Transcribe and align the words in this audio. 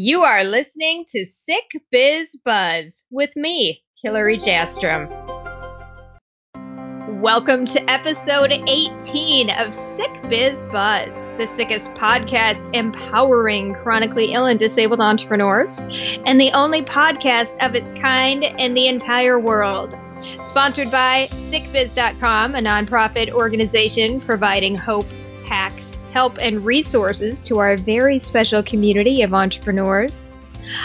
You 0.00 0.22
are 0.22 0.44
listening 0.44 1.06
to 1.08 1.24
Sick 1.24 1.64
Biz 1.90 2.36
Buzz 2.44 3.04
with 3.10 3.34
me, 3.34 3.82
Hillary 4.00 4.38
Jastram. 4.38 5.08
Welcome 7.20 7.64
to 7.64 7.90
episode 7.90 8.52
18 8.52 9.50
of 9.50 9.74
Sick 9.74 10.22
Biz 10.28 10.66
Buzz, 10.66 11.26
the 11.36 11.48
sickest 11.48 11.90
podcast 11.94 12.62
empowering 12.76 13.74
chronically 13.74 14.34
ill 14.34 14.46
and 14.46 14.56
disabled 14.56 15.00
entrepreneurs, 15.00 15.80
and 15.80 16.40
the 16.40 16.52
only 16.52 16.82
podcast 16.82 17.58
of 17.58 17.74
its 17.74 17.90
kind 17.90 18.44
in 18.44 18.74
the 18.74 18.86
entire 18.86 19.40
world. 19.40 19.96
Sponsored 20.42 20.92
by 20.92 21.26
sickbiz.com, 21.32 22.54
a 22.54 22.60
nonprofit 22.60 23.30
organization 23.30 24.20
providing 24.20 24.76
hope, 24.76 25.08
hacks, 25.44 25.87
help, 26.12 26.38
and 26.40 26.64
resources 26.64 27.42
to 27.42 27.58
our 27.58 27.76
very 27.76 28.18
special 28.18 28.62
community 28.62 29.22
of 29.22 29.34
entrepreneurs. 29.34 30.26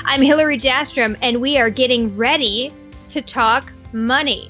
I'm 0.06 0.22
Hillary 0.22 0.58
Jastram, 0.58 1.18
and 1.22 1.42
we 1.42 1.58
are 1.58 1.70
getting 1.70 2.16
ready 2.16 2.74
to 3.10 3.22
talk 3.22 3.72
money. 3.92 4.50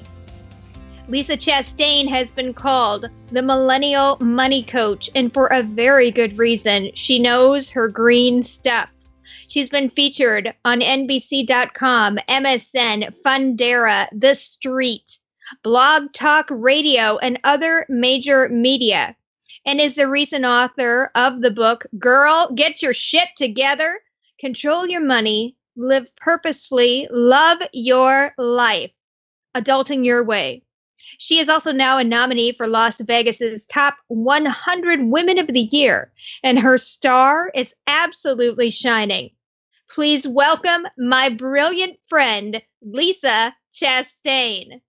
Lisa 1.06 1.36
Chastain 1.36 2.08
has 2.08 2.30
been 2.30 2.54
called 2.54 3.10
the 3.30 3.42
millennial 3.42 4.16
money 4.20 4.62
coach, 4.62 5.10
and 5.14 5.32
for 5.32 5.48
a 5.48 5.62
very 5.62 6.10
good 6.10 6.38
reason. 6.38 6.90
She 6.94 7.18
knows 7.18 7.70
her 7.70 7.88
green 7.88 8.42
stuff. 8.42 8.88
She's 9.48 9.68
been 9.68 9.90
featured 9.90 10.54
on 10.64 10.80
NBC.com, 10.80 12.18
MSN, 12.28 13.14
Fundera, 13.22 14.08
The 14.18 14.34
Street, 14.34 15.18
Blog 15.62 16.12
Talk 16.14 16.46
Radio, 16.50 17.18
and 17.18 17.38
other 17.44 17.84
major 17.90 18.48
media, 18.48 19.14
and 19.66 19.80
is 19.80 19.94
the 19.94 20.08
recent 20.08 20.44
author 20.44 21.10
of 21.14 21.40
the 21.40 21.50
book 21.50 21.86
Girl, 21.98 22.50
Get 22.54 22.82
Your 22.82 22.94
Shit 22.94 23.28
Together, 23.36 24.00
Control 24.38 24.86
Your 24.86 25.00
Money, 25.00 25.56
Live 25.76 26.06
Purposefully, 26.16 27.08
Love 27.10 27.58
Your 27.72 28.34
Life, 28.38 28.92
Adulting 29.54 30.04
Your 30.04 30.22
Way. 30.22 30.62
She 31.18 31.38
is 31.38 31.48
also 31.48 31.72
now 31.72 31.98
a 31.98 32.04
nominee 32.04 32.52
for 32.52 32.66
Las 32.66 33.00
Vegas's 33.00 33.66
top 33.66 33.96
100 34.08 35.04
Women 35.04 35.38
of 35.38 35.46
the 35.46 35.60
Year, 35.60 36.12
and 36.42 36.58
her 36.58 36.78
star 36.78 37.50
is 37.54 37.74
absolutely 37.86 38.70
shining. 38.70 39.30
Please 39.88 40.26
welcome 40.26 40.86
my 40.98 41.28
brilliant 41.28 41.98
friend, 42.08 42.60
Lisa 42.82 43.54
Chastain. 43.72 44.80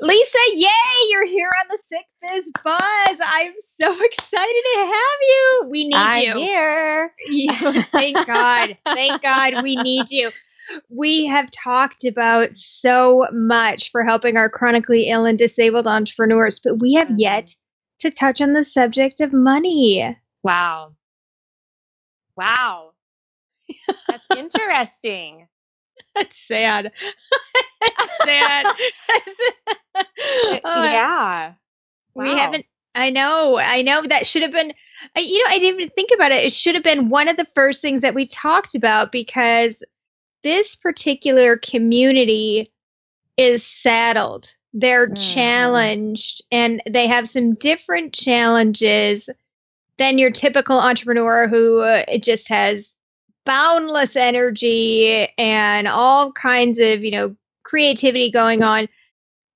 Lisa, 0.00 0.38
yay, 0.52 0.68
you're 1.10 1.26
here 1.26 1.50
on 1.60 1.66
the 1.70 1.78
Sick 1.78 2.04
Biz 2.22 2.50
Buzz. 2.64 3.16
I'm 3.20 3.52
so 3.80 4.04
excited 4.04 4.62
to 4.74 4.78
have 4.78 5.20
you. 5.28 5.66
We 5.70 5.84
need 5.84 5.94
I'm 5.94 6.22
you. 6.22 6.34
here. 6.34 7.14
Yeah, 7.26 7.82
thank 7.92 8.16
God. 8.26 8.76
Thank 8.84 9.22
God 9.22 9.62
we 9.62 9.76
need 9.76 10.10
you. 10.10 10.30
We 10.90 11.26
have 11.26 11.50
talked 11.50 12.04
about 12.04 12.54
so 12.54 13.26
much 13.32 13.90
for 13.90 14.04
helping 14.04 14.36
our 14.36 14.50
chronically 14.50 15.08
ill 15.08 15.24
and 15.24 15.38
disabled 15.38 15.86
entrepreneurs, 15.86 16.60
but 16.62 16.78
we 16.78 16.94
have 16.94 17.08
mm-hmm. 17.08 17.20
yet 17.20 17.54
to 18.00 18.10
touch 18.10 18.40
on 18.40 18.52
the 18.52 18.64
subject 18.64 19.20
of 19.20 19.32
money. 19.32 20.16
Wow. 20.42 20.94
Wow. 22.36 22.90
That's 24.08 24.24
interesting. 24.36 25.48
That's 26.14 26.46
sad. 26.46 26.92
It's 27.80 28.24
sad. 28.24 28.66
Oh, 30.64 30.84
yeah. 30.84 31.54
We 32.24 32.36
haven't. 32.36 32.66
I 32.94 33.10
know. 33.10 33.58
I 33.58 33.82
know 33.82 34.02
that 34.02 34.26
should 34.26 34.42
have 34.42 34.52
been. 34.52 34.72
I, 35.16 35.20
you 35.20 35.44
know, 35.44 35.50
I 35.50 35.58
didn't 35.58 35.80
even 35.80 35.90
think 35.90 36.10
about 36.14 36.32
it. 36.32 36.44
It 36.44 36.52
should 36.52 36.74
have 36.74 36.84
been 36.84 37.08
one 37.08 37.28
of 37.28 37.36
the 37.36 37.46
first 37.54 37.82
things 37.82 38.02
that 38.02 38.14
we 38.14 38.26
talked 38.26 38.74
about 38.74 39.12
because 39.12 39.82
this 40.42 40.76
particular 40.76 41.56
community 41.56 42.72
is 43.36 43.64
saddled. 43.64 44.54
They're 44.72 45.08
Mhm. 45.08 45.34
challenged, 45.34 46.42
and 46.50 46.82
they 46.88 47.06
have 47.06 47.28
some 47.28 47.54
different 47.54 48.12
challenges 48.12 49.30
than 49.96 50.18
your 50.18 50.30
typical 50.30 50.78
entrepreneur 50.78 51.48
who 51.48 51.80
uh, 51.80 52.18
just 52.18 52.48
has 52.48 52.94
boundless 53.44 54.16
energy 54.16 55.28
and 55.38 55.88
all 55.88 56.32
kinds 56.32 56.78
of 56.78 57.02
you 57.02 57.10
know 57.10 57.36
creativity 57.62 58.30
going 58.30 58.62
on 58.62 58.88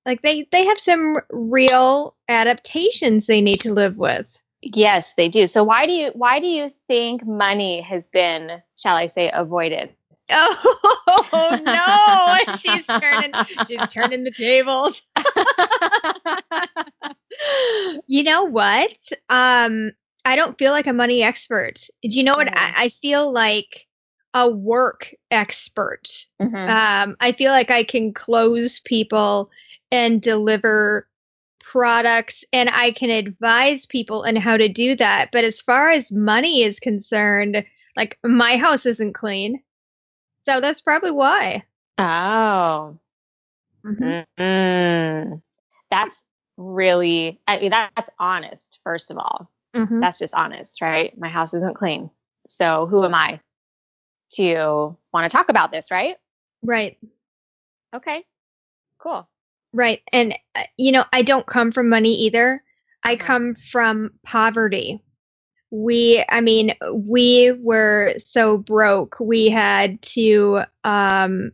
like 0.05 0.21
they 0.21 0.47
they 0.51 0.65
have 0.65 0.79
some 0.79 1.19
real 1.29 2.15
adaptations 2.27 3.25
they 3.25 3.41
need 3.41 3.61
to 3.61 3.73
live 3.73 3.97
with 3.97 4.37
Yes, 4.65 5.13
they 5.15 5.27
do. 5.27 5.45
So 5.45 5.65
why 5.65 5.85
do 5.85 5.91
you 5.91 6.11
why 6.13 6.39
do 6.39 6.47
you 6.47 6.71
think 6.87 7.25
money 7.25 7.81
has 7.81 8.07
been, 8.07 8.61
shall 8.77 8.95
I 8.95 9.07
say, 9.07 9.29
avoided? 9.33 9.93
oh 10.29 11.59
no 11.61 12.53
she's 12.55 12.87
turning 12.87 13.33
she's 13.67 13.87
turning 13.89 14.23
the 14.23 14.31
tables 14.31 15.01
you 18.07 18.23
know 18.23 18.45
what 18.45 18.95
um 19.29 19.91
i 20.23 20.37
don't 20.37 20.57
feel 20.57 20.71
like 20.71 20.87
a 20.87 20.93
money 20.93 21.21
expert 21.21 21.85
do 22.01 22.17
you 22.17 22.23
know 22.23 22.35
what. 22.35 22.47
I, 22.47 22.85
I 22.85 22.89
feel 23.01 23.29
like 23.29 23.85
a 24.33 24.49
work 24.49 25.13
expert 25.29 26.27
Mhm. 26.41 26.69
um, 26.69 27.15
I 27.19 27.31
feel 27.33 27.51
like 27.51 27.69
I 27.71 27.83
can 27.83 28.13
close 28.13 28.79
people 28.79 29.51
and 29.91 30.21
deliver 30.21 31.07
products 31.61 32.43
and 32.53 32.69
I 32.69 32.91
can 32.91 33.09
advise 33.09 33.85
people 33.85 34.25
on 34.27 34.35
how 34.35 34.57
to 34.57 34.67
do 34.69 34.95
that. 34.97 35.31
But 35.31 35.43
as 35.43 35.61
far 35.61 35.89
as 35.89 36.11
money 36.11 36.61
is 36.63 36.79
concerned, 36.79 37.63
like 37.95 38.17
my 38.23 38.57
house 38.57 38.85
isn't 38.85 39.13
clean. 39.13 39.61
So 40.45 40.59
that's 40.61 40.81
probably 40.81 41.11
why. 41.11 41.63
oh. 41.97 42.97
Mm. 43.85 45.41
That's 45.91 46.21
really 46.57 47.39
I 47.47 47.59
mean 47.59 47.71
that's 47.71 48.09
honest, 48.19 48.79
first 48.83 49.11
of 49.11 49.17
all. 49.17 49.49
Mhm. 49.75 49.99
That's 50.01 50.19
just 50.19 50.33
honest, 50.33 50.81
right? 50.81 51.17
My 51.17 51.29
house 51.29 51.53
isn't 51.53 51.75
clean. 51.75 52.09
So 52.47 52.85
who 52.85 53.03
am 53.05 53.13
I 53.15 53.39
to 54.35 54.95
want 55.13 55.29
to 55.29 55.35
talk 55.35 55.49
about 55.49 55.71
this, 55.71 55.91
right? 55.91 56.15
Right. 56.61 56.97
Okay. 57.95 58.23
Cool. 58.97 59.27
Right. 59.73 60.01
And, 60.11 60.37
uh, 60.55 60.63
you 60.77 60.91
know, 60.91 61.05
I 61.11 61.21
don't 61.21 61.45
come 61.45 61.71
from 61.71 61.89
money 61.89 62.13
either. 62.25 62.63
I 63.03 63.15
Mhm. 63.15 63.19
come 63.19 63.55
from 63.71 64.11
poverty. 64.23 65.01
We, 65.71 66.23
I 66.29 66.41
mean, 66.41 66.75
we 66.93 67.51
were 67.51 68.13
so 68.17 68.57
broke. 68.57 69.17
We 69.19 69.49
had 69.49 70.01
to, 70.03 70.61
um, 70.83 71.51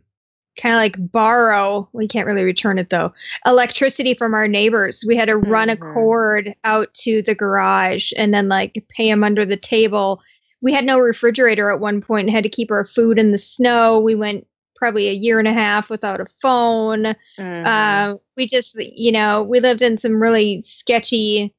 kind 0.60 0.74
of 0.74 0.78
like 0.78 0.96
borrow, 1.10 1.88
we 1.92 2.06
can't 2.06 2.26
really 2.26 2.42
return 2.44 2.78
it 2.78 2.90
though, 2.90 3.14
electricity 3.46 4.12
from 4.14 4.34
our 4.34 4.46
neighbors. 4.46 5.02
We 5.06 5.16
had 5.16 5.28
to 5.28 5.36
run 5.36 5.70
a 5.70 5.76
Mhm. 5.76 5.94
cord 5.94 6.54
out 6.64 6.92
to 6.94 7.22
the 7.22 7.34
garage 7.34 8.12
and 8.16 8.34
then 8.34 8.48
like 8.48 8.84
pay 8.90 9.08
them 9.08 9.24
under 9.24 9.46
the 9.46 9.56
table. 9.56 10.20
We 10.62 10.72
had 10.72 10.84
no 10.84 10.98
refrigerator 10.98 11.70
at 11.70 11.80
one 11.80 12.02
point 12.02 12.26
and 12.28 12.34
had 12.34 12.44
to 12.44 12.50
keep 12.50 12.70
our 12.70 12.84
food 12.84 13.18
in 13.18 13.32
the 13.32 13.38
snow. 13.38 13.98
We 14.00 14.14
went 14.14 14.46
probably 14.76 15.08
a 15.08 15.12
year 15.12 15.38
and 15.38 15.48
a 15.48 15.52
half 15.52 15.90
without 15.90 16.20
a 16.20 16.26
phone. 16.40 17.14
Mhm. 17.38 17.66
Uh, 17.66 18.16
we 18.36 18.46
just, 18.46 18.76
you 18.76 19.12
know, 19.12 19.42
we 19.42 19.60
lived 19.60 19.82
in 19.82 19.98
some 19.98 20.20
really 20.22 20.60
sketchy 20.62 21.54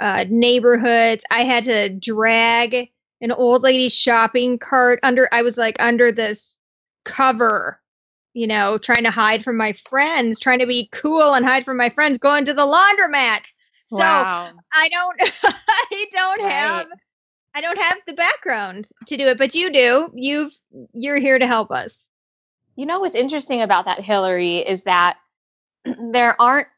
uh, 0.00 0.24
neighborhoods. 0.28 1.24
I 1.30 1.44
had 1.44 1.64
to 1.64 1.88
drag 1.88 2.88
an 3.20 3.30
old 3.32 3.62
lady's 3.62 3.94
shopping 3.94 4.58
cart 4.58 4.98
under. 5.02 5.28
I 5.32 5.42
was 5.42 5.56
like 5.56 5.76
under 5.80 6.10
this 6.12 6.54
cover, 7.04 7.80
you 8.32 8.46
know, 8.48 8.78
trying 8.78 9.04
to 9.04 9.10
hide 9.10 9.44
from 9.44 9.56
my 9.56 9.72
friends, 9.88 10.40
trying 10.40 10.58
to 10.58 10.66
be 10.66 10.88
cool 10.92 11.34
and 11.34 11.46
hide 11.46 11.64
from 11.64 11.76
my 11.76 11.90
friends, 11.90 12.18
going 12.18 12.44
to 12.46 12.54
the 12.54 12.66
laundromat. 12.66 13.46
So 13.86 13.98
wow. 13.98 14.50
I 14.74 14.88
don't, 14.88 15.16
I 15.44 16.06
don't 16.10 16.42
Right. 16.42 16.50
have, 16.52 16.86
I 17.54 17.60
don't 17.60 17.78
have 17.78 17.98
the 18.06 18.14
background 18.14 18.88
to 19.06 19.16
do 19.16 19.26
it, 19.26 19.38
but 19.38 19.54
you 19.54 19.72
do. 19.72 20.10
You've, 20.14 20.52
you're 20.92 21.18
here 21.18 21.38
to 21.38 21.46
help 21.46 21.70
us. 21.70 22.08
You 22.76 22.86
know 22.86 23.00
what's 23.00 23.14
interesting 23.14 23.62
about 23.62 23.84
that, 23.84 24.00
Hillary, 24.00 24.58
is 24.58 24.84
that 24.84 25.18
there 25.84 26.40
aren't 26.40 26.68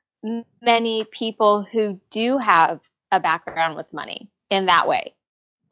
many 0.60 1.04
people 1.04 1.62
who 1.62 2.00
do 2.10 2.38
have 2.38 2.80
a 3.10 3.20
background 3.20 3.76
with 3.76 3.92
money 3.92 4.28
in 4.50 4.66
that 4.66 4.86
way, 4.88 5.14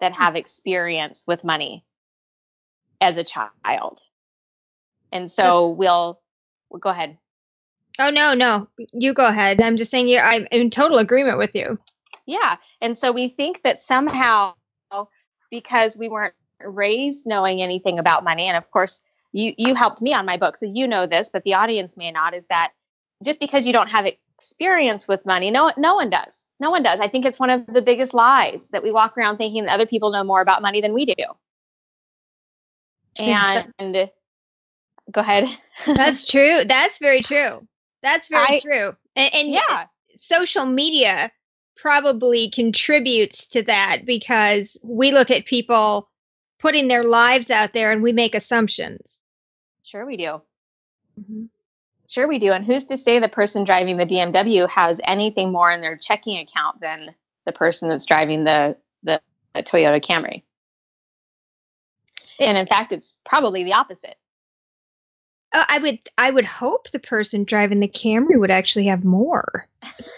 that 0.00 0.14
hmm. 0.14 0.22
have 0.22 0.36
experience 0.36 1.24
with 1.26 1.44
money 1.44 1.84
as 3.00 3.16
a 3.16 3.24
child. 3.24 4.00
And 5.12 5.30
so 5.30 5.68
we'll, 5.68 6.20
we'll 6.70 6.80
go 6.80 6.90
ahead. 6.90 7.18
Oh 7.98 8.10
no, 8.10 8.34
no, 8.34 8.68
you 8.92 9.12
go 9.14 9.24
ahead. 9.24 9.60
I'm 9.60 9.76
just 9.76 9.90
saying 9.90 10.08
you. 10.08 10.18
I'm 10.18 10.48
in 10.50 10.70
total 10.70 10.98
agreement 10.98 11.38
with 11.38 11.54
you. 11.54 11.78
Yeah. 12.26 12.56
And 12.80 12.98
so 12.98 13.12
we 13.12 13.28
think 13.28 13.62
that 13.62 13.80
somehow, 13.80 14.54
because 15.54 15.96
we 15.96 16.08
weren't 16.08 16.34
raised 16.60 17.26
knowing 17.26 17.62
anything 17.62 17.98
about 17.98 18.24
money, 18.24 18.46
and 18.46 18.56
of 18.56 18.70
course, 18.70 19.00
you, 19.32 19.54
you 19.56 19.74
helped 19.74 20.02
me 20.02 20.12
on 20.12 20.26
my 20.26 20.36
book, 20.36 20.56
so 20.56 20.66
you 20.66 20.86
know 20.86 21.06
this, 21.06 21.28
but 21.28 21.44
the 21.44 21.54
audience 21.54 21.96
may 21.96 22.10
not, 22.10 22.34
is 22.34 22.46
that 22.46 22.72
just 23.24 23.40
because 23.40 23.66
you 23.66 23.72
don't 23.72 23.88
have 23.88 24.06
experience 24.38 25.08
with 25.08 25.24
money, 25.24 25.50
no, 25.50 25.72
no 25.76 25.94
one 25.94 26.10
does. 26.10 26.44
No 26.60 26.70
one 26.70 26.82
does. 26.82 27.00
I 27.00 27.08
think 27.08 27.24
it's 27.24 27.38
one 27.38 27.50
of 27.50 27.66
the 27.66 27.82
biggest 27.82 28.14
lies 28.14 28.70
that 28.70 28.82
we 28.82 28.92
walk 28.92 29.16
around 29.16 29.38
thinking 29.38 29.64
that 29.64 29.74
other 29.74 29.86
people 29.86 30.10
know 30.10 30.24
more 30.24 30.40
about 30.40 30.62
money 30.62 30.80
than 30.80 30.92
we 30.92 31.06
do. 31.06 31.14
And 33.18 34.10
go 35.10 35.20
ahead. 35.20 35.48
That's 35.86 36.24
true. 36.24 36.64
That's 36.64 36.98
very 36.98 37.22
true. 37.22 37.66
That's 38.02 38.28
very 38.28 38.56
I- 38.56 38.60
true. 38.60 38.96
And, 39.16 39.34
and 39.34 39.48
yeah. 39.50 39.86
social 40.18 40.66
media 40.66 41.30
probably 41.84 42.48
contributes 42.48 43.48
to 43.48 43.62
that 43.62 44.06
because 44.06 44.74
we 44.82 45.12
look 45.12 45.30
at 45.30 45.44
people 45.44 46.08
putting 46.58 46.88
their 46.88 47.04
lives 47.04 47.50
out 47.50 47.74
there 47.74 47.92
and 47.92 48.02
we 48.02 48.10
make 48.10 48.34
assumptions. 48.34 49.20
Sure, 49.82 50.06
we 50.06 50.16
do. 50.16 50.40
Mm-hmm. 51.20 51.44
Sure, 52.08 52.26
we 52.26 52.38
do. 52.38 52.52
And 52.52 52.64
who's 52.64 52.86
to 52.86 52.96
say 52.96 53.18
the 53.18 53.28
person 53.28 53.64
driving 53.64 53.98
the 53.98 54.06
BMW 54.06 54.66
has 54.70 54.98
anything 55.04 55.52
more 55.52 55.70
in 55.70 55.82
their 55.82 55.98
checking 55.98 56.38
account 56.38 56.80
than 56.80 57.14
the 57.44 57.52
person 57.52 57.90
that's 57.90 58.06
driving 58.06 58.44
the 58.44 58.78
the, 59.02 59.20
the 59.54 59.62
Toyota 59.62 60.02
Camry? 60.02 60.42
And 62.40 62.56
in 62.56 62.66
fact, 62.66 62.94
it's 62.94 63.18
probably 63.26 63.62
the 63.62 63.74
opposite. 63.74 64.16
Uh, 65.54 65.64
I 65.68 65.78
would 65.78 66.00
I 66.18 66.30
would 66.32 66.44
hope 66.44 66.90
the 66.90 66.98
person 66.98 67.44
driving 67.44 67.78
the 67.78 67.86
Camry 67.86 68.36
would 68.38 68.50
actually 68.50 68.86
have 68.86 69.04
more 69.04 69.68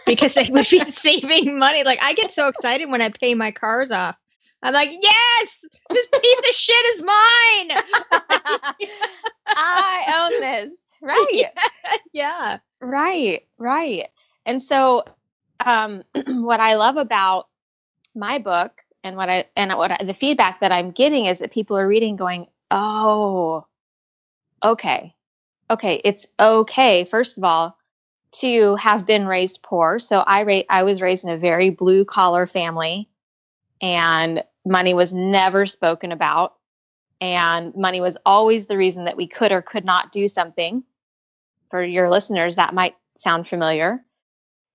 because 0.07 0.33
they 0.33 0.49
would 0.51 0.67
be 0.71 0.81
saving 0.85 1.59
money. 1.59 1.85
Like 1.85 2.03
I 2.03 2.15
get 2.15 2.35
so 2.35 2.49
excited 2.49 2.91
when 2.91 3.03
I 3.03 3.11
pay 3.11 3.35
my 3.35 3.51
cars 3.51 3.91
off. 3.91 4.17
I'm 4.63 4.73
like, 4.73 4.91
yes, 4.91 5.65
this 5.91 6.07
piece 6.07 6.39
of 6.39 6.55
shit 6.55 6.87
is 6.95 7.03
mine. 7.03 7.71
I 9.47 10.31
own 10.33 10.41
this. 10.41 10.87
Right. 11.03 11.45
yeah. 12.15 12.59
Right, 12.81 13.47
right. 13.59 14.09
And 14.47 14.63
so 14.63 15.05
um 15.65 16.03
what 16.27 16.61
I 16.61 16.77
love 16.77 16.97
about 16.97 17.49
my 18.15 18.39
book 18.39 18.73
and 19.05 19.17
what 19.17 19.29
I 19.29 19.45
and 19.55 19.77
what 19.77 19.93
I, 19.93 20.03
the 20.03 20.15
feedback 20.15 20.61
that 20.61 20.73
I'm 20.73 20.93
getting 20.93 21.27
is 21.27 21.41
that 21.41 21.53
people 21.53 21.77
are 21.77 21.87
reading 21.87 22.17
going, 22.17 22.47
"Oh, 22.71 23.67
okay. 24.63 25.13
Okay, 25.71 26.01
it's 26.05 26.27
okay 26.39 27.05
first 27.05 27.39
of 27.39 27.45
all 27.45 27.77
to 28.33 28.77
have 28.77 29.07
been 29.07 29.27
raised 29.27 29.63
poor. 29.63 29.99
So 29.99 30.21
I 30.21 30.43
ra- 30.43 30.63
I 30.69 30.83
was 30.83 31.01
raised 31.03 31.25
in 31.25 31.31
a 31.31 31.39
very 31.39 31.71
blue 31.71 32.05
collar 32.05 32.47
family 32.47 33.09
and 33.81 34.45
money 34.65 34.95
was 34.95 35.13
never 35.15 35.67
spoken 35.67 36.13
about 36.13 36.55
and 37.21 37.75
money 37.77 38.01
was 38.01 38.17
always 38.27 38.67
the 38.67 38.77
reason 38.77 39.05
that 39.05 39.17
we 39.17 39.27
could 39.27 39.53
or 39.53 39.63
could 39.63 39.85
not 39.85 40.13
do 40.13 40.29
something. 40.29 40.85
For 41.71 41.83
your 41.83 42.11
listeners, 42.11 42.57
that 42.57 42.75
might 42.75 42.97
sound 43.17 43.49
familiar. 43.49 44.05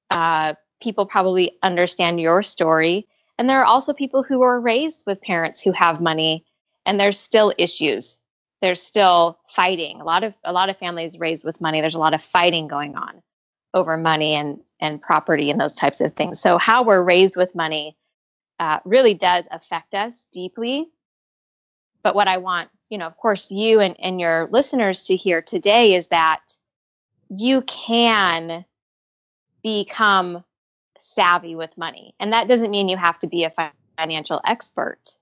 Uh, 0.10 0.56
people 0.82 1.06
probably 1.06 1.58
understand 1.64 2.20
your 2.20 2.42
story. 2.42 3.08
And 3.38 3.50
there 3.50 3.62
are 3.62 3.66
also 3.66 3.94
people 3.94 4.24
who 4.24 4.42
are 4.42 4.60
raised 4.60 5.06
with 5.06 5.22
parents 5.22 5.62
who 5.62 5.72
have 5.72 6.02
money, 6.02 6.46
and 6.86 7.00
there's 7.00 7.20
still 7.20 7.54
issues. 7.58 8.21
There's 8.62 8.82
still 8.82 9.40
fighting. 9.48 10.02
A 10.02 10.04
lot 10.04 10.24
of 10.24 10.38
a 10.44 10.54
lot 10.54 10.70
of 10.70 10.78
families 10.78 11.20
raised 11.20 11.44
with 11.44 11.62
money. 11.62 11.82
There's 11.82 11.96
a 11.96 12.00
lot 12.00 12.14
of 12.14 12.24
fighting 12.24 12.68
going 12.68 12.96
on 12.96 13.22
over 13.74 13.98
money 13.98 14.36
and 14.36 14.60
and 14.80 15.02
property 15.02 15.50
and 15.50 15.60
those 15.60 15.76
types 15.76 16.02
of 16.02 16.14
things. 16.14 16.40
So 16.40 16.58
how 16.58 16.84
we're 16.84 17.02
raised 17.02 17.36
with 17.36 17.56
money 17.56 17.98
uh, 18.60 18.80
really 18.86 19.14
does 19.14 19.48
affect 19.52 19.96
us 19.96 20.28
deeply. 20.32 20.88
But 22.04 22.16
what 22.16 22.28
I 22.28 22.38
want, 22.38 22.70
you 22.90 22.98
know, 22.98 23.08
of 23.08 23.18
course, 23.18 23.52
you 23.52 23.80
and, 23.80 23.96
and 24.00 24.20
your 24.20 24.48
listeners 24.52 25.04
to 25.04 25.16
hear 25.16 25.42
today 25.42 25.96
is 25.96 26.08
that 26.08 26.42
you 27.30 27.62
can 27.64 28.66
become 29.64 30.44
savvy 30.98 31.56
with 31.56 31.78
money. 31.78 32.14
And 32.20 32.34
that 32.34 32.48
doesn't 32.48 32.72
mean 32.72 32.90
you 32.90 32.98
have 32.98 33.20
to 33.20 33.28
be 33.28 33.44
a 33.44 33.54
financial 33.98 34.42
expert, 34.46 35.16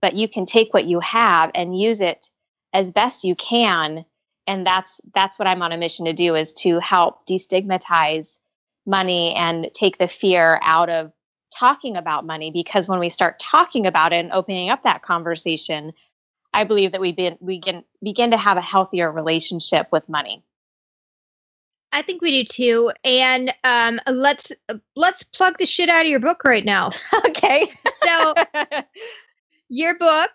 but 0.00 0.14
you 0.14 0.28
can 0.28 0.46
take 0.46 0.74
what 0.74 0.84
you 0.84 1.00
have 1.00 1.50
and 1.54 1.78
use 1.78 2.00
it 2.00 2.30
as 2.72 2.90
best 2.90 3.24
you 3.24 3.34
can. 3.34 4.04
And 4.46 4.66
that's 4.66 5.00
that's 5.14 5.38
what 5.38 5.48
I'm 5.48 5.62
on 5.62 5.72
a 5.72 5.76
mission 5.76 6.04
to 6.06 6.12
do 6.12 6.34
is 6.34 6.52
to 6.54 6.78
help 6.80 7.26
destigmatize 7.26 8.38
money 8.86 9.34
and 9.34 9.68
take 9.74 9.98
the 9.98 10.08
fear 10.08 10.60
out 10.62 10.88
of 10.88 11.12
talking 11.52 11.96
about 11.96 12.26
money 12.26 12.50
because 12.50 12.88
when 12.88 13.00
we 13.00 13.08
start 13.08 13.38
talking 13.40 13.86
about 13.86 14.12
it 14.12 14.16
and 14.16 14.32
opening 14.32 14.70
up 14.70 14.84
that 14.84 15.02
conversation, 15.02 15.92
I 16.52 16.64
believe 16.64 16.92
that 16.92 17.00
we 17.00 17.12
begin 17.12 17.36
we 17.40 17.60
can 17.60 17.84
begin 18.02 18.30
to 18.30 18.36
have 18.36 18.56
a 18.56 18.62
healthier 18.62 19.10
relationship 19.10 19.88
with 19.90 20.08
money. 20.08 20.42
I 21.92 22.02
think 22.02 22.20
we 22.20 22.42
do 22.42 22.44
too. 22.44 22.92
And 23.04 23.54
um, 23.64 24.00
let's 24.06 24.52
let's 24.94 25.22
plug 25.22 25.58
the 25.58 25.66
shit 25.66 25.88
out 25.88 26.02
of 26.02 26.10
your 26.10 26.20
book 26.20 26.44
right 26.44 26.64
now. 26.64 26.90
okay. 27.26 27.72
So 28.04 28.34
your 29.68 29.98
book 29.98 30.30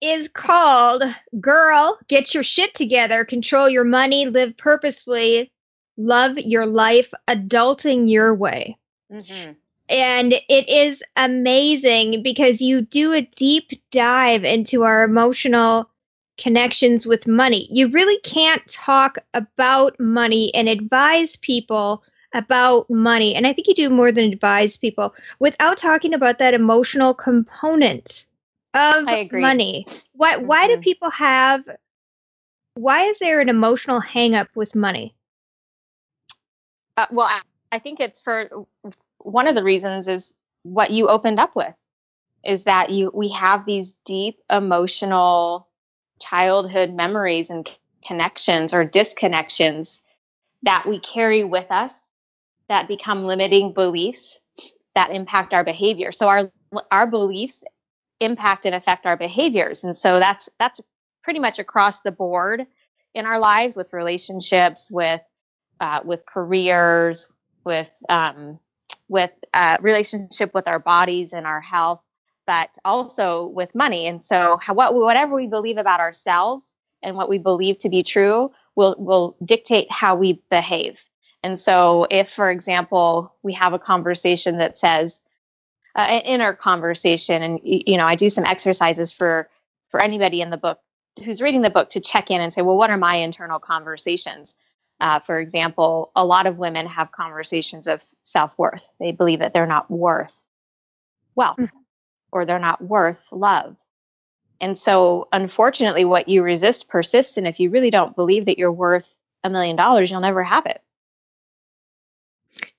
is 0.00 0.28
called 0.28 1.02
Girl, 1.40 1.98
Get 2.08 2.34
Your 2.34 2.42
Shit 2.42 2.74
Together, 2.74 3.24
Control 3.24 3.68
Your 3.68 3.84
Money, 3.84 4.26
Live 4.26 4.56
Purposefully, 4.56 5.50
Love 5.96 6.38
Your 6.38 6.66
Life, 6.66 7.12
Adulting 7.28 8.10
Your 8.10 8.34
Way. 8.34 8.78
hmm 9.10 9.52
And 9.88 10.32
it 10.32 10.68
is 10.68 11.02
amazing 11.16 12.22
because 12.22 12.60
you 12.60 12.82
do 12.82 13.12
a 13.12 13.22
deep 13.36 13.72
dive 13.90 14.44
into 14.44 14.84
our 14.84 15.02
emotional 15.02 15.90
connections 16.38 17.06
with 17.06 17.26
money. 17.26 17.66
You 17.70 17.88
really 17.88 18.18
can't 18.20 18.66
talk 18.68 19.18
about 19.34 19.98
money 19.98 20.54
and 20.54 20.68
advise 20.68 21.36
people 21.36 22.02
about 22.32 22.88
money. 22.90 23.34
And 23.34 23.46
I 23.46 23.52
think 23.52 23.66
you 23.66 23.74
do 23.74 23.90
more 23.90 24.12
than 24.12 24.32
advise 24.32 24.76
people 24.76 25.14
without 25.40 25.78
talking 25.78 26.14
about 26.14 26.38
that 26.38 26.54
emotional 26.54 27.14
component 27.14 28.26
of 28.74 29.08
I 29.08 29.16
agree. 29.18 29.42
money. 29.42 29.86
Why 30.12 30.36
why 30.36 30.66
do 30.68 30.76
Mhm. 30.76 30.82
people 30.82 31.10
have 31.10 31.64
why 32.74 33.02
is 33.04 33.18
there 33.18 33.40
an 33.40 33.48
emotional 33.48 34.00
hang 34.00 34.34
up 34.34 34.48
with 34.54 34.74
money? 34.74 35.14
Uh, 36.96 37.06
well, 37.10 37.26
I, 37.26 37.40
I 37.72 37.78
think 37.78 38.00
it's 38.00 38.20
for 38.20 38.48
one 39.18 39.46
of 39.46 39.54
the 39.54 39.64
reasons 39.64 40.08
is 40.08 40.34
what 40.62 40.90
you 40.90 41.08
opened 41.08 41.40
up 41.40 41.54
with 41.56 41.74
is 42.44 42.64
that 42.64 42.90
you 42.90 43.10
we 43.14 43.28
have 43.30 43.66
these 43.66 43.94
deep 44.04 44.38
emotional 44.50 45.68
childhood 46.20 46.92
memories 46.94 47.50
and 47.50 47.66
c- 47.68 47.76
connections 48.06 48.72
or 48.74 48.84
disconnections 48.84 50.02
that 50.62 50.86
we 50.88 50.98
carry 51.00 51.44
with 51.44 51.70
us 51.70 52.08
that 52.68 52.88
become 52.88 53.24
limiting 53.24 53.72
beliefs 53.72 54.40
that 54.94 55.10
impact 55.10 55.54
our 55.54 55.64
behavior. 55.64 56.12
So 56.12 56.28
our 56.28 56.50
our 56.90 57.06
beliefs 57.06 57.64
impact 58.20 58.66
and 58.66 58.74
affect 58.74 59.06
our 59.06 59.16
behaviors, 59.16 59.84
and 59.84 59.96
so 59.96 60.18
that's 60.18 60.48
that's 60.58 60.80
pretty 61.22 61.40
much 61.40 61.58
across 61.58 62.00
the 62.00 62.12
board 62.12 62.66
in 63.14 63.26
our 63.26 63.38
lives 63.38 63.76
with 63.76 63.92
relationships, 63.92 64.90
with 64.90 65.20
uh, 65.80 66.00
with 66.04 66.24
careers, 66.26 67.28
with 67.64 67.90
um, 68.08 68.58
with 69.08 69.30
uh, 69.54 69.76
relationship 69.80 70.52
with 70.54 70.68
our 70.68 70.78
bodies 70.78 71.32
and 71.32 71.46
our 71.46 71.60
health, 71.60 72.00
but 72.46 72.76
also 72.84 73.50
with 73.54 73.74
money. 73.74 74.06
And 74.06 74.22
so, 74.22 74.58
how, 74.60 74.74
what 74.74 74.94
whatever 74.94 75.34
we 75.34 75.46
believe 75.46 75.78
about 75.78 76.00
ourselves 76.00 76.74
and 77.02 77.16
what 77.16 77.28
we 77.28 77.38
believe 77.38 77.78
to 77.78 77.88
be 77.88 78.02
true 78.02 78.50
will 78.76 78.94
will 78.98 79.36
dictate 79.44 79.90
how 79.90 80.14
we 80.14 80.42
behave. 80.50 81.04
And 81.42 81.58
so, 81.58 82.06
if, 82.10 82.28
for 82.28 82.50
example, 82.50 83.34
we 83.42 83.52
have 83.54 83.72
a 83.72 83.78
conversation 83.78 84.58
that 84.58 84.76
says, 84.76 85.20
uh, 85.98 86.02
an 86.02 86.22
inner 86.22 86.52
conversation, 86.54 87.42
and 87.42 87.60
you 87.62 87.96
know, 87.96 88.06
I 88.06 88.14
do 88.14 88.30
some 88.30 88.44
exercises 88.44 89.12
for 89.12 89.50
for 89.90 90.00
anybody 90.00 90.40
in 90.40 90.50
the 90.50 90.56
book 90.56 90.78
who's 91.24 91.42
reading 91.42 91.62
the 91.62 91.70
book 91.70 91.90
to 91.90 92.00
check 92.00 92.30
in 92.30 92.40
and 92.40 92.52
say, 92.52 92.62
well, 92.62 92.76
what 92.76 92.90
are 92.90 92.96
my 92.96 93.16
internal 93.16 93.58
conversations? 93.58 94.54
Uh, 95.00 95.18
for 95.18 95.38
example, 95.40 96.12
a 96.14 96.24
lot 96.24 96.46
of 96.46 96.58
women 96.58 96.86
have 96.86 97.10
conversations 97.10 97.88
of 97.88 98.04
self 98.22 98.56
worth. 98.58 98.88
They 99.00 99.10
believe 99.12 99.40
that 99.40 99.52
they're 99.52 99.66
not 99.66 99.90
worth 99.90 100.40
wealth 101.34 101.58
Mhm. 101.58 101.70
or 102.32 102.44
they're 102.44 102.58
not 102.58 102.80
worth 102.82 103.28
love. 103.32 103.76
And 104.60 104.76
so, 104.76 105.28
unfortunately, 105.32 106.04
what 106.04 106.28
you 106.28 106.42
resist 106.42 106.88
persists. 106.88 107.36
And 107.36 107.46
if 107.46 107.60
you 107.60 107.70
really 107.70 107.90
don't 107.90 108.16
believe 108.16 108.44
that 108.46 108.58
you're 108.58 108.72
worth 108.72 109.16
a 109.44 109.50
million 109.50 109.76
dollars, 109.76 110.10
you'll 110.10 110.20
never 110.20 110.42
have 110.44 110.66
it. 110.66 110.82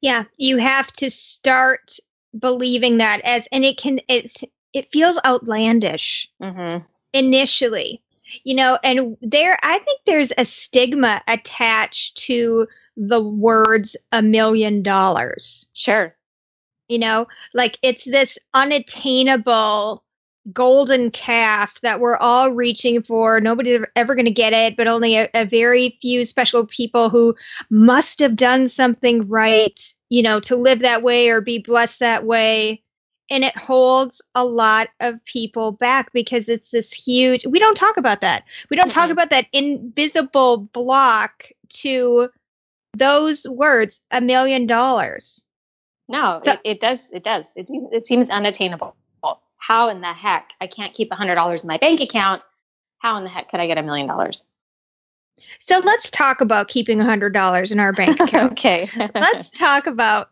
Yeah, 0.02 0.24
you 0.38 0.58
have 0.58 0.92
to 0.94 1.10
start 1.10 2.00
believing 2.38 2.98
that 2.98 3.21
as 3.24 3.48
and 3.51 3.63
it 3.65 3.77
can 3.77 4.00
it's 4.07 4.36
it 4.74 4.91
feels 4.91 5.17
outlandish. 5.25 6.29
Mm-hmm. 6.41 6.86
initially 7.13 8.03
you 8.43 8.53
know 8.53 8.77
and 8.83 9.17
there 9.21 9.57
i 9.63 9.79
think 9.79 10.01
there's 10.05 10.31
a 10.38 10.45
stigma 10.45 11.21
attached 11.27 12.17
to 12.17 12.67
the 12.95 13.19
words 13.19 13.98
a 14.12 14.21
million 14.21 14.83
dollars 14.83 15.65
Sure. 15.74 16.15
you 16.88 17.00
know 17.00 17.27
like 17.53 17.77
it's 17.81 18.03
this 18.03 18.38
unattainable 18.53 20.03
golden 20.53 21.12
calf 21.12 21.79
that 21.82 22.00
we're 22.00 22.18
all 22.18 22.51
reaching 22.51 23.01
for. 23.01 23.39
Nobody's 23.41 23.82
ever 23.96 24.15
going 24.15 24.25
to 24.25 24.32
get 24.32 24.53
it 24.53 24.77
but 24.77 24.88
only 24.88 25.18
a, 25.18 25.29
a 25.34 25.46
very 25.46 25.98
few 26.01 26.24
special 26.24 26.65
people 26.65 27.10
who 27.10 27.36
must 27.70 28.20
have 28.20 28.36
done 28.36 28.68
something 28.68 29.27
right 29.27 29.94
you 30.10 30.24
know 30.24 30.39
to 30.39 30.56
live 30.56 30.79
that 30.79 31.03
way 31.03 31.29
or 31.29 31.41
be 31.41 31.60
blessed 31.60 32.00
that 32.00 32.25
way. 32.25 32.84
And 33.32 33.44
it 33.44 33.56
holds 33.56 34.24
a 34.34 34.44
lot 34.44 34.88
of 35.00 35.24
people 35.24 35.72
back 35.72 36.12
because 36.13 36.50
it's 36.50 36.72
this 36.72 36.91
huge 36.91 37.46
we 37.46 37.60
don't 37.60 37.75
talk 37.75 37.98
about 37.98 38.22
that. 38.22 38.44
We 38.70 38.77
don't 38.77 38.91
talk 38.91 39.10
about 39.10 39.29
that 39.29 39.48
invisible 39.53 40.58
block 40.58 41.50
to 41.70 42.29
those 42.98 43.48
words 43.48 44.01
a 44.12 44.22
million 44.22 44.65
dollars. 44.65 45.46
No 46.08 46.41
so, 46.44 46.53
it, 46.53 46.62
it, 46.63 46.79
does 46.79 47.12
it 47.12 47.24
does. 47.24 47.53
It, 47.56 47.70
it 47.91 48.08
seems 48.08 48.29
unattainable 48.29 48.96
how 49.60 49.89
in 49.89 50.01
the 50.01 50.13
heck 50.13 50.50
i 50.60 50.68
can't 50.68 50.94
keep 50.94 51.12
a 51.12 51.16
hundred 51.16 51.36
dollars 51.36 51.63
in 51.63 51.68
my 51.68 51.78
bank 51.78 52.00
account 52.01 52.42
how 52.98 53.18
in 53.18 53.24
the 53.24 53.30
heck 53.30 53.51
could 53.51 53.60
i 53.60 53.68
get 53.68 53.78
a 53.78 53.84
million 53.84 54.08
dollars 54.08 54.44
so 55.60 55.80
let's 55.80 56.10
talk 56.10 56.42
about 56.42 56.68
keeping 56.68 57.00
a 57.00 57.06
hundred 57.06 57.34
dollars 57.34 57.72
in 57.72 57.80
our 57.80 57.94
bank 57.94 58.20
account 58.20 58.54
okay 58.54 58.89
let's 59.16 59.51
talk 59.58 59.88
about 59.88 60.30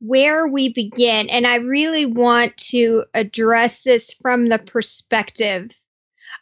where 0.00 0.46
we 0.46 0.70
begin. 0.70 1.28
And 1.28 1.46
I 1.46 1.56
really 1.56 2.06
want 2.06 2.56
to 2.56 3.04
address 3.14 3.82
this 3.82 4.12
from 4.14 4.48
the 4.48 4.58
perspective 4.58 5.70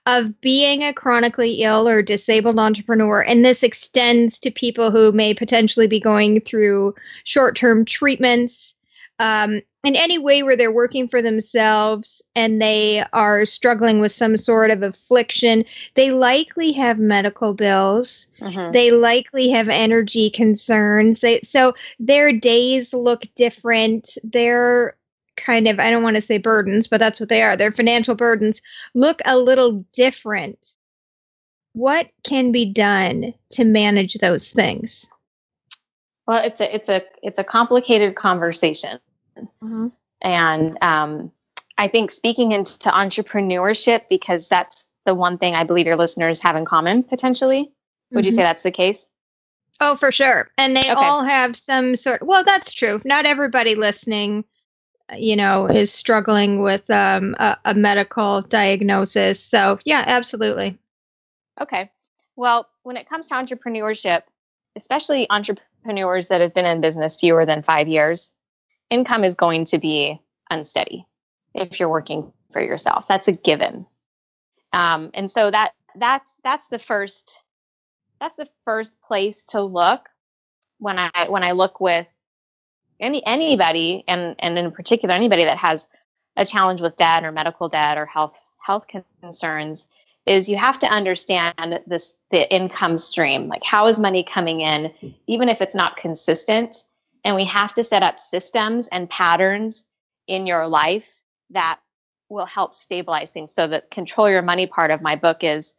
of 0.06 0.40
being 0.40 0.84
a 0.84 0.92
chronically 0.92 1.62
ill 1.62 1.88
or 1.88 2.02
disabled 2.02 2.58
entrepreneur. 2.58 3.20
And 3.20 3.44
this 3.44 3.62
extends 3.62 4.38
to 4.40 4.50
people 4.50 4.90
who 4.90 5.12
may 5.12 5.34
potentially 5.34 5.86
be 5.86 6.00
going 6.00 6.40
through 6.40 6.94
short 7.24 7.56
term 7.56 7.84
treatments 7.84 8.74
um, 9.18 9.62
in 9.84 9.96
any 9.96 10.18
way 10.18 10.42
where 10.42 10.56
they're 10.56 10.72
working 10.72 11.08
for 11.08 11.22
themselves 11.22 12.22
and 12.34 12.60
they 12.60 13.04
are 13.12 13.44
struggling 13.44 14.00
with 14.00 14.12
some 14.12 14.36
sort 14.36 14.70
of 14.70 14.82
affliction, 14.82 15.64
they 15.94 16.10
likely 16.10 16.72
have 16.72 16.98
medical 16.98 17.54
bills. 17.54 18.26
Mm-hmm. 18.40 18.72
They 18.72 18.90
likely 18.90 19.48
have 19.50 19.68
energy 19.68 20.30
concerns. 20.30 21.20
They, 21.20 21.40
so 21.42 21.74
their 21.98 22.32
days 22.32 22.92
look 22.92 23.22
different. 23.34 24.18
Their 24.24 24.96
kind 25.36 25.68
of, 25.68 25.78
I 25.78 25.90
don't 25.90 26.02
want 26.02 26.16
to 26.16 26.22
say 26.22 26.38
burdens, 26.38 26.88
but 26.88 26.98
that's 26.98 27.20
what 27.20 27.28
they 27.28 27.42
are. 27.42 27.56
Their 27.56 27.72
financial 27.72 28.16
burdens 28.16 28.60
look 28.94 29.20
a 29.24 29.38
little 29.38 29.84
different. 29.92 30.58
What 31.72 32.08
can 32.24 32.50
be 32.50 32.66
done 32.66 33.32
to 33.50 33.64
manage 33.64 34.14
those 34.14 34.50
things? 34.50 35.08
Well, 36.26 36.44
it's 36.44 36.60
a 36.60 36.74
it's 36.74 36.88
a 36.90 37.02
it's 37.22 37.38
a 37.38 37.44
complicated 37.44 38.14
conversation. 38.14 38.98
Mm-hmm. 39.62 39.88
And 40.20 40.78
um, 40.82 41.32
I 41.76 41.88
think 41.88 42.10
speaking 42.10 42.52
into 42.52 42.90
entrepreneurship, 42.90 44.02
because 44.08 44.48
that's 44.48 44.86
the 45.06 45.14
one 45.14 45.38
thing 45.38 45.54
I 45.54 45.64
believe 45.64 45.86
your 45.86 45.96
listeners 45.96 46.40
have 46.42 46.56
in 46.56 46.64
common 46.64 47.02
potentially. 47.02 47.70
Would 48.10 48.20
mm-hmm. 48.20 48.26
you 48.26 48.30
say 48.32 48.42
that's 48.42 48.62
the 48.62 48.70
case? 48.70 49.08
Oh, 49.80 49.96
for 49.96 50.10
sure. 50.10 50.50
And 50.58 50.76
they 50.76 50.80
okay. 50.80 50.94
all 50.94 51.22
have 51.22 51.56
some 51.56 51.94
sort. 51.94 52.22
Well, 52.22 52.42
that's 52.44 52.72
true. 52.72 53.00
Not 53.04 53.26
everybody 53.26 53.76
listening, 53.76 54.44
you 55.16 55.36
know, 55.36 55.66
is 55.66 55.92
struggling 55.92 56.62
with 56.62 56.90
um, 56.90 57.36
a, 57.38 57.56
a 57.64 57.74
medical 57.74 58.42
diagnosis. 58.42 59.42
So, 59.42 59.78
yeah, 59.84 60.02
absolutely. 60.04 60.78
Okay. 61.60 61.90
Well, 62.34 62.68
when 62.82 62.96
it 62.96 63.08
comes 63.08 63.26
to 63.26 63.34
entrepreneurship, 63.34 64.22
especially 64.74 65.28
entrepreneurs 65.30 66.28
that 66.28 66.40
have 66.40 66.54
been 66.54 66.66
in 66.66 66.80
business 66.80 67.16
fewer 67.16 67.46
than 67.46 67.62
five 67.62 67.88
years, 67.88 68.32
income 68.90 69.24
is 69.24 69.34
going 69.34 69.64
to 69.66 69.78
be 69.78 70.20
unsteady 70.50 71.06
if 71.54 71.78
you're 71.78 71.88
working 71.88 72.32
for 72.52 72.62
yourself. 72.62 73.06
That's 73.08 73.28
a 73.28 73.32
given. 73.32 73.86
Um, 74.72 75.10
and 75.14 75.30
so 75.30 75.50
that 75.50 75.72
that's 75.96 76.36
that's 76.44 76.68
the 76.68 76.78
first 76.78 77.42
that's 78.20 78.36
the 78.36 78.48
first 78.64 79.00
place 79.02 79.44
to 79.44 79.62
look 79.62 80.08
when 80.78 80.98
I 80.98 81.28
when 81.28 81.42
I 81.42 81.52
look 81.52 81.80
with 81.80 82.06
any 83.00 83.24
anybody 83.26 84.04
and 84.08 84.34
and 84.38 84.58
in 84.58 84.70
particular 84.70 85.14
anybody 85.14 85.44
that 85.44 85.58
has 85.58 85.88
a 86.36 86.44
challenge 86.44 86.80
with 86.80 86.96
debt 86.96 87.24
or 87.24 87.32
medical 87.32 87.68
debt 87.68 87.98
or 87.98 88.06
health 88.06 88.42
health 88.58 88.86
concerns 89.20 89.86
is 90.26 90.48
you 90.48 90.56
have 90.56 90.78
to 90.78 90.86
understand 90.86 91.80
this 91.86 92.14
the 92.30 92.52
income 92.52 92.96
stream 92.96 93.48
like 93.48 93.62
how 93.64 93.86
is 93.86 93.98
money 93.98 94.22
coming 94.22 94.60
in 94.60 94.92
even 95.26 95.48
if 95.48 95.62
it's 95.62 95.74
not 95.74 95.96
consistent 95.96 96.84
and 97.28 97.36
we 97.36 97.44
have 97.44 97.74
to 97.74 97.84
set 97.84 98.02
up 98.02 98.18
systems 98.18 98.88
and 98.90 99.10
patterns 99.10 99.84
in 100.28 100.46
your 100.46 100.66
life 100.66 101.20
that 101.50 101.78
will 102.30 102.46
help 102.46 102.72
stabilize 102.72 103.32
things. 103.32 103.52
So 103.52 103.66
the 103.66 103.84
control 103.90 104.30
your 104.30 104.40
money 104.40 104.66
part 104.66 104.90
of 104.90 105.02
my 105.02 105.14
book 105.14 105.44
is 105.44 105.74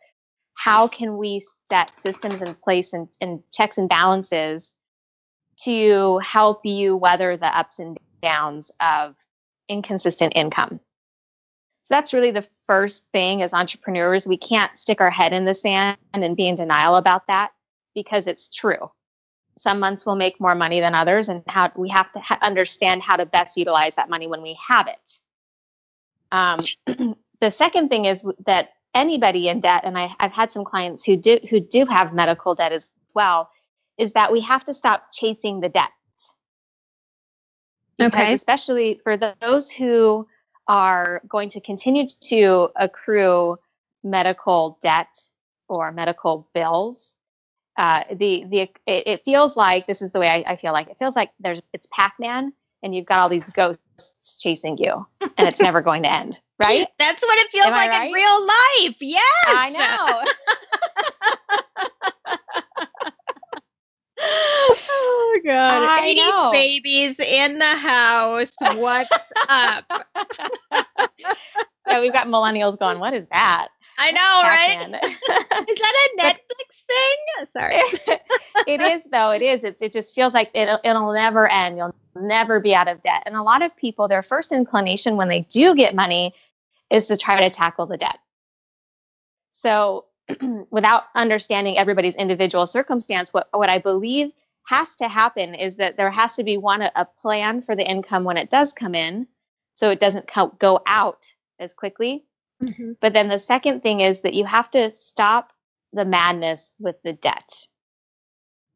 how 0.53 0.87
can 0.87 1.17
we 1.17 1.41
set 1.63 1.97
systems 1.97 2.43
in 2.43 2.53
place 2.53 2.93
and, 2.93 3.07
and 3.19 3.41
checks 3.51 3.79
and 3.79 3.89
balances 3.89 4.75
to 5.63 6.19
help 6.19 6.67
you 6.67 6.95
weather 6.95 7.35
the 7.35 7.47
ups 7.47 7.79
and 7.79 7.97
downs 8.21 8.71
of 8.79 9.15
inconsistent 9.67 10.33
income. 10.35 10.79
So 11.81 11.95
that's 11.95 12.13
really 12.13 12.29
the 12.29 12.47
first 12.67 13.05
thing 13.11 13.41
as 13.41 13.55
entrepreneurs. 13.55 14.27
We 14.27 14.37
can't 14.37 14.77
stick 14.77 15.01
our 15.01 15.09
head 15.09 15.33
in 15.33 15.45
the 15.45 15.55
sand 15.55 15.97
and 16.13 16.37
be 16.37 16.47
in 16.47 16.53
denial 16.53 16.95
about 16.95 17.25
that 17.25 17.53
because 17.95 18.27
it's 18.27 18.49
true 18.49 18.91
some 19.57 19.79
months 19.79 20.05
will 20.05 20.15
make 20.15 20.39
more 20.39 20.55
money 20.55 20.79
than 20.79 20.95
others 20.95 21.29
and 21.29 21.43
how 21.47 21.71
we 21.75 21.89
have 21.89 22.11
to 22.11 22.19
ha- 22.19 22.39
understand 22.41 23.01
how 23.01 23.15
to 23.15 23.25
best 23.25 23.57
utilize 23.57 23.95
that 23.95 24.09
money 24.09 24.27
when 24.27 24.41
we 24.41 24.57
have 24.65 24.87
it 24.87 25.19
um, 26.31 26.61
the 27.41 27.51
second 27.51 27.89
thing 27.89 28.05
is 28.05 28.23
that 28.45 28.69
anybody 28.93 29.47
in 29.47 29.59
debt 29.59 29.83
and 29.85 29.97
I, 29.97 30.15
have 30.19 30.31
had 30.31 30.51
some 30.51 30.65
clients 30.65 31.03
who 31.03 31.15
do 31.15 31.39
who 31.49 31.59
do 31.59 31.85
have 31.85 32.13
medical 32.13 32.55
debt 32.55 32.71
as 32.71 32.93
well 33.13 33.49
is 33.97 34.13
that 34.13 34.31
we 34.31 34.41
have 34.41 34.63
to 34.65 34.73
stop 34.73 35.07
chasing 35.11 35.59
the 35.59 35.69
debt 35.69 35.91
because 37.97 38.13
okay. 38.13 38.33
especially 38.33 38.99
for 39.03 39.17
those 39.17 39.69
who 39.69 40.27
are 40.67 41.21
going 41.27 41.49
to 41.49 41.59
continue 41.59 42.05
to 42.21 42.69
accrue 42.75 43.57
medical 44.03 44.77
debt 44.81 45.09
or 45.67 45.91
medical 45.91 46.47
bills 46.53 47.15
uh, 47.79 48.03
the 48.11 48.43
the 48.49 48.59
it, 48.59 48.71
it, 48.85 49.23
feels 49.23 49.55
like 49.55 49.87
this 49.87 50.01
is 50.01 50.11
the 50.11 50.19
way 50.19 50.27
I, 50.27 50.43
I, 50.51 50.55
feel 50.57 50.73
like 50.73 50.89
it 50.89 50.97
feels 50.97 51.15
like 51.15 51.31
there's 51.39 51.61
it's 51.71 51.87
Pac-Man 51.93 52.51
and 52.83 52.93
you've 52.93 53.05
got 53.05 53.19
all 53.19 53.29
these 53.29 53.49
ghosts 53.51 54.37
chasing 54.41 54.77
you 54.77 55.07
and 55.21 55.47
it's 55.47 55.61
never 55.61 55.81
going 55.81 56.03
to 56.03 56.11
end, 56.11 56.37
right? 56.59 56.89
That's 56.99 57.23
what 57.23 57.37
it 57.39 57.49
feels 57.51 57.67
Am 57.67 57.71
like 57.71 57.89
right? 57.89 58.07
in 58.07 58.11
real 58.11 58.45
life. 58.45 58.97
Yes, 58.99 59.23
I 59.47 59.69
know. 59.69 60.23
oh 64.19 65.39
god, 65.45 65.83
I 65.87 66.15
80s 66.15 66.17
know. 66.17 66.51
babies 66.51 67.17
in 67.17 67.59
the 67.59 67.65
house. 67.65 68.51
What's 68.75 69.09
up? 69.47 69.85
yeah, 71.87 72.01
we've 72.01 72.11
got 72.11 72.27
millennials 72.27 72.77
going. 72.77 72.99
What 72.99 73.13
is 73.13 73.25
that? 73.27 73.69
I 73.99 74.11
know, 74.11 74.41
right? 74.43 75.03
is 75.69 75.79
that 75.79 76.07
a 76.07 76.21
Netflix 76.21 76.83
thing? 76.87 77.47
Sorry. 77.51 78.19
it 78.67 78.81
is 78.81 79.05
though. 79.11 79.31
It 79.31 79.41
is. 79.41 79.65
It, 79.65 79.81
it 79.81 79.91
just 79.91 80.15
feels 80.15 80.33
like 80.33 80.49
it'll, 80.53 80.79
it'll 80.85 81.13
never 81.13 81.49
end. 81.49 81.77
You'll 81.77 81.93
never 82.15 82.61
be 82.61 82.73
out 82.73 82.87
of 82.87 83.01
debt. 83.01 83.23
And 83.25 83.35
a 83.35 83.43
lot 83.43 83.61
of 83.61 83.75
people, 83.75 84.07
their 84.07 84.21
first 84.21 84.53
inclination 84.53 85.17
when 85.17 85.27
they 85.27 85.41
do 85.49 85.75
get 85.75 85.95
money 85.95 86.33
is 86.89 87.07
to 87.07 87.17
try 87.17 87.41
to 87.41 87.49
tackle 87.53 87.85
the 87.85 87.97
debt. 87.97 88.19
So 89.49 90.05
without 90.71 91.05
understanding 91.15 91.77
everybody's 91.77 92.15
individual 92.15 92.65
circumstance, 92.67 93.33
what, 93.33 93.49
what 93.51 93.69
I 93.69 93.79
believe 93.79 94.31
has 94.63 94.95
to 94.97 95.09
happen 95.09 95.55
is 95.55 95.75
that 95.75 95.97
there 95.97 96.11
has 96.11 96.35
to 96.37 96.43
be 96.43 96.57
one, 96.57 96.83
a, 96.83 96.91
a 96.95 97.05
plan 97.05 97.61
for 97.61 97.75
the 97.75 97.89
income 97.89 98.23
when 98.23 98.37
it 98.37 98.49
does 98.49 98.71
come 98.71 98.95
in. 98.95 99.27
So 99.75 99.89
it 99.89 99.99
doesn't 99.99 100.27
co- 100.27 100.55
go 100.59 100.79
out 100.85 101.33
as 101.59 101.73
quickly 101.73 102.23
Mm-hmm. 102.63 102.93
But 102.99 103.13
then 103.13 103.29
the 103.29 103.39
second 103.39 103.81
thing 103.81 104.01
is 104.01 104.21
that 104.21 104.33
you 104.33 104.45
have 104.45 104.69
to 104.71 104.91
stop 104.91 105.53
the 105.93 106.05
madness 106.05 106.73
with 106.79 106.95
the 107.03 107.13
debt. 107.13 107.67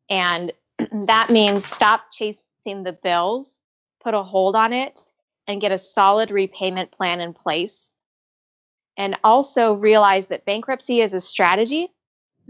And 0.09 0.51
that 1.05 1.29
means 1.29 1.65
stop 1.65 2.11
chasing 2.11 2.83
the 2.83 2.97
bills, 3.03 3.59
put 4.01 4.13
a 4.13 4.23
hold 4.23 4.55
on 4.55 4.73
it, 4.73 4.99
and 5.47 5.61
get 5.61 5.71
a 5.71 5.77
solid 5.77 6.31
repayment 6.31 6.91
plan 6.91 7.19
in 7.19 7.33
place. 7.33 7.91
And 8.95 9.17
also 9.23 9.73
realize 9.73 10.27
that 10.27 10.45
bankruptcy 10.45 11.01
is 11.01 11.13
a 11.13 11.19
strategy 11.19 11.89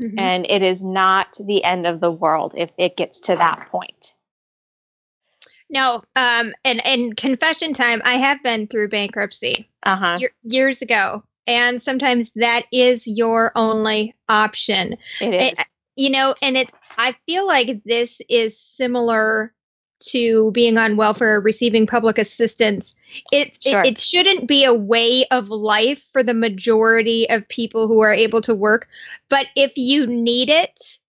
mm-hmm. 0.02 0.20
and 0.20 0.46
it 0.50 0.62
is 0.62 0.84
not 0.84 1.38
the 1.40 1.63
end 1.63 1.88
of 1.88 2.00
the 2.00 2.12
world 2.12 2.54
if 2.58 2.70
it 2.78 2.98
gets 2.98 3.20
to 3.22 3.36
that 3.36 3.68
point. 3.70 4.16
No, 5.70 6.04
um, 6.16 6.54
and 6.66 6.86
and 6.86 7.18
confession 7.18 7.74
time. 7.74 8.02
I 8.06 8.16
have 8.16 8.44
been 8.44 8.68
through 8.68 8.90
bankruptcy 8.90 9.70
uh-huh. 9.84 10.18
Year, 10.20 10.32
years 10.44 10.82
ago, 10.82 11.24
and 11.48 11.82
sometimes 11.82 12.30
that 12.36 12.66
is 12.72 13.06
your 13.06 13.52
only 13.56 14.16
option. 14.30 14.98
It 15.22 15.34
is, 15.34 15.60
it, 15.60 15.68
you 15.96 16.10
know, 16.10 16.36
and 16.42 16.58
it. 16.58 16.70
I 16.98 17.16
feel 17.25 17.48
like 17.48 17.84
this 17.84 18.22
is 18.30 18.60
similar 18.60 19.54
to 20.06 20.52
being 20.52 20.78
on 20.78 20.98
welfare, 20.98 21.40
receiving 21.40 21.88
public 21.88 22.18
assistance. 22.18 22.94
It, 23.32 23.58
sure. 23.63 23.82
it, 23.82 23.88
it 23.88 23.98
shouldn't 24.00 24.48
be 24.48 24.66
a 24.66 24.74
way 24.74 25.25
of 25.32 25.50
life 25.50 26.02
for 26.12 26.24
the 26.24 26.34
majority 26.34 27.30
of 27.30 27.48
people 27.48 27.88
who 27.88 28.02
are 28.02 28.13
able 28.13 28.42
to 28.42 28.54
work, 28.54 28.88
but 29.30 29.48
if 29.56 29.72
you 29.75 30.06
need 30.08 30.50
it 30.50 31.00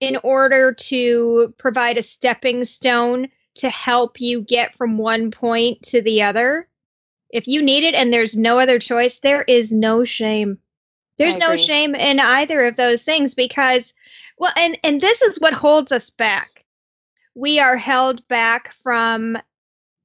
in 0.00 0.16
order 0.22 0.72
to 0.72 1.54
provide 1.58 1.98
a 1.98 2.02
stepping 2.02 2.64
stone 2.64 3.28
to 3.56 3.68
help 3.68 4.20
you 4.20 4.40
get 4.40 4.74
from 4.76 4.96
one 4.96 5.30
point 5.30 5.82
to 5.82 6.00
the 6.00 6.22
other, 6.22 6.66
If 7.32 7.48
you 7.48 7.62
need 7.62 7.84
it 7.84 7.94
and 7.94 8.12
there's 8.12 8.36
no 8.36 8.58
other 8.58 8.78
choice, 8.78 9.18
there 9.22 9.42
is 9.42 9.72
no 9.72 10.04
shame. 10.04 10.58
There's 11.18 11.36
no 11.38 11.56
shame 11.56 11.94
in 11.94 12.18
either 12.20 12.66
of 12.66 12.76
those 12.76 13.02
things 13.02 13.34
because 13.34 13.92
well 14.38 14.52
and 14.56 14.78
and 14.84 15.00
this 15.00 15.22
is 15.22 15.38
what 15.40 15.52
holds 15.52 15.92
us 15.92 16.10
back. 16.10 16.64
We 17.34 17.60
are 17.60 17.76
held 17.76 18.26
back 18.28 18.74
from 18.82 19.38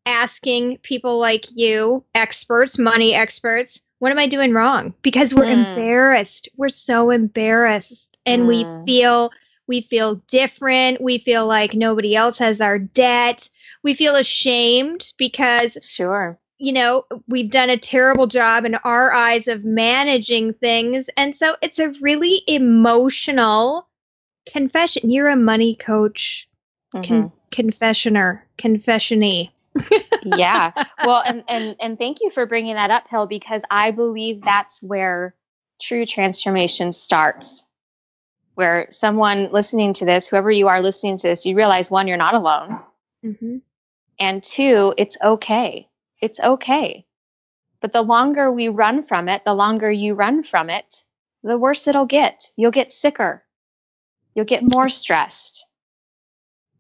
asking 0.06 0.78
people 0.80 1.20
like 1.20 1.46
you, 1.56 2.04
experts, 2.14 2.78
money 2.78 3.14
experts, 3.16 3.82
what 4.00 4.12
am 4.12 4.20
I 4.20 4.28
doing 4.28 4.54
wrong? 4.54 4.94
Because 5.02 5.34
we're 5.34 5.46
Mm. 5.46 5.52
embarrassed. 5.52 6.50
We're 6.56 6.70
so 6.70 7.12
embarrassed 7.12 8.18
and 8.26 8.48
we 8.48 8.66
Mm. 8.66 8.86
feel 8.86 9.32
we 9.68 9.82
feel 9.82 10.16
different. 10.28 11.02
We 11.02 11.18
feel 11.20 11.48
like 11.48 11.74
nobody 11.74 12.16
else 12.16 12.38
has 12.40 12.62
our 12.62 12.78
debt. 12.78 13.50
We 13.84 13.96
feel 13.96 14.16
ashamed 14.16 15.12
because 15.18 15.78
Sure. 15.82 16.40
You 16.58 16.72
know, 16.74 17.06
we've 17.28 17.52
done 17.52 17.70
a 17.70 17.78
terrible 17.78 18.28
job 18.28 18.66
in 18.66 18.76
our 18.76 19.12
eyes 19.12 19.48
of 19.48 19.66
managing 19.66 20.54
things. 20.54 21.08
And 21.18 21.36
so 21.36 21.56
it's 21.62 21.80
a 21.80 21.90
really 22.02 22.44
emotional 22.48 23.88
confession. 24.50 25.12
You're 25.12 25.28
a 25.30 25.36
money 25.36 25.76
coach, 25.76 26.48
con- 26.94 27.32
confessioner, 27.52 28.42
confessiony. 28.58 29.52
yeah 30.24 30.72
well 31.06 31.22
and, 31.26 31.44
and 31.50 31.76
and 31.82 31.98
thank 31.98 32.22
you 32.22 32.30
for 32.30 32.46
bringing 32.46 32.76
that 32.76 32.92
up 32.92 33.10
hill 33.10 33.26
because 33.26 33.62
i 33.70 33.92
believe 33.92 34.42
that's 34.42 34.82
where 34.82 35.36
true 35.82 36.06
transformation 36.06 36.94
starts 36.94 37.66
where 38.54 38.88
someone 38.90 39.52
listening 39.52 39.92
to 39.92 40.06
this 40.06 40.30
whoever 40.30 40.50
you 40.50 40.70
are 40.70 40.82
listening 40.82 41.18
to 41.18 41.28
this 41.28 41.46
you 41.46 41.58
realize 41.58 41.92
one 41.92 42.08
you're 42.08 42.16
not 42.16 42.36
alone 42.36 42.80
Mm-hmm. 43.26 43.58
and 44.18 44.42
two 44.42 44.94
it's 44.98 45.18
okay 45.22 45.90
it's 46.22 46.40
okay 46.40 47.06
but 47.82 47.94
the 47.94 48.02
longer 48.02 48.52
we 48.52 48.68
run 48.68 49.02
from 49.02 49.30
it 49.30 49.44
the 49.46 49.54
longer 49.54 49.92
you 49.92 50.14
run 50.14 50.44
from 50.44 50.70
it 50.70 51.04
the 51.44 51.58
worse 51.58 51.88
it'll 51.88 52.06
get 52.06 52.52
you'll 52.56 52.72
get 52.72 52.92
sicker 52.92 53.44
you'll 54.34 54.46
get 54.46 54.64
more 54.64 54.90
stressed 54.90 55.68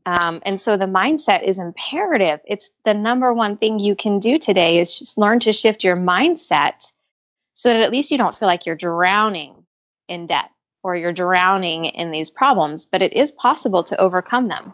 um, 0.06 0.40
and 0.46 0.62
so 0.62 0.78
the 0.78 0.86
mindset 0.86 1.44
is 1.44 1.58
imperative. 1.58 2.40
It's 2.46 2.70
the 2.84 2.94
number 2.94 3.34
one 3.34 3.58
thing 3.58 3.80
you 3.80 3.96
can 3.96 4.20
do 4.20 4.38
today 4.38 4.80
is 4.80 5.00
just 5.00 5.18
learn 5.18 5.40
to 5.40 5.54
shift 5.54 5.84
your 5.84 5.98
mindset 5.98 6.92
so 7.54 7.70
that 7.70 7.82
at 7.82 7.92
least 7.92 8.12
you 8.12 8.18
don't 8.18 8.36
feel 8.36 8.48
like 8.48 8.66
you're 8.66 8.76
drowning 8.76 9.66
in 10.08 10.28
debt 10.28 10.52
or 10.84 10.96
you're 10.96 11.14
drowning 11.14 11.86
in 11.86 12.12
these 12.12 12.30
problems, 12.30 12.86
but 12.86 13.02
it 13.02 13.14
is 13.14 13.32
possible 13.32 13.84
to 13.86 14.00
overcome 14.00 14.48
them. 14.48 14.74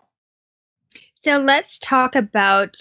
So 1.13 1.37
let's 1.37 1.79
talk 1.79 2.15
about 2.15 2.75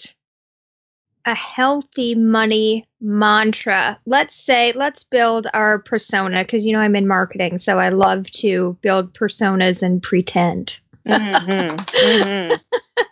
a 1.25 1.35
healthy 1.35 2.15
money 2.15 2.87
mantra. 2.99 3.99
Let's 4.05 4.35
say, 4.35 4.71
let's 4.73 5.03
build 5.03 5.47
our 5.53 5.79
persona 5.79 6.43
because 6.43 6.65
you 6.65 6.73
know 6.73 6.79
I'm 6.79 6.95
in 6.95 7.07
marketing, 7.07 7.59
so 7.59 7.79
I 7.79 7.89
love 7.89 8.29
to 8.31 8.77
build 8.81 9.13
personas 9.13 9.83
and 9.83 10.01
pretend. 10.01 10.79
Mm-hmm. 11.07 11.75
Mm-hmm. 11.75 12.55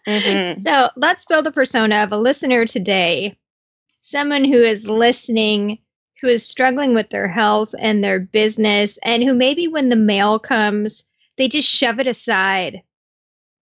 Mm-hmm. 0.07 0.61
So 0.61 0.89
let's 0.95 1.25
build 1.25 1.45
a 1.45 1.51
persona 1.51 2.03
of 2.03 2.11
a 2.11 2.17
listener 2.17 2.65
today, 2.65 3.37
someone 4.01 4.43
who 4.43 4.63
is 4.63 4.89
listening, 4.89 5.79
who 6.21 6.27
is 6.27 6.47
struggling 6.47 6.95
with 6.95 7.09
their 7.09 7.27
health 7.27 7.75
and 7.77 8.03
their 8.03 8.19
business, 8.19 8.97
and 9.03 9.21
who 9.21 9.35
maybe 9.35 9.67
when 9.67 9.89
the 9.89 9.95
mail 9.95 10.39
comes, 10.39 11.03
they 11.37 11.47
just 11.47 11.69
shove 11.69 11.99
it 11.99 12.07
aside. 12.07 12.81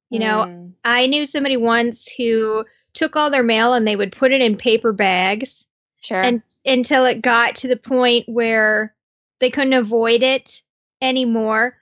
You 0.09 0.19
know, 0.19 0.45
Mm. 0.47 0.73
I 0.85 1.07
knew 1.07 1.25
somebody 1.25 1.57
once 1.57 2.07
who 2.07 2.63
took 2.97 3.15
all 3.15 3.29
their 3.29 3.43
mail 3.43 3.73
and 3.73 3.87
they 3.87 3.95
would 3.95 4.11
put 4.11 4.31
it 4.31 4.41
in 4.41 4.57
paper 4.57 4.91
bags 4.91 5.67
sure. 6.01 6.19
and 6.19 6.41
until 6.65 7.05
it 7.05 7.21
got 7.21 7.55
to 7.57 7.67
the 7.67 7.77
point 7.77 8.27
where 8.27 8.95
they 9.39 9.51
couldn't 9.51 9.73
avoid 9.73 10.23
it 10.23 10.63
anymore. 10.99 11.77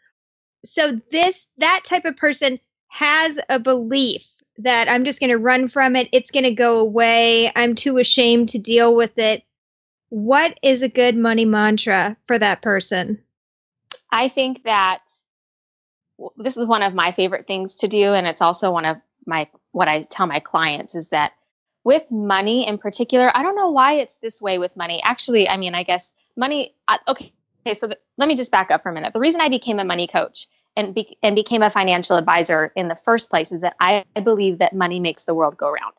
So 0.66 1.00
this 1.14 1.48
that 1.58 1.86
type 1.86 2.04
of 2.04 2.18
person 2.18 2.60
has 2.90 3.40
a 3.48 3.60
belief 3.60 4.26
that 4.58 4.90
I'm 4.90 5.06
just 5.06 5.22
going 5.22 5.30
to 5.30 5.38
run 5.38 5.70
from 5.70 5.96
it, 5.96 6.10
it's 6.12 6.32
going 6.32 6.44
to 6.44 6.52
go 6.52 6.80
away, 6.80 7.50
I'm 7.56 7.76
too 7.76 7.98
ashamed 7.98 8.50
to 8.50 8.60
deal 8.60 8.94
with 8.94 9.18
it. 9.18 9.44
What 10.10 10.58
is 10.62 10.82
a 10.82 10.90
good 10.90 11.16
money 11.16 11.46
mantra 11.46 12.18
for 12.28 12.38
that 12.38 12.62
person? 12.62 13.22
I 14.12 14.28
think 14.30 14.64
that 14.64 15.00
this 16.38 16.58
is 16.58 16.68
one 16.68 16.84
of 16.84 16.94
my 16.94 17.12
favorite 17.12 17.48
things 17.48 17.76
to 17.76 17.88
do, 17.88 18.14
and 18.14 18.28
it's 18.28 18.42
also 18.42 18.72
one 18.72 18.86
of 18.86 18.98
my 19.26 19.50
what 19.76 19.90
I 19.90 20.04
tell 20.04 20.26
my 20.26 20.40
clients 20.40 20.96
is 20.96 21.10
that 21.10 21.34
with 21.84 22.10
money 22.10 22.66
in 22.66 22.78
particular, 22.78 23.30
I 23.36 23.44
don't 23.44 23.58
know 23.58 23.70
why 23.70 23.94
it's 23.94 24.18
this 24.18 24.42
way 24.42 24.58
with 24.58 24.76
money. 24.78 25.02
Actually, 25.04 25.50
I 25.50 25.58
mean, 25.58 25.76
I 25.76 25.84
guess 25.84 26.14
money. 26.38 26.74
Uh, 26.88 26.98
okay, 27.10 27.34
okay. 27.68 27.74
So 27.74 27.88
th- 27.88 28.00
let 28.18 28.30
me 28.30 28.36
just 28.36 28.52
back 28.52 28.72
up 28.72 28.84
for 28.84 28.90
a 28.90 28.94
minute. 28.94 29.12
The 29.12 29.20
reason 29.20 29.42
I 29.42 29.50
became 29.50 29.78
a 29.80 29.84
money 29.84 30.08
coach 30.08 30.48
and 30.78 30.96
be- 30.96 31.18
and 31.22 31.36
became 31.36 31.62
a 31.62 31.70
financial 31.70 32.16
advisor 32.16 32.72
in 32.78 32.88
the 32.88 32.96
first 32.96 33.30
place 33.30 33.52
is 33.52 33.62
that 33.62 33.76
I, 33.82 34.06
I 34.16 34.22
believe 34.22 34.60
that 34.60 34.74
money 34.74 35.02
makes 35.02 35.26
the 35.26 35.36
world 35.36 35.58
go 35.58 35.70
round. 35.70 35.94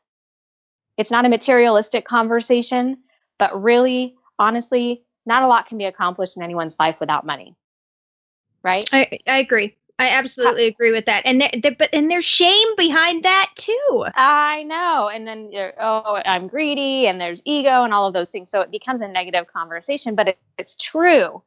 It's 0.97 1.11
not 1.11 1.27
a 1.27 1.29
materialistic 1.29 2.07
conversation, 2.07 2.97
but 3.39 3.63
really, 3.63 4.17
honestly, 4.39 5.03
not 5.27 5.43
a 5.43 5.49
lot 5.49 5.67
can 5.67 5.77
be 5.77 5.85
accomplished 5.85 6.39
in 6.39 6.43
anyone's 6.43 6.77
life 6.81 6.99
without 6.99 7.27
money. 7.27 7.55
Right? 8.63 8.89
I, 8.91 9.19
I 9.29 9.39
agree. 9.39 9.77
I 9.99 10.11
absolutely 10.11 10.67
agree 10.67 10.93
with 10.93 11.07
that. 11.07 11.23
And 11.25 11.43
but 11.79 11.89
and 11.93 12.11
there's 12.11 12.25
shame 12.25 12.69
behind 12.77 13.25
that 13.25 13.51
too. 13.57 14.05
I 14.15 14.63
know. 14.65 15.09
And 15.09 15.27
then, 15.27 15.51
you're, 15.51 15.73
oh, 15.81 16.21
I'm 16.25 16.49
greedy, 16.49 17.07
and 17.07 17.19
there's 17.19 17.41
ego, 17.47 17.83
and 17.83 17.95
all 17.95 18.07
of 18.07 18.13
those 18.13 18.31
things. 18.31 18.51
So 18.51 18.61
it 18.61 18.71
becomes 18.71 19.01
a 19.01 19.09
negative 19.09 19.47
conversation, 19.47 20.15
but 20.15 20.29
it, 20.29 20.39
it's 20.59 20.77
true. 20.77 21.43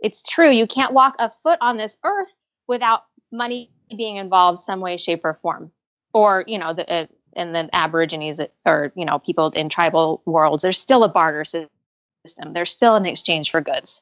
It's 0.00 0.22
true. 0.22 0.50
You 0.50 0.66
can't 0.66 0.94
walk 0.94 1.16
a 1.18 1.30
foot 1.30 1.58
on 1.60 1.76
this 1.76 1.98
earth 2.02 2.34
without 2.66 3.04
money 3.30 3.70
being 3.94 4.16
involved 4.16 4.58
some 4.60 4.80
way, 4.80 4.96
shape, 4.96 5.24
or 5.24 5.34
form. 5.34 5.70
Or, 6.14 6.42
you 6.46 6.58
know, 6.58 6.72
the, 6.72 6.90
uh, 6.90 7.06
and 7.34 7.54
the 7.54 7.68
Aborigines 7.74 8.40
or, 8.64 8.92
you 8.96 9.04
know, 9.04 9.18
people 9.18 9.50
in 9.50 9.68
tribal 9.68 10.22
worlds, 10.24 10.62
there's 10.62 10.80
still 10.80 11.04
a 11.04 11.08
barter 11.08 11.44
system. 11.44 12.52
There's 12.52 12.70
still 12.70 12.96
an 12.96 13.06
exchange 13.06 13.50
for 13.50 13.60
goods. 13.60 14.00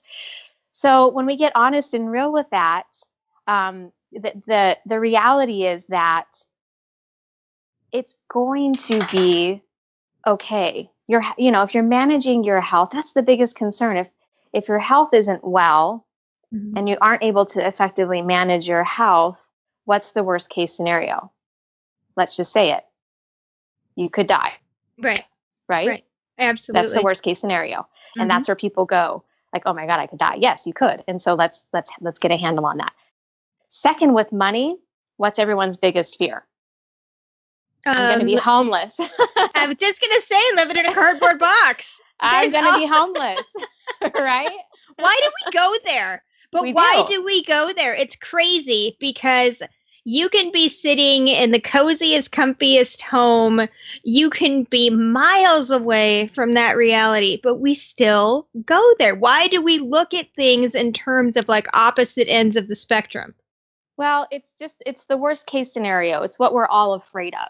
So 0.73 1.09
when 1.09 1.27
we 1.27 1.37
get 1.37 1.53
honest 1.55 1.95
and 1.95 2.11
real 2.11 2.33
with 2.33 2.49
that, 2.51 2.87
um, 3.49 3.91
the, 4.13 4.33
the 4.47 4.79
the 4.87 5.01
reality 5.01 5.67
is 5.67 5.87
that 5.87 6.27
it's 7.93 8.15
going 8.29 8.77
to 8.77 9.05
be 9.11 9.63
okay. 10.27 10.91
You're 11.07 11.25
you 11.39 11.51
know 11.51 11.63
if 11.63 11.75
you're 11.75 11.83
managing 11.83 12.45
your 12.45 12.61
health, 12.61 12.91
that's 12.93 13.15
the 13.15 13.23
biggest 13.23 13.57
concern. 13.57 13.97
If 13.97 14.11
if 14.53 14.69
your 14.69 14.79
health 14.79 15.15
isn't 15.15 15.43
well 15.43 16.07
and 16.77 16.89
you 16.89 16.97
aren't 17.01 17.23
able 17.23 17.47
to 17.47 17.67
effectively 17.67 18.23
manage 18.23 18.69
your 18.69 18.85
health, 18.85 19.39
what's 19.85 20.13
the 20.13 20.23
worst 20.23 20.51
case 20.51 20.73
scenario? 20.73 21.33
Let's 22.17 22.37
just 22.37 22.53
say 22.53 22.73
it. 22.73 22.85
You 23.97 24.09
could 24.11 24.27
die, 24.27 24.55
Right. 24.99 25.25
right? 25.69 25.89
Right. 25.89 26.05
Absolutely. 26.39 26.81
That's 26.83 26.95
the 26.95 27.03
worst 27.03 27.23
case 27.23 27.41
scenario. 27.41 27.81
Mhm. 28.17 28.23
And 28.23 28.31
that's 28.31 28.49
where 28.49 28.57
people 28.57 28.85
go 28.85 29.25
like, 29.53 29.63
"Oh 29.67 29.73
my 29.73 29.87
god, 29.87 29.99
I 29.99 30.07
could 30.07 30.19
die." 30.19 30.37
Yes, 30.37 30.67
you 30.67 30.73
could. 30.73 31.03
And 31.09 31.21
so 31.21 31.35
let's 31.35 31.65
let's 31.73 31.91
let's 32.01 32.19
get 32.19 32.31
a 32.31 32.37
handle 32.37 32.67
on 32.67 32.77
that. 32.79 32.93
Second 33.69 34.15
with 34.15 34.33
money, 34.33 34.77
what's 35.17 35.39
everyone's 35.39 35.77
biggest 35.77 36.19
fear? 36.19 36.47
I'm 37.95 38.07
going 38.07 38.19
to 38.21 38.25
Um, 38.25 38.27
be 38.27 38.37
homeless. 38.37 38.99
I 39.55 39.67
was 39.67 39.77
just 39.77 40.01
gonna 40.01 40.21
say, 40.23 40.41
living 40.57 40.77
in 40.77 40.87
a 40.87 40.93
cardboard 40.93 41.39
box. 41.39 42.01
I'm 42.21 42.51
going 42.51 42.65
to 42.65 42.73
be 42.73 42.87
homeless, 42.87 43.55
right? 44.15 44.59
Why 44.97 45.19
do 45.23 45.31
we 45.47 45.53
go 45.59 45.75
there? 45.85 46.23
But 46.53 46.63
We 46.63 46.73
why 46.73 47.03
do. 47.07 47.07
do 47.07 47.25
we 47.25 47.45
go 47.45 47.73
there? 47.75 47.95
It's 47.95 48.17
crazy 48.17 48.97
because 49.01 49.61
you 50.05 50.29
can 50.31 50.51
be 50.53 50.69
sitting 50.71 51.29
in 51.29 51.51
the 51.53 51.61
coziest, 51.61 52.31
comfiest 52.33 53.03
home. 53.03 53.69
You 54.03 54.31
can 54.31 54.65
be 54.65 54.91
miles 54.91 55.71
away 55.71 56.29
from 56.29 56.55
that 56.55 56.77
reality, 56.77 57.39
but 57.43 57.57
we 57.57 57.75
still 57.75 58.49
go 58.65 58.95
there. 58.99 59.15
Why 59.15 59.49
do 59.49 59.61
we 59.63 59.79
look 59.79 60.15
at 60.15 60.33
things 60.35 60.75
in 60.75 60.93
terms 60.93 61.37
of 61.37 61.49
like 61.49 61.69
opposite 61.75 62.29
ends 62.29 62.57
of 62.57 62.67
the 62.69 62.75
spectrum? 62.75 63.35
Well, 63.99 64.29
it's 64.31 64.53
just 64.53 64.81
it's 64.87 65.05
the 65.05 65.17
worst 65.17 65.47
case 65.47 65.73
scenario. 65.73 66.23
It's 66.23 66.39
what 66.39 66.55
we're 66.55 66.69
all 66.69 66.95
afraid 66.95 67.35
of. 67.35 67.49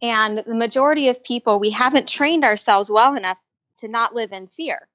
And 0.00 0.38
the 0.38 0.54
majority 0.54 1.08
of 1.08 1.22
people, 1.22 1.60
we 1.60 1.70
haven't 1.70 2.08
trained 2.08 2.42
ourselves 2.42 2.90
well 2.90 3.14
enough 3.14 3.36
to 3.78 3.88
not 3.88 4.14
live 4.14 4.32
in 4.32 4.46
fear. 4.46 4.88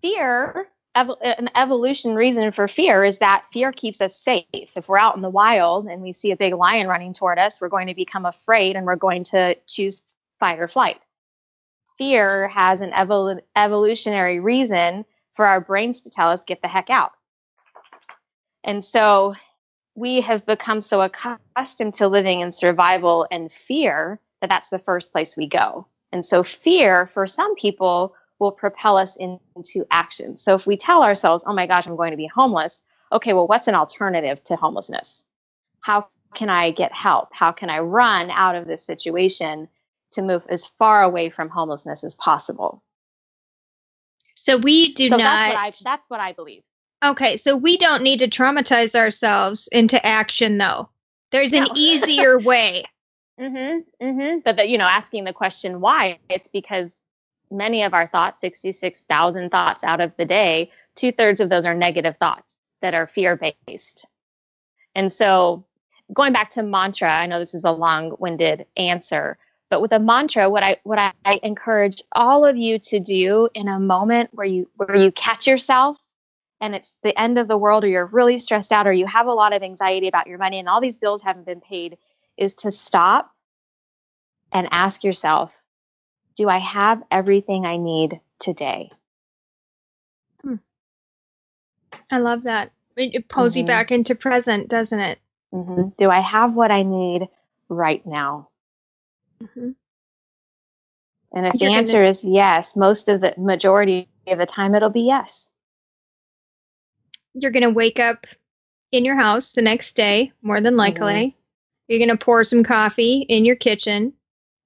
Fear, 0.00 0.68
ev- 0.94 1.10
an 1.22 1.50
evolution 1.54 2.14
reason 2.14 2.50
for 2.52 2.68
fear 2.68 3.04
is 3.04 3.18
that 3.18 3.48
fear 3.48 3.70
keeps 3.70 4.00
us 4.00 4.18
safe. 4.18 4.46
If 4.52 4.88
we're 4.88 4.98
out 4.98 5.14
in 5.16 5.22
the 5.22 5.28
wild 5.28 5.86
and 5.86 6.00
we 6.00 6.12
see 6.12 6.30
a 6.30 6.36
big 6.36 6.54
lion 6.54 6.88
running 6.88 7.12
toward 7.12 7.38
us, 7.38 7.60
we're 7.60 7.68
going 7.68 7.88
to 7.88 7.94
become 7.94 8.24
afraid 8.24 8.76
and 8.76 8.86
we're 8.86 8.96
going 8.96 9.24
to 9.24 9.56
choose 9.66 10.00
fight 10.40 10.58
or 10.58 10.68
flight. 10.68 11.00
Fear 11.98 12.48
has 12.48 12.80
an 12.80 12.92
evol- 12.92 13.42
evolutionary 13.56 14.40
reason 14.40 15.04
for 15.34 15.46
our 15.46 15.60
brains 15.60 16.00
to 16.02 16.10
tell 16.10 16.30
us, 16.30 16.44
get 16.44 16.62
the 16.62 16.68
heck 16.68 16.88
out. 16.88 17.12
And 18.64 18.82
so 18.82 19.34
we 19.94 20.20
have 20.20 20.44
become 20.46 20.80
so 20.80 21.02
accustomed 21.02 21.94
to 21.94 22.08
living 22.08 22.40
in 22.40 22.52
survival 22.52 23.26
and 23.30 23.52
fear 23.52 24.18
that 24.40 24.48
that's 24.48 24.70
the 24.70 24.78
first 24.78 25.12
place 25.12 25.36
we 25.36 25.46
go. 25.46 25.86
And 26.12 26.24
so 26.24 26.42
fear 26.42 27.06
for 27.06 27.26
some 27.26 27.54
people 27.54 28.14
will 28.38 28.52
propel 28.52 28.96
us 28.96 29.16
in, 29.16 29.38
into 29.54 29.86
action. 29.90 30.36
So 30.36 30.54
if 30.54 30.66
we 30.66 30.76
tell 30.76 31.02
ourselves, 31.02 31.44
oh 31.46 31.52
my 31.52 31.66
gosh, 31.66 31.86
I'm 31.86 31.96
going 31.96 32.10
to 32.10 32.16
be 32.16 32.26
homeless, 32.26 32.82
okay, 33.12 33.32
well, 33.32 33.46
what's 33.46 33.68
an 33.68 33.74
alternative 33.74 34.42
to 34.44 34.56
homelessness? 34.56 35.24
How 35.80 36.08
can 36.34 36.48
I 36.48 36.70
get 36.70 36.92
help? 36.92 37.28
How 37.32 37.52
can 37.52 37.70
I 37.70 37.78
run 37.80 38.30
out 38.30 38.54
of 38.54 38.66
this 38.66 38.84
situation 38.84 39.68
to 40.12 40.22
move 40.22 40.46
as 40.48 40.66
far 40.66 41.02
away 41.02 41.30
from 41.30 41.48
homelessness 41.48 42.04
as 42.04 42.14
possible? 42.14 42.82
So 44.34 44.56
we 44.56 44.94
do 44.94 45.08
so 45.08 45.16
not. 45.16 45.24
That's 45.24 45.54
what, 45.54 45.60
I, 45.60 45.72
that's 45.84 46.10
what 46.10 46.20
I 46.20 46.32
believe. 46.32 46.64
Okay, 47.02 47.36
so 47.36 47.56
we 47.56 47.76
don't 47.76 48.02
need 48.02 48.20
to 48.20 48.28
traumatize 48.28 48.94
ourselves 48.94 49.68
into 49.68 50.04
action, 50.06 50.58
though. 50.58 50.88
There's 51.32 51.52
an 51.52 51.64
No. 51.64 51.72
easier 51.76 52.38
way. 52.38 52.84
Mm-hmm. 53.40 54.04
Mm-hmm. 54.04 54.38
But 54.44 54.56
the, 54.56 54.68
you 54.68 54.78
know, 54.78 54.86
asking 54.86 55.24
the 55.24 55.32
question 55.32 55.80
why, 55.80 56.18
it's 56.28 56.46
because 56.46 57.02
many 57.50 57.82
of 57.82 57.92
our 57.92 58.06
thoughts, 58.06 58.40
66,000 58.40 59.50
thoughts 59.50 59.82
out 59.82 60.00
of 60.00 60.12
the 60.16 60.24
day, 60.24 60.70
two 60.94 61.10
thirds 61.10 61.40
of 61.40 61.48
those 61.48 61.66
are 61.66 61.74
negative 61.74 62.16
thoughts 62.18 62.58
that 62.82 62.94
are 62.94 63.06
fear 63.06 63.40
based. 63.66 64.06
And 64.94 65.10
so 65.10 65.64
going 66.12 66.32
back 66.32 66.50
to 66.50 66.62
mantra, 66.62 67.10
I 67.10 67.26
know 67.26 67.38
this 67.38 67.54
is 67.54 67.64
a 67.64 67.72
long 67.72 68.14
winded 68.18 68.66
answer, 68.76 69.38
but 69.70 69.80
with 69.80 69.92
a 69.92 69.98
mantra, 69.98 70.50
what 70.50 70.62
I, 70.62 70.76
what 70.84 70.98
I 70.98 71.40
encourage 71.42 72.02
all 72.12 72.44
of 72.44 72.56
you 72.56 72.78
to 72.78 73.00
do 73.00 73.48
in 73.54 73.68
a 73.68 73.80
moment 73.80 74.30
where 74.32 74.46
you, 74.46 74.68
where 74.76 74.94
you 74.94 75.10
catch 75.10 75.46
yourself 75.46 75.98
and 76.62 76.76
it's 76.76 76.96
the 77.02 77.18
end 77.20 77.38
of 77.38 77.48
the 77.48 77.58
world 77.58 77.82
or 77.82 77.88
you're 77.88 78.06
really 78.06 78.38
stressed 78.38 78.70
out 78.72 78.86
or 78.86 78.92
you 78.92 79.04
have 79.04 79.26
a 79.26 79.32
lot 79.32 79.52
of 79.52 79.62
anxiety 79.64 80.06
about 80.06 80.28
your 80.28 80.38
money 80.38 80.60
and 80.60 80.68
all 80.68 80.80
these 80.80 80.96
bills 80.96 81.20
haven't 81.20 81.44
been 81.44 81.60
paid 81.60 81.98
is 82.38 82.54
to 82.54 82.70
stop 82.70 83.30
and 84.52 84.68
ask 84.70 85.02
yourself, 85.02 85.60
do 86.36 86.48
I 86.48 86.58
have 86.58 87.02
everything 87.10 87.66
I 87.66 87.76
need 87.78 88.20
today? 88.38 88.90
I 92.10 92.18
love 92.18 92.42
that. 92.44 92.72
It, 92.96 93.14
it 93.14 93.28
pulls 93.28 93.56
you 93.56 93.64
Mhm. 93.64 93.68
back 93.68 93.90
into 93.90 94.14
present, 94.14 94.68
doesn't 94.68 95.00
it? 95.00 95.18
hmm 95.50 95.88
Do 95.98 96.10
I 96.10 96.20
have 96.20 96.54
what 96.54 96.70
I 96.70 96.82
need 96.82 97.28
right 97.68 98.04
now? 98.06 98.48
hmm 99.54 99.70
And 101.34 101.46
if 101.46 101.54
You're 101.54 101.60
the 101.60 101.66
gonna- 101.66 101.78
answer 101.78 102.04
is 102.04 102.22
yes, 102.24 102.76
most 102.76 103.08
of 103.08 103.20
the 103.22 103.34
majority 103.38 104.08
of 104.26 104.38
the 104.38 104.46
time 104.46 104.74
it'll 104.74 104.90
be 104.90 105.00
yes. 105.02 105.48
You're 107.34 107.50
going 107.50 107.62
to 107.62 107.70
wake 107.70 107.98
up 107.98 108.26
in 108.90 109.04
your 109.04 109.16
house 109.16 109.52
the 109.52 109.62
next 109.62 109.96
day, 109.96 110.32
more 110.42 110.60
than 110.60 110.76
likely. 110.76 111.36
You're 111.88 111.98
going 111.98 112.16
to 112.16 112.24
pour 112.24 112.44
some 112.44 112.64
coffee 112.64 113.26
in 113.28 113.44
your 113.44 113.56
kitchen 113.56 114.12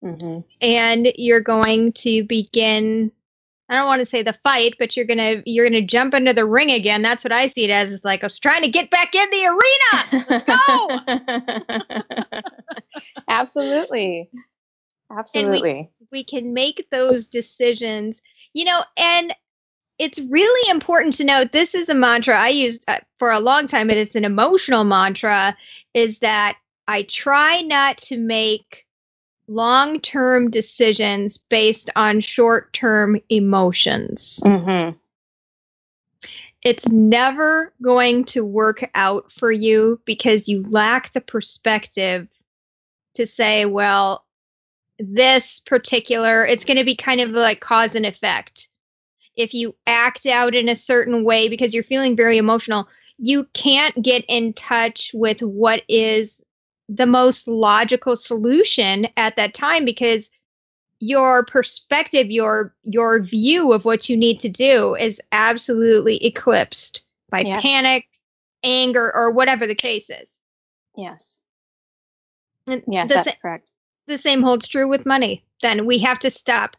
hmm 0.02 0.40
and 0.61 1.09
you're 1.16 1.40
going 1.40 1.92
to 1.92 2.22
begin 2.24 3.11
I 3.68 3.74
don't 3.74 3.87
want 3.87 3.98
to 3.98 4.05
say 4.05 4.22
the 4.22 4.38
fight, 4.44 4.76
but 4.79 4.96
you're 4.96 5.07
gonna 5.07 5.42
you're 5.44 5.68
gonna 5.68 5.83
jump 5.83 6.14
into 6.14 6.33
the 6.33 6.46
ring 6.46 6.70
again. 6.70 7.02
That's 7.02 7.24
what 7.24 7.33
I 7.33 7.48
see 7.48 7.64
it 7.64 7.70
as. 7.70 7.90
It's 7.90 8.05
like 8.05 8.22
I 8.22 8.26
was 8.26 8.38
trying 8.38 8.62
to 8.62 8.68
get 8.68 8.90
back 8.90 9.12
in 9.12 9.29
the 9.31 9.46
arena. 11.98 12.44
Absolutely. 13.29 14.31
Absolutely. 15.11 15.90
we 16.12 16.22
can 16.22 16.52
make 16.55 16.87
those 16.92 17.26
decisions, 17.26 18.22
you 18.52 18.66
know, 18.66 18.85
and 18.96 19.35
it's 19.98 20.18
really 20.18 20.70
important 20.70 21.14
to 21.14 21.24
note 21.24 21.52
this 21.52 21.74
is 21.74 21.88
a 21.88 21.94
mantra 21.94 22.38
I 22.38 22.48
used 22.48 22.85
uh, 22.88 22.98
for 23.18 23.30
a 23.30 23.40
long 23.40 23.66
time, 23.66 23.90
and 23.90 23.98
it's 23.98 24.14
an 24.14 24.24
emotional 24.24 24.85
mantra 24.85 25.56
is 25.94 26.18
that 26.18 26.59
I 26.87 27.02
try 27.02 27.62
not 27.62 27.98
to 27.98 28.18
make 28.18 28.87
long 29.48 30.00
term 30.00 30.50
decisions 30.50 31.38
based 31.38 31.90
on 31.96 32.20
short 32.20 32.72
term 32.72 33.20
emotions. 33.28 34.40
hmm 34.44 34.90
It's 36.62 36.88
never 36.88 37.72
going 37.80 38.24
to 38.26 38.44
work 38.44 38.90
out 38.94 39.32
for 39.32 39.50
you 39.50 40.00
because 40.04 40.48
you 40.48 40.62
lack 40.68 41.12
the 41.12 41.20
perspective 41.20 42.28
to 43.14 43.26
say, 43.26 43.64
well, 43.64 44.24
this 44.98 45.61
particular, 45.61 46.44
it's 46.44 46.64
going 46.64 46.78
to 46.78 46.85
be 46.85 46.96
kind 46.96 47.20
of 47.20 47.30
like 47.30 47.61
cause 47.61 47.94
and 47.94 48.06
effect. 48.06 48.68
If 49.37 49.55
you 49.55 49.75
act 49.87 50.27
out 50.27 50.55
in 50.55 50.68
a 50.68 50.77
certain 50.77 51.25
way 51.25 51.49
because 51.49 51.75
you're 51.75 51.85
feeling 51.85 52.16
very 52.16 52.38
emotional, 52.38 52.88
you 53.18 53.44
can't 53.53 54.03
get 54.03 54.25
in 54.29 54.53
touch 54.55 55.11
with 55.14 55.40
what 55.40 55.83
is 55.88 56.40
the 56.88 57.07
most 57.07 57.49
logical 57.49 58.16
solution 58.16 59.09
at 59.16 59.37
that 59.37 59.55
time 59.55 59.85
because 59.85 60.31
your 60.99 61.44
perspective 61.44 62.31
your 62.31 62.75
your 62.85 63.20
view 63.20 63.72
of 63.72 63.85
what 63.85 64.09
you 64.09 64.16
need 64.16 64.40
to 64.40 64.49
do 64.49 64.94
is 64.94 65.20
absolutely 65.33 66.25
eclipsed 66.25 67.05
by 67.29 67.42
Yes. 67.42 67.61
panic 67.61 68.07
anger 68.62 69.14
or 69.14 69.31
whatever 69.31 69.66
the 69.66 69.75
case 69.75 70.09
is 70.09 70.40
Yes. 70.96 71.38
and 72.66 72.83
Yes, 72.88 73.11
that's 73.11 73.33
sa- 73.33 73.38
correct. 73.42 73.72
the 74.07 74.16
same 74.16 74.42
holds 74.42 74.68
true 74.68 74.88
with 74.88 75.05
money 75.05 75.44
then 75.61 75.85
we 75.85 75.99
have 75.99 76.18
to 76.20 76.31
stop 76.31 76.77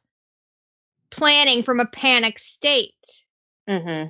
planning 1.11 1.63
from 1.63 1.79
a 1.79 1.85
panic 1.85 2.39
state 2.39 2.95
hmm 3.67 4.03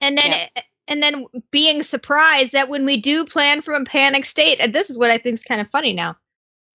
and 0.00 0.16
then 0.16 0.30
Yeah. 0.30 0.62
and 0.88 1.02
then 1.02 1.26
being 1.50 1.82
surprised 1.82 2.52
that 2.52 2.68
when 2.68 2.84
we 2.84 2.96
do 2.96 3.24
plan 3.24 3.62
from 3.62 3.82
a 3.82 3.84
panic 3.84 4.24
state 4.24 4.58
and 4.60 4.74
this 4.74 4.90
is 4.90 4.98
what 4.98 5.10
i 5.10 5.18
think 5.18 5.34
is 5.34 5.42
kind 5.42 5.60
of 5.60 5.70
funny 5.70 5.92
now 5.92 6.16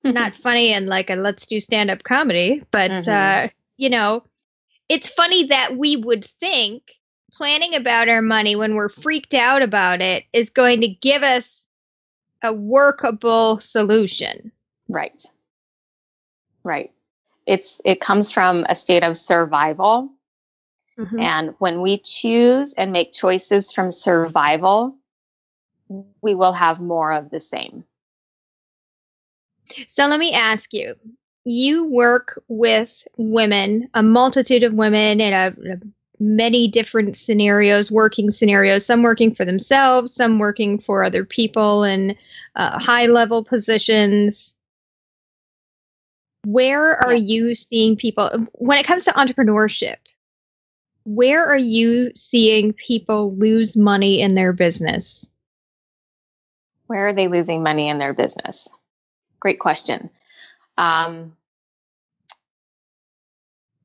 not 0.05 0.35
funny 0.42 0.72
and 0.72 0.87
like 0.87 1.11
a 1.11 1.16
let's 1.16 1.46
do 1.46 1.61
stand 1.61 1.90
up 1.90 2.03
comedy, 2.03 2.62
but 2.70 2.90
Mhm. 2.90 3.46
uh, 3.46 3.48
you 3.77 3.90
know, 3.90 4.24
it's 4.88 5.09
funny 5.09 5.44
that 5.44 5.77
we 5.77 5.96
would 5.96 6.29
think 6.40 6.92
planning 7.33 7.74
about 7.74 8.09
our 8.09 8.22
money 8.22 8.55
when 8.55 8.74
we're 8.74 8.88
freaked 8.88 9.35
out 9.35 9.62
about 9.62 10.00
it 10.03 10.24
is 10.33 10.50
going 10.50 10.83
to 10.83 10.88
give 10.88 11.22
us 11.22 11.64
a 12.42 12.53
workable 12.53 13.59
solution. 13.61 14.53
Right. 14.88 15.22
Right. 16.62 16.92
It's 17.46 17.80
it 17.85 18.00
comes 18.00 18.33
from 18.33 18.64
a 18.68 18.74
state 18.74 19.02
of 19.02 19.16
survival 19.16 20.11
Mhm. 20.98 21.20
and 21.20 21.54
when 21.59 21.80
we 21.80 21.98
choose 21.98 22.72
and 22.74 22.92
make 22.92 23.12
choices 23.12 23.72
from 23.72 23.90
survival, 23.90 24.96
we 26.22 26.35
will 26.35 26.52
have 26.52 26.80
more 26.80 27.12
of 27.12 27.30
the 27.30 27.40
same. 27.40 27.85
So 29.88 30.07
let 30.07 30.20
me 30.20 30.33
ask 30.33 30.72
you. 30.72 30.94
You 31.44 31.85
work 31.85 32.40
with 32.48 33.07
women, 33.16 33.88
a 33.92 34.02
multitude 34.02 34.62
of 34.62 34.72
women 34.72 35.20
in 35.20 35.33
a, 35.33 35.48
a 35.48 35.76
many 36.18 36.68
different 36.68 37.16
scenarios, 37.16 37.90
working 37.90 38.30
scenarios, 38.30 38.87
some 38.87 39.02
working 39.02 39.35
for 39.35 39.44
themselves, 39.44 40.14
some 40.14 40.38
working 40.38 40.78
for 40.78 41.02
other 41.02 41.24
people 41.24 41.83
in 41.83 42.16
uh, 42.54 42.78
high 42.78 43.07
level 43.07 43.44
positions. 43.44 44.54
Where 46.44 47.04
are 47.04 47.14
Yes. 47.14 47.30
you 47.30 47.54
seeing 47.54 47.96
people 47.96 48.46
when 48.52 48.78
it 48.78 48.87
comes 48.87 49.04
to 49.04 49.12
entrepreneurship? 49.12 49.96
Where 51.04 51.46
are 51.46 51.59
you 51.59 52.12
seeing 52.14 52.72
people 52.72 53.35
lose 53.37 53.76
money 53.76 54.20
in 54.20 54.35
their 54.35 54.52
business? 54.52 55.28
Where 56.87 57.09
are 57.09 57.12
they 57.12 57.28
losing 57.28 57.62
money 57.62 57.88
in 57.88 57.98
their 57.98 58.14
business? 58.14 58.68
Great 59.40 59.59
question. 59.59 60.11
Um, 60.76 61.37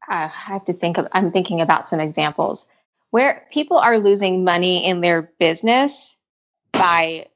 I 0.08 0.28
have 0.28 0.66
to 0.66 0.74
think 0.74 0.98
of, 0.98 1.08
I'm 1.12 1.32
thinking 1.32 1.62
about 1.62 1.88
some 1.88 2.00
examples 2.00 2.66
where 3.12 3.46
people 3.52 3.78
are 3.78 4.00
losing 4.00 4.44
money 4.44 4.86
in 4.86 5.02
their 5.02 5.24
business 5.40 6.16
by 6.72 7.28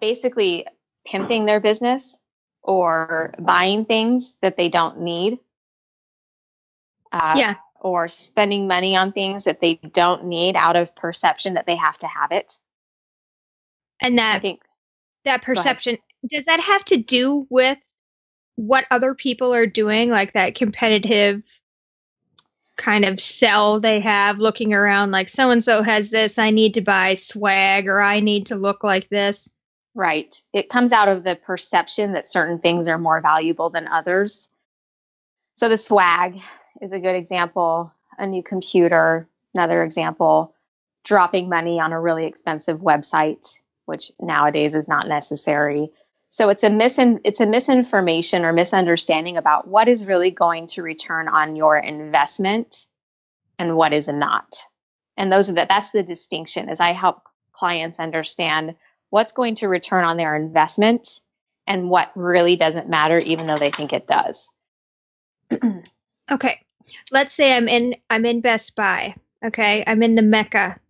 basically 0.00 0.66
pimping 1.06 1.46
their 1.46 1.60
business 1.60 2.18
or 2.62 3.34
buying 3.38 3.84
things 3.84 4.36
that 4.42 4.56
they 4.56 4.68
don't 4.68 5.00
need. 5.00 5.38
Uh, 7.10 7.34
yeah. 7.36 7.54
Or 7.80 8.08
spending 8.08 8.68
money 8.68 8.96
on 8.96 9.12
things 9.12 9.44
that 9.44 9.60
they 9.60 9.74
don't 9.92 10.26
need 10.26 10.56
out 10.56 10.76
of 10.76 10.94
perception 10.94 11.54
that 11.54 11.66
they 11.66 11.76
have 11.76 11.98
to 11.98 12.06
have 12.06 12.30
it. 12.30 12.58
And 14.00 14.18
that 14.18 14.36
I 14.36 14.38
think 14.38 14.62
that 15.24 15.42
perception 15.42 15.98
does 16.30 16.44
that 16.44 16.60
have 16.60 16.84
to 16.86 16.96
do 16.96 17.46
with 17.50 17.78
what 18.56 18.86
other 18.90 19.14
people 19.14 19.54
are 19.54 19.66
doing 19.66 20.10
like 20.10 20.32
that 20.34 20.54
competitive 20.54 21.42
kind 22.76 23.04
of 23.04 23.20
sell 23.20 23.80
they 23.80 24.00
have 24.00 24.38
looking 24.38 24.72
around 24.72 25.10
like 25.10 25.28
so 25.28 25.50
and 25.50 25.62
so 25.62 25.82
has 25.82 26.10
this 26.10 26.38
i 26.38 26.50
need 26.50 26.74
to 26.74 26.80
buy 26.80 27.14
swag 27.14 27.86
or 27.86 28.00
i 28.00 28.20
need 28.20 28.46
to 28.46 28.56
look 28.56 28.82
like 28.82 29.08
this 29.08 29.48
Right. 29.94 30.34
It 30.52 30.70
comes 30.70 30.92
out 30.92 31.08
of 31.08 31.22
the 31.22 31.36
perception 31.36 32.12
that 32.12 32.28
certain 32.28 32.58
things 32.58 32.88
are 32.88 32.98
more 32.98 33.20
valuable 33.20 33.68
than 33.68 33.88
others. 33.88 34.48
So 35.54 35.68
the 35.68 35.76
swag 35.76 36.38
is 36.80 36.92
a 36.92 36.98
good 36.98 37.14
example. 37.14 37.92
A 38.18 38.26
new 38.26 38.42
computer, 38.42 39.28
another 39.54 39.82
example. 39.82 40.54
Dropping 41.04 41.48
money 41.48 41.78
on 41.78 41.92
a 41.92 42.00
really 42.00 42.24
expensive 42.24 42.78
website, 42.78 43.60
which 43.84 44.12
nowadays 44.20 44.74
is 44.74 44.88
not 44.88 45.08
necessary. 45.08 45.90
So 46.28 46.48
it's 46.48 46.62
a 46.62 46.70
misin- 46.70 47.20
it's 47.24 47.40
a 47.40 47.46
misinformation 47.46 48.46
or 48.46 48.54
misunderstanding 48.54 49.36
about 49.36 49.68
what 49.68 49.88
is 49.88 50.06
really 50.06 50.30
going 50.30 50.66
to 50.68 50.82
return 50.82 51.28
on 51.28 51.56
your 51.56 51.76
investment 51.76 52.86
and 53.58 53.76
what 53.76 53.92
is 53.92 54.08
not. 54.08 54.56
And 55.18 55.30
those 55.30 55.50
are 55.50 55.52
the, 55.52 55.66
that's 55.68 55.90
the 55.90 56.02
distinction 56.02 56.70
is 56.70 56.80
I 56.80 56.92
help 56.92 57.22
clients 57.52 58.00
understand 58.00 58.74
what's 59.12 59.34
going 59.34 59.56
to 59.56 59.68
return 59.68 60.04
on 60.04 60.16
their 60.16 60.34
investment 60.34 61.20
and 61.66 61.90
what 61.90 62.10
really 62.14 62.56
doesn't 62.56 62.88
matter 62.88 63.18
even 63.18 63.46
though 63.46 63.58
they 63.58 63.70
think 63.70 63.92
it 63.92 64.06
does. 64.06 64.48
okay. 66.30 66.60
Let's 67.10 67.34
say 67.34 67.54
I'm 67.54 67.68
in 67.68 67.96
I'm 68.08 68.24
in 68.24 68.40
Best 68.40 68.74
Buy. 68.74 69.14
Okay. 69.44 69.84
I'm 69.86 70.02
in 70.02 70.14
the 70.14 70.22
Mecca. 70.22 70.80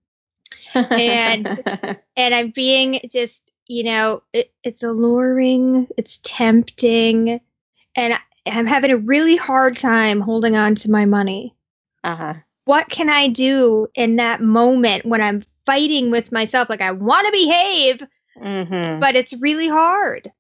And 0.72 1.48
and 2.16 2.34
I'm 2.34 2.50
being 2.50 3.00
just, 3.10 3.50
you 3.66 3.82
know, 3.82 4.22
it, 4.32 4.52
it's 4.62 4.84
alluring, 4.84 5.88
it's 5.98 6.20
tempting, 6.22 7.40
and 7.96 8.14
I, 8.14 8.18
I'm 8.46 8.66
having 8.66 8.92
a 8.92 8.96
really 8.96 9.36
hard 9.36 9.76
time 9.76 10.20
holding 10.20 10.54
on 10.54 10.76
to 10.76 10.90
my 10.92 11.06
money. 11.06 11.56
Uh-huh. 12.04 12.34
What 12.66 12.88
can 12.88 13.10
I 13.10 13.28
do 13.28 13.88
in 13.96 14.16
that 14.16 14.40
moment 14.40 15.04
when 15.04 15.20
I'm 15.20 15.44
fighting 15.66 16.10
with 16.10 16.32
myself? 16.32 16.68
Like, 16.70 16.80
I 16.82 16.92
want 16.92 17.26
to 17.26 17.32
behave, 17.32 18.02
Mm-hmm. 18.38 19.00
but 19.00 19.16
it's 19.16 19.34
really 19.34 19.68
hard. 19.68 20.32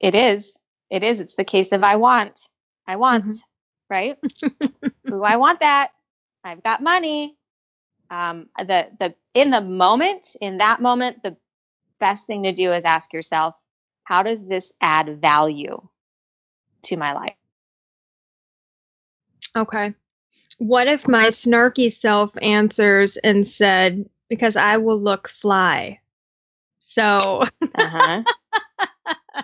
It 0.00 0.14
is. 0.14 0.56
It 0.90 1.02
is. 1.02 1.20
It's 1.20 1.34
the 1.36 1.44
case 1.44 1.72
of 1.72 1.84
I 1.84 1.96
want. 1.96 2.40
I 2.86 2.96
want, 2.96 3.26
Mhm. 3.26 3.38
right? 3.90 4.18
Ooh, 5.12 5.22
I 5.22 5.36
want 5.36 5.60
that. 5.60 5.92
I've 6.44 6.62
got 6.62 6.82
money. 6.82 7.36
Um, 8.10 8.48
the 8.58 8.88
the 8.98 9.14
in 9.34 9.50
the 9.50 9.60
moment, 9.60 10.36
in 10.40 10.58
that 10.58 10.80
moment, 10.82 11.22
the 11.22 11.36
best 12.00 12.26
thing 12.26 12.44
to 12.44 12.52
do 12.52 12.72
is 12.72 12.84
ask 12.84 13.12
yourself, 13.12 13.54
how 14.04 14.22
does 14.22 14.48
this 14.48 14.72
add 14.80 15.20
value 15.20 15.88
to 16.84 16.96
my 16.96 17.14
life? 17.14 17.34
Okay. 19.56 19.94
What 20.58 20.88
if 20.88 21.08
my 21.08 21.28
snarky 21.28 21.92
self 21.92 22.32
answers 22.40 23.16
and 23.16 23.46
said, 23.46 24.08
because 24.28 24.56
I 24.56 24.76
will 24.78 25.00
look 25.00 25.28
fly? 25.28 26.00
So 26.80 27.44
Uh-huh. 27.74 28.22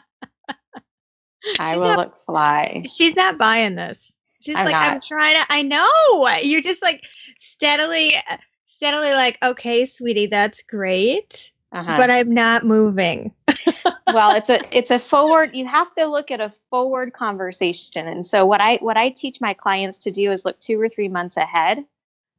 I 1.58 1.76
will 1.76 1.84
not- 1.88 1.98
look 1.98 2.26
fly. 2.26 2.84
she's 2.86 3.16
not 3.16 3.38
buying 3.38 3.74
this. 3.74 4.16
She's 4.40 4.56
I'm 4.56 4.64
like, 4.66 4.74
I'm 4.74 5.00
trying 5.00 5.36
to, 5.36 5.46
I 5.52 5.62
know. 5.62 6.28
You're 6.42 6.62
just 6.62 6.82
like 6.82 7.02
steadily, 7.38 8.16
steadily 8.64 9.12
like, 9.12 9.38
okay, 9.40 9.86
sweetie, 9.86 10.26
that's 10.26 10.62
great, 10.64 11.52
Uh-huh. 11.72 11.96
but 11.96 12.10
I'm 12.10 12.34
not 12.34 12.64
moving. 12.64 13.32
well 14.12 14.34
it's 14.34 14.50
a 14.50 14.58
it's 14.76 14.90
a 14.90 14.98
forward 14.98 15.50
you 15.54 15.64
have 15.66 15.92
to 15.94 16.06
look 16.06 16.30
at 16.30 16.40
a 16.40 16.50
forward 16.70 17.12
conversation 17.12 18.06
and 18.08 18.26
so 18.26 18.44
what 18.44 18.60
i 18.60 18.76
what 18.76 18.96
i 18.96 19.08
teach 19.10 19.40
my 19.40 19.54
clients 19.54 19.98
to 19.98 20.10
do 20.10 20.30
is 20.32 20.44
look 20.44 20.58
two 20.60 20.80
or 20.80 20.88
three 20.88 21.08
months 21.08 21.36
ahead 21.36 21.84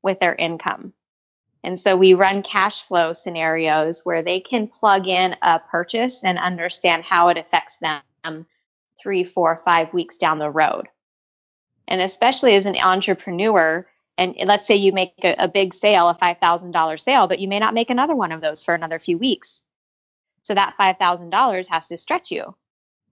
with 0.02 0.20
their 0.20 0.36
income 0.36 0.94
and 1.64 1.80
so 1.80 1.96
we 1.96 2.14
run 2.14 2.42
cash 2.42 2.82
flow 2.82 3.14
scenarios 3.14 4.02
where 4.04 4.22
they 4.22 4.40
can 4.40 4.68
plug 4.68 5.08
in 5.08 5.36
a 5.42 5.60
purchase 5.60 6.24
and 6.24 6.38
understand 6.38 7.04
how 7.04 7.30
it 7.30 7.38
affects 7.38 7.78
them 7.78 8.46
three 9.02 9.24
four 9.24 9.58
five 9.58 9.92
weeks 9.94 10.18
down 10.18 10.40
the 10.40 10.50
road 10.50 10.88
and 11.88 12.02
especially 12.02 12.56
as 12.56 12.66
an 12.66 12.78
entrepreneur 12.78 13.88
and 14.18 14.36
let's 14.46 14.68
say 14.68 14.76
you 14.76 14.92
make 14.92 15.14
a, 15.24 15.36
a 15.40 15.48
big 15.48 15.74
sale 15.74 16.10
a 16.10 16.16
$5000 16.16 17.00
sale 17.00 17.28
but 17.28 17.40
you 17.40 17.48
may 17.48 17.60
not 17.60 17.74
make 17.74 17.90
another 17.90 18.16
one 18.16 18.32
of 18.32 18.42
those 18.42 18.64
for 18.64 18.74
another 18.74 19.00
few 19.00 19.18
weeks 19.18 19.64
so 20.44 20.54
that 20.54 20.76
$5,000 20.80 21.68
has 21.68 21.88
to 21.88 21.98
stretch 21.98 22.30
you. 22.30 22.56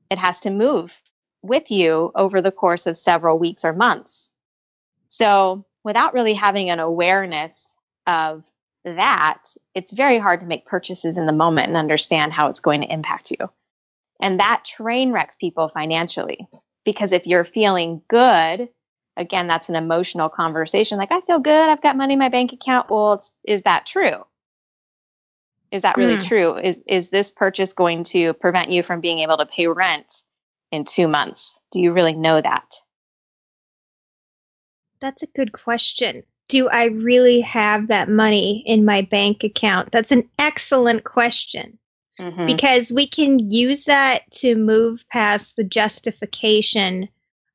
It 0.10 0.20
has 0.20 0.42
to 0.42 0.50
move 0.50 1.02
with 1.42 1.72
you 1.72 2.12
over 2.16 2.42
the 2.42 2.52
course 2.52 2.86
of 2.86 2.98
several 2.98 3.40
weeks 3.40 3.66
or 3.66 3.74
months. 3.74 4.30
So 5.08 5.66
without 5.84 6.14
really 6.14 6.34
having 6.34 6.70
an 6.70 6.80
awareness 6.80 7.74
of 8.12 8.52
that, 8.84 9.44
it's 9.76 9.92
very 9.92 10.20
hard 10.20 10.42
to 10.42 10.46
make 10.46 10.66
purchases 10.66 11.18
in 11.18 11.26
the 11.26 11.32
moment 11.32 11.70
and 11.70 11.78
understand 11.78 12.34
how 12.34 12.50
it's 12.50 12.60
going 12.60 12.82
to 12.82 12.94
impact 12.94 13.32
you. 13.32 13.50
And 14.20 14.40
that 14.40 14.66
train 14.66 15.12
wrecks 15.12 15.36
people 15.36 15.68
financially 15.68 16.48
because 16.86 17.12
if 17.12 17.26
you're 17.26 17.44
feeling 17.44 18.02
good, 18.08 18.70
again, 19.18 19.48
that's 19.48 19.70
an 19.70 19.76
emotional 19.76 20.30
conversation. 20.30 20.98
Like, 20.98 21.12
I 21.12 21.22
feel 21.22 21.40
good. 21.40 21.70
I've 21.70 21.82
got 21.82 21.98
money 21.98 22.14
in 22.14 22.20
my 22.20 22.30
bank 22.30 22.54
account. 22.54 22.90
Well, 22.90 23.14
it's, 23.14 23.32
is 23.48 23.62
that 23.64 23.86
true? 23.86 24.26
Is 25.72 25.84
that 25.84 25.98
really 25.98 26.18
Hmm. 26.18 26.28
true? 26.28 26.58
Is 26.58 26.84
is 26.86 27.10
this 27.10 27.32
purchase 27.32 27.74
going 27.74 28.04
to 28.06 28.34
prevent 28.34 28.72
you 28.72 28.84
from 28.84 29.00
being 29.00 29.20
able 29.20 29.38
to 29.38 29.46
pay 29.46 29.68
rent 29.68 30.24
in 30.72 30.86
2 30.86 31.08
months? 31.08 31.60
Do 31.72 31.80
you 31.82 31.94
really 31.94 32.14
know 32.14 32.42
that? 32.42 32.76
That's 35.00 35.24
a 35.24 35.28
good 35.28 35.52
question. 35.52 36.24
Do 36.52 36.68
I 36.68 36.84
really 36.86 37.40
have 37.42 37.88
that 37.88 38.10
money 38.10 38.62
in 38.66 38.84
my 38.84 39.04
bank 39.04 39.46
account? 39.46 39.92
That's 39.94 40.12
an 40.12 40.30
excellent 40.38 41.06
question. 41.06 41.78
Mhm. 42.20 42.46
because 42.46 42.92
we 42.92 43.08
can 43.08 43.40
use 43.50 43.86
that 43.86 44.30
to 44.32 44.56
move 44.56 45.04
past 45.10 45.56
the 45.56 45.64
justification 45.64 47.08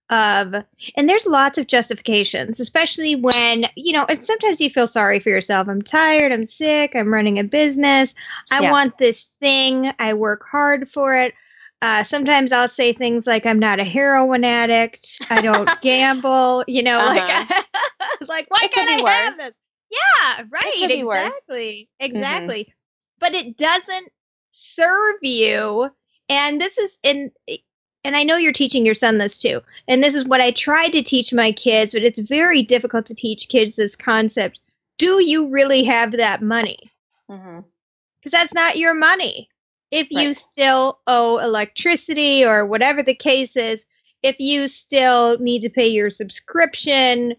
of 0.09 0.55
and 0.97 1.09
there's 1.09 1.27
lots 1.27 1.59
of 1.59 1.67
justifications 1.67 2.59
especially 2.59 3.15
when 3.15 3.67
you 3.77 3.93
know 3.93 4.07
and 4.09 4.25
sometimes 4.25 4.61
you 4.61 4.71
feel 4.71 4.87
sorry 4.87 5.21
for 5.21 5.29
yourself 5.31 5.69
i'm 5.69 5.83
tired 5.83 6.33
i'm 6.33 6.47
sick 6.47 6.93
i'm 6.95 7.13
running 7.13 7.39
a 7.39 7.45
business 7.45 8.15
i 8.51 8.63
Yeah. 8.63 8.71
want 8.71 8.97
this 8.99 9.37
thing 9.41 9.93
i 9.99 10.15
work 10.15 10.43
hard 10.51 10.91
for 10.91 11.15
it 11.17 11.35
uh, 11.87 12.03
sometimes 12.05 12.53
i'll 12.53 12.69
say 12.69 12.93
things 12.93 13.27
like 13.27 13.47
i'm 13.47 13.59
not 13.61 13.81
a 13.81 13.85
heroin 13.85 14.45
addict 14.45 15.23
i 15.31 15.41
don't 15.41 15.71
gamble 15.83 16.65
you 16.67 16.83
know 16.83 16.99
like 16.99 17.29
like 18.29 18.47
why 18.51 18.59
Uh-huh. 18.65 18.69
Can't 18.73 18.91
i 18.91 19.11
have 19.13 19.37
this 19.37 19.55
yeah 19.91 20.45
right 20.51 20.89
be 20.89 21.05
worse. 21.05 21.23
exactly 21.23 21.89
exactly 22.01 22.75
but 23.21 23.35
it 23.35 23.57
doesn't 23.57 24.13
serve 24.51 25.17
you 25.23 25.91
and 26.29 26.61
this 26.61 26.79
is 26.79 26.99
in 27.03 27.31
and 28.05 28.17
I 28.17 28.23
know 28.25 28.37
you're 28.37 28.53
teaching 28.53 28.85
your 28.87 28.95
son 28.95 29.19
this 29.19 29.39
too. 29.39 29.63
And 29.89 30.03
this 30.03 30.15
is 30.15 30.25
what 30.25 30.41
I 30.41 30.53
tried 30.53 30.91
to 30.91 31.03
teach 31.03 31.33
my 31.33 31.53
kids, 31.53 31.93
but 31.93 32.03
it's 32.05 32.19
very 32.21 32.63
difficult 32.63 33.07
to 33.07 33.15
teach 33.15 33.49
kids 33.49 33.77
this 33.77 33.97
concept. 33.97 34.61
Do 34.99 35.23
you 35.23 35.49
really 35.49 35.85
have 35.85 36.13
that 36.13 36.43
money? 36.43 36.79
Mhm. 37.31 37.65
Because 38.21 38.33
that's 38.33 38.55
not 38.55 38.77
your 38.77 38.95
money. 38.95 39.51
If 39.91 40.11
you 40.11 40.33
still 40.35 40.99
owe 41.07 41.39
electricity 41.39 42.45
or 42.45 42.67
whatever 42.67 43.03
the 43.03 43.15
case 43.15 43.57
is, 43.57 43.85
if 44.23 44.41
you 44.41 44.67
still 44.67 45.39
need 45.39 45.63
to 45.63 45.71
pay 45.71 45.89
your 45.89 46.11
subscription 46.11 47.35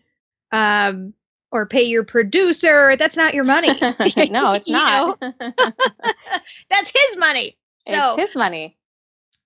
um, 0.51 1.13
or 1.51 1.65
pay 1.65 1.83
your 1.83 2.03
producer, 2.03 2.95
that's 2.95 3.17
not 3.17 3.33
your 3.33 3.43
money. 3.43 3.67
no, 4.29 4.53
it's 4.53 4.69
not. 4.69 5.19
That's 6.69 6.91
his 6.93 7.17
money. 7.17 7.57
So, 7.87 7.93
it's 7.93 8.15
his 8.15 8.35
money. 8.35 8.77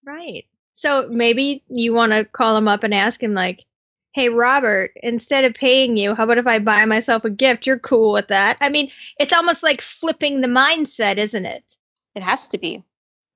Right. 0.05 0.45
So 0.73 1.07
maybe 1.09 1.63
you 1.69 1.93
want 1.93 2.11
to 2.11 2.25
call 2.25 2.57
him 2.57 2.67
up 2.67 2.83
and 2.83 2.93
ask 2.93 3.21
him, 3.21 3.33
like, 3.33 3.65
hey, 4.13 4.29
Robert, 4.29 4.91
instead 5.01 5.45
of 5.45 5.53
paying 5.53 5.95
you, 5.95 6.15
how 6.15 6.23
about 6.23 6.37
if 6.37 6.47
I 6.47 6.59
buy 6.59 6.85
myself 6.85 7.23
a 7.23 7.29
gift? 7.29 7.67
You're 7.67 7.79
cool 7.79 8.11
with 8.11 8.27
that. 8.29 8.57
I 8.61 8.69
mean, 8.69 8.91
it's 9.19 9.33
almost 9.33 9.63
like 9.63 9.81
flipping 9.81 10.41
the 10.41 10.47
mindset, 10.47 11.17
isn't 11.17 11.45
it? 11.45 11.63
It 12.15 12.23
has 12.23 12.47
to 12.49 12.57
be. 12.57 12.83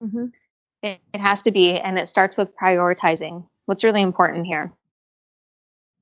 Mm-hmm. 0.03 0.25
It, 0.83 0.99
it 1.13 1.19
has 1.19 1.43
to 1.43 1.51
be, 1.51 1.79
and 1.79 1.97
it 1.97 2.07
starts 2.07 2.37
with 2.37 2.55
prioritizing. 2.55 3.47
What's 3.65 3.83
really 3.83 4.01
important 4.01 4.45
here? 4.45 4.71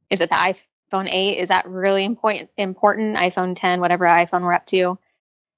Is 0.10 0.21
it 0.21 0.29
the 0.29 0.36
iPhone 0.36 1.10
8? 1.10 1.38
Is 1.38 1.49
that 1.49 1.67
really 1.67 2.03
important? 2.03 2.49
Important 2.58 3.17
iPhone 3.17 3.56
10, 3.56 3.79
whatever 3.79 4.06
iPhone 4.06 4.41
we're 4.41 4.53
up 4.53 4.65
to. 4.67 4.97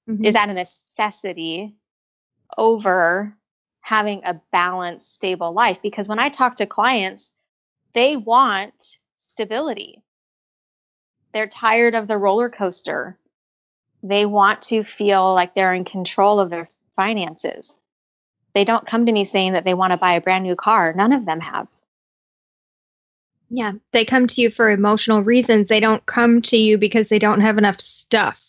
Mm-hmm. 0.08 0.24
Is 0.24 0.34
that 0.34 0.48
a 0.48 0.54
necessity 0.54 1.74
over 2.56 3.36
having 3.80 4.22
a 4.24 4.40
balanced, 4.52 5.12
stable 5.12 5.52
life? 5.52 5.82
Because 5.82 6.08
when 6.08 6.18
I 6.18 6.28
talk 6.28 6.56
to 6.56 6.66
clients, 6.66 7.32
they 7.92 8.16
want 8.16 8.98
stability. 9.18 10.02
They're 11.32 11.48
tired 11.48 11.94
of 11.94 12.06
the 12.06 12.16
roller 12.16 12.48
coaster. 12.48 13.18
They 14.02 14.24
want 14.24 14.62
to 14.62 14.82
feel 14.82 15.34
like 15.34 15.54
they're 15.54 15.74
in 15.74 15.84
control 15.84 16.40
of 16.40 16.50
their 16.50 16.68
finances. 16.94 17.80
They 18.56 18.64
don't 18.64 18.86
come 18.86 19.04
to 19.04 19.12
me 19.12 19.26
saying 19.26 19.52
that 19.52 19.64
they 19.64 19.74
want 19.74 19.90
to 19.90 19.98
buy 19.98 20.14
a 20.14 20.20
brand 20.22 20.44
new 20.44 20.56
car. 20.56 20.94
None 20.94 21.12
of 21.12 21.26
them 21.26 21.40
have. 21.40 21.68
Yeah. 23.50 23.72
They 23.92 24.06
come 24.06 24.26
to 24.28 24.40
you 24.40 24.50
for 24.50 24.70
emotional 24.70 25.22
reasons. 25.22 25.68
They 25.68 25.78
don't 25.78 26.04
come 26.06 26.40
to 26.42 26.56
you 26.56 26.78
because 26.78 27.10
they 27.10 27.18
don't 27.18 27.42
have 27.42 27.58
enough 27.58 27.78
stuff. 27.82 28.40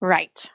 Right. 0.00 0.48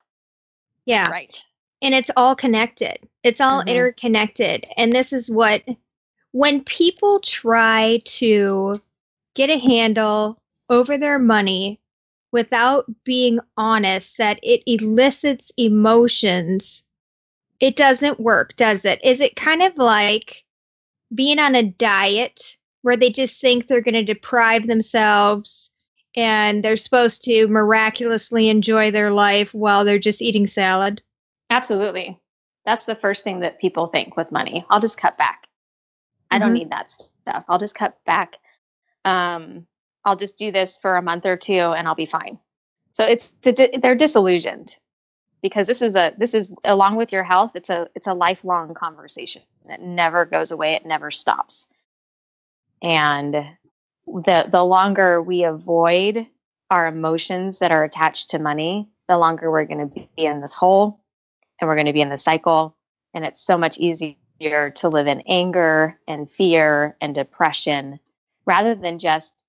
Yeah. 0.86 1.10
Right. 1.10 1.38
and 1.82 1.94
it's 1.94 2.10
all 2.16 2.36
connected. 2.38 2.98
It's 3.22 3.42
all 3.42 3.62
Mhm. 3.62 3.68
interconnected. 3.68 4.66
And 4.78 4.94
this 4.94 5.12
is 5.12 5.30
what, 5.30 5.62
when 6.32 6.64
people 6.64 7.20
try 7.20 8.00
to 8.06 8.76
get 9.36 9.50
a 9.50 9.60
handle 9.60 10.42
over 10.70 10.98
their 10.98 11.20
money 11.20 11.82
without 12.32 12.86
being 13.04 13.40
honest, 13.58 14.18
that 14.20 14.40
it 14.42 14.64
elicits 14.66 15.52
emotions, 15.58 16.85
it 17.60 17.76
doesn't 17.76 18.20
work, 18.20 18.56
does 18.56 18.86
it? 18.86 19.00
Is 19.04 19.22
it 19.22 19.36
kind 19.36 19.62
of 19.62 19.78
like 19.78 20.44
being 21.14 21.40
on 21.40 21.56
a 21.56 21.64
diet 21.64 22.58
where 22.82 22.98
they 22.98 23.10
just 23.10 23.40
think 23.42 23.68
they're 23.68 23.82
going 23.82 23.94
to 23.94 24.04
deprive 24.04 24.68
themselves 24.68 25.72
and 26.16 26.64
they're 26.64 26.78
supposed 26.78 27.24
to 27.26 27.48
miraculously 27.48 28.50
enjoy 28.50 28.92
their 28.92 29.12
life 29.12 29.54
while 29.54 29.86
they're 29.86 30.00
just 30.00 30.22
eating 30.22 30.48
salad. 30.48 31.02
Absolutely. 31.50 32.20
That's 32.66 32.86
the 32.86 32.96
first 32.96 33.24
thing 33.24 33.42
that 33.42 33.60
people 33.60 33.88
think 33.88 34.18
with 34.18 34.32
money. 34.32 34.66
I'll 34.70 34.80
just 34.80 34.98
cut 34.98 35.18
back. 35.18 35.48
I 36.32 36.40
don't 36.40 36.52
Mhm. 36.52 36.54
need 36.54 36.70
that 36.72 36.90
stuff. 36.92 37.46
I'll 37.48 37.60
just 37.60 37.76
cut 37.76 37.98
back. 38.06 38.36
Um, 39.04 39.68
I'll 40.04 40.16
just 40.16 40.38
do 40.38 40.52
this 40.52 40.78
for 40.78 40.96
a 40.96 41.02
month 41.02 41.26
or 41.26 41.38
two 41.38 41.54
and 41.54 41.88
I'll 41.88 41.96
be 41.96 42.06
fine. 42.06 42.40
So 42.94 43.04
it's 43.06 43.32
they're 43.42 43.96
disillusioned 43.96 44.78
because 45.46 45.68
this 45.68 45.84
is 45.84 45.96
a 45.96 46.12
this 46.18 46.34
is 46.34 46.52
along 46.64 46.96
with 46.96 47.12
your 47.12 47.22
health. 47.22 47.52
It's 47.54 47.70
a 47.70 47.88
it's 47.94 48.08
a 48.08 48.16
lifelong 48.16 48.74
conversation. 48.74 49.44
It 49.70 49.80
never 49.80 50.26
goes 50.26 50.50
away. 50.50 50.74
It 50.74 50.88
never 50.88 51.12
stops. 51.12 51.68
And 52.82 53.36
the 54.08 54.50
the 54.52 54.64
longer 54.64 55.22
we 55.22 55.44
avoid 55.44 56.26
our 56.72 56.88
emotions 56.88 57.60
that 57.60 57.72
are 57.72 57.84
attached 57.84 58.32
to 58.32 58.40
money, 58.40 58.90
the 59.08 59.20
longer 59.20 59.52
we're 59.52 59.66
going 59.66 59.88
to 59.88 59.94
be 59.94 60.10
in 60.18 60.42
this 60.42 60.56
hole 60.56 61.00
and 61.62 61.68
we're 61.68 61.76
going 61.76 61.86
to 61.86 61.94
be 61.94 62.02
in 62.02 62.10
the 62.10 62.18
cycle. 62.18 62.76
And 63.14 63.24
it's 63.24 63.46
so 63.46 63.56
much 63.56 63.78
easier 63.78 64.72
to 64.78 64.90
live 64.90 65.06
in 65.06 65.22
anger 65.28 66.00
and 66.08 66.28
fear 66.28 66.98
and 67.00 67.14
depression 67.14 68.00
rather 68.48 68.74
than 68.74 68.98
just 68.98 69.44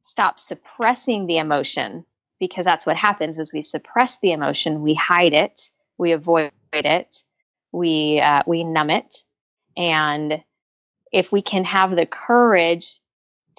stop 0.00 0.40
suppressing 0.40 1.28
the 1.28 1.38
emotion 1.38 2.04
because 2.38 2.64
that's 2.64 2.86
what 2.86 2.96
happens 2.96 3.38
is 3.38 3.52
we 3.52 3.62
suppress 3.62 4.18
the 4.18 4.32
emotion 4.32 4.82
we 4.82 4.94
hide 4.94 5.32
it 5.32 5.70
we 5.98 6.12
avoid 6.12 6.50
it 6.72 7.24
we 7.76 8.20
uh, 8.20 8.42
we 8.46 8.64
numb 8.64 8.90
it. 8.90 9.24
And 9.76 10.42
if 11.12 11.30
we 11.30 11.42
can 11.42 11.64
have 11.64 11.94
the 11.94 12.06
courage 12.06 12.98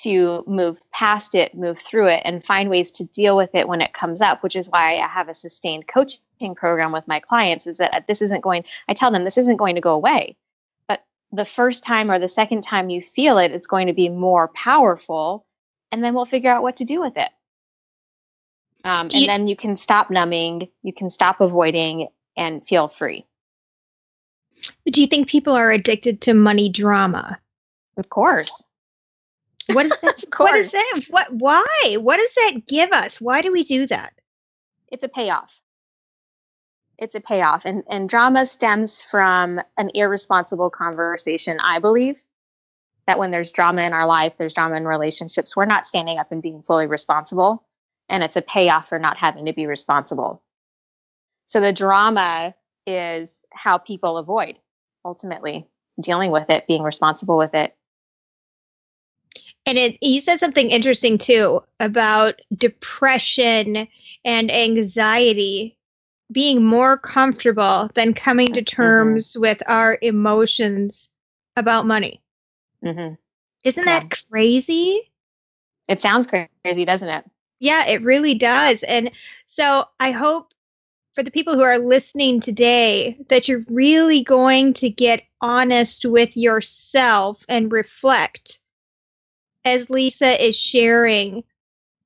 to 0.02 0.44
move 0.46 0.80
past 0.92 1.34
it 1.34 1.56
move 1.56 1.80
through 1.80 2.08
it 2.08 2.22
and 2.24 2.44
find 2.44 2.70
ways 2.70 2.92
to 2.92 3.04
deal 3.06 3.36
with 3.36 3.56
it 3.56 3.68
when 3.68 3.82
it 3.82 3.94
comes 3.94 4.22
up 4.22 4.44
which 4.44 4.56
is 4.56 4.70
why 4.70 4.96
i 4.98 5.08
have 5.08 5.28
a 5.28 5.34
sustained 5.34 5.88
coaching 5.88 6.54
program 6.56 6.92
with 6.92 7.08
my 7.08 7.20
clients 7.20 7.66
is 7.66 7.78
that 7.78 8.06
this 8.08 8.22
isn't 8.22 8.42
going 8.42 8.64
i 8.88 8.94
tell 8.94 9.10
them 9.10 9.24
this 9.24 9.40
isn't 9.40 9.58
going 9.58 9.74
to 9.74 9.82
go 9.82 9.94
away. 9.94 10.36
But 10.88 11.04
the 11.32 11.46
first 11.46 11.84
time 11.84 12.12
or 12.12 12.20
the 12.20 12.28
second 12.28 12.62
time 12.62 12.92
you 12.92 13.02
feel 13.02 13.40
it 13.40 13.52
it's 13.52 13.66
going 13.66 13.88
to 13.88 13.94
be 13.94 14.10
more 14.10 14.50
powerful 14.50 15.46
and 15.92 16.04
then 16.04 16.14
we'll 16.14 16.26
figure 16.26 16.52
out 16.52 16.64
what 16.64 16.78
to 16.78 16.86
do 16.86 17.02
with 17.02 17.18
it 17.18 17.30
um, 18.84 19.08
and 19.08 19.14
you- 19.14 19.28
then 19.28 19.48
you 19.48 19.56
can 19.56 19.76
stop 19.78 20.10
numbing 20.10 20.68
you 20.84 20.94
can 20.94 21.10
stop 21.10 21.42
avoiding 21.42 22.08
and 22.36 22.66
feel 22.66 22.88
free 22.88 23.26
Do 24.92 25.02
you 25.02 25.08
think 25.08 25.28
people 25.30 25.54
are 25.54 25.72
addicted 25.72 26.22
to 26.22 26.34
money 26.34 26.70
drama? 26.70 27.40
of 27.98 28.10
course 28.10 28.64
What 29.74 29.86
is 29.88 29.98
that? 30.02 30.24
Of 30.24 30.30
what 30.40 30.56
is 30.56 30.72
that? 30.72 31.02
What? 31.10 31.34
Why? 31.34 31.98
What 32.00 32.18
does 32.18 32.34
that 32.36 32.68
give 32.68 32.92
us? 32.92 33.20
Why 33.20 33.42
do 33.42 33.52
we 33.52 33.64
do 33.64 33.86
that? 33.88 34.14
it's 34.90 35.04
a 35.04 35.10
payoff. 35.10 35.60
It's 36.98 37.14
a 37.16 37.20
payoff. 37.20 37.66
And, 37.66 37.84
and 37.90 38.08
drama 38.08 38.46
stems 38.46 39.02
from 39.02 39.60
an 39.78 39.92
irresponsible 39.94 40.70
conversation, 40.70 41.60
I 41.62 41.80
believe. 41.80 42.24
That 43.06 43.20
when 43.20 43.32
there's 43.32 43.52
drama 43.52 43.82
in 43.82 43.92
our 43.92 44.08
life, 44.08 44.34
there's 44.38 44.54
drama 44.54 44.76
in 44.78 44.86
relationships, 44.88 45.56
we're 45.58 45.66
not 45.66 45.86
standing 45.86 46.18
up 46.18 46.32
and 46.32 46.42
being 46.42 46.62
fully 46.62 46.88
responsible. 46.88 47.67
And 48.10 48.24
it's 48.24 48.36
a 48.36 48.42
payoff 48.42 48.90
for 48.90 49.00
not 49.00 49.18
having 49.18 49.46
to 49.46 49.54
be 49.54 49.66
responsible. 49.68 50.42
So 51.48 51.60
the 51.60 51.74
drama 51.74 52.56
is 52.86 53.42
how 53.52 53.78
people 53.78 54.18
avoid 54.18 54.60
ultimately 55.04 55.68
dealing 56.00 56.32
with 56.32 56.50
it, 56.50 56.68
being 56.68 56.84
responsible 56.84 57.38
with 57.38 57.54
it. 57.54 57.76
And 59.66 59.78
it, 59.78 59.98
you 60.02 60.22
said 60.22 60.40
something 60.40 60.70
interesting 60.70 61.18
too 61.18 61.64
about 61.80 62.42
depression 62.56 63.88
and 64.24 64.52
anxiety 64.52 65.78
being 66.32 66.64
more 66.64 66.98
comfortable 66.98 67.90
than 67.94 68.14
coming 68.14 68.54
to 68.54 68.62
terms 68.62 69.38
with 69.38 69.62
our 69.68 69.98
emotions 70.02 71.10
about 71.56 71.86
money. 71.86 72.22
hmm 72.82 73.14
Isn't 73.64 73.86
Yeah. 73.86 74.00
that 74.00 74.10
crazy? 74.30 75.12
It 75.88 76.02
sounds 76.02 76.28
crazy, 76.28 76.86
doesn't 76.86 77.10
it? 77.10 77.26
Yeah, 77.60 77.88
it 77.88 78.04
really 78.04 78.36
does. 78.36 78.84
And 78.84 79.12
so 79.48 79.86
I 80.00 80.12
hope 80.12 80.54
for 81.16 81.24
the 81.24 81.32
people 81.32 81.56
who 81.56 81.64
are 81.64 81.80
listening 81.80 82.42
today 82.42 83.18
that 83.30 83.48
you're 83.48 83.66
really 83.70 84.24
going 84.24 84.74
to 84.76 84.90
get 84.90 85.24
honest 85.42 86.06
with 86.06 86.38
yourself 86.38 87.40
and 87.50 87.72
reflect 87.72 88.60
as 89.66 89.90
Lisa 89.90 90.46
is 90.46 90.56
sharing 90.56 91.44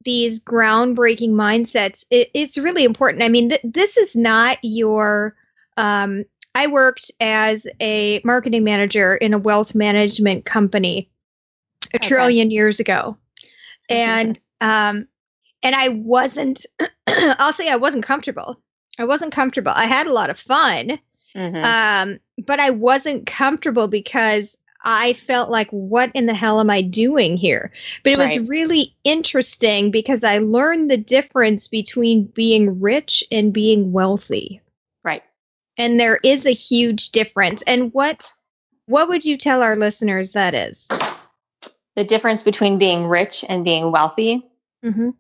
these 0.03 0.39
groundbreaking 0.39 1.31
mindsets. 1.31 2.05
It, 2.09 2.31
it's 2.33 2.57
really 2.57 2.85
important. 2.85 3.23
I 3.23 3.29
mean, 3.29 3.49
th- 3.49 3.61
this 3.63 3.97
is 3.97 4.15
not 4.15 4.57
your. 4.63 5.35
Um, 5.77 6.25
I 6.55 6.67
worked 6.67 7.11
as 7.19 7.67
a 7.79 8.21
marketing 8.23 8.63
manager 8.63 9.15
in 9.15 9.33
a 9.33 9.37
wealth 9.37 9.75
management 9.75 10.45
company 10.45 11.09
a 11.93 11.97
Okay. 11.97 12.07
trillion 12.07 12.51
years 12.51 12.79
ago. 12.79 13.17
And 13.89 14.39
um, 14.59 15.07
and 15.63 15.75
I 15.75 15.89
wasn't. 15.89 16.65
I'll 17.07 17.53
say 17.53 17.69
I 17.69 17.75
wasn't 17.77 18.05
comfortable. 18.05 18.61
I 18.99 19.05
wasn't 19.05 19.33
comfortable. 19.33 19.71
I 19.73 19.85
had 19.85 20.07
a 20.07 20.13
lot 20.13 20.29
of 20.29 20.39
fun, 20.39 20.99
Mhm. 21.35 21.63
um, 21.63 22.19
but 22.45 22.59
I 22.59 22.71
wasn't 22.71 23.25
comfortable 23.25 23.87
because 23.87 24.57
I 24.83 25.13
felt 25.13 25.49
like, 25.49 25.69
what 25.69 26.11
in 26.15 26.25
the 26.25 26.33
hell 26.33 26.59
am 26.59 26.69
I 26.69 26.81
doing 26.81 27.37
here? 27.37 27.71
But 28.03 28.13
it 28.13 28.17
was 28.17 28.39
really 28.39 28.95
interesting 29.03 29.91
because 29.91 30.23
I 30.23 30.39
learned 30.39 30.89
the 30.89 30.97
difference 30.97 31.67
between 31.67 32.25
being 32.25 32.81
rich 32.81 33.23
and 33.31 33.53
being 33.53 33.91
wealthy, 33.91 34.61
right. 35.03 35.23
and 35.77 35.99
there 35.99 36.17
is 36.23 36.45
a 36.45 36.51
huge 36.53 37.09
difference. 37.11 37.61
And 37.67 37.93
what 37.93 38.31
what 38.87 39.07
would 39.07 39.23
you 39.23 39.37
tell 39.37 39.61
our 39.61 39.75
listeners 39.77 40.33
that 40.33 40.53
is? 40.53 40.87
The 41.95 42.03
difference 42.03 42.43
between 42.43 42.77
being 42.79 43.05
rich 43.05 43.45
and 43.47 43.63
being 43.63 43.91
wealthy 43.91 44.45
Mm-hmm. 44.83 45.11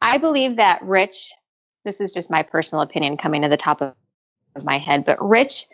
I 0.00 0.18
believe 0.18 0.56
that 0.56 0.82
rich, 0.82 1.32
this 1.84 2.00
is 2.00 2.12
just 2.12 2.30
my 2.30 2.42
personal 2.42 2.82
opinion 2.82 3.16
coming 3.16 3.42
to 3.42 3.48
the 3.48 3.56
top 3.56 3.80
of, 3.80 3.94
of 4.56 4.64
my 4.64 4.78
head, 4.78 5.04
but 5.04 5.22
rich 5.26 5.64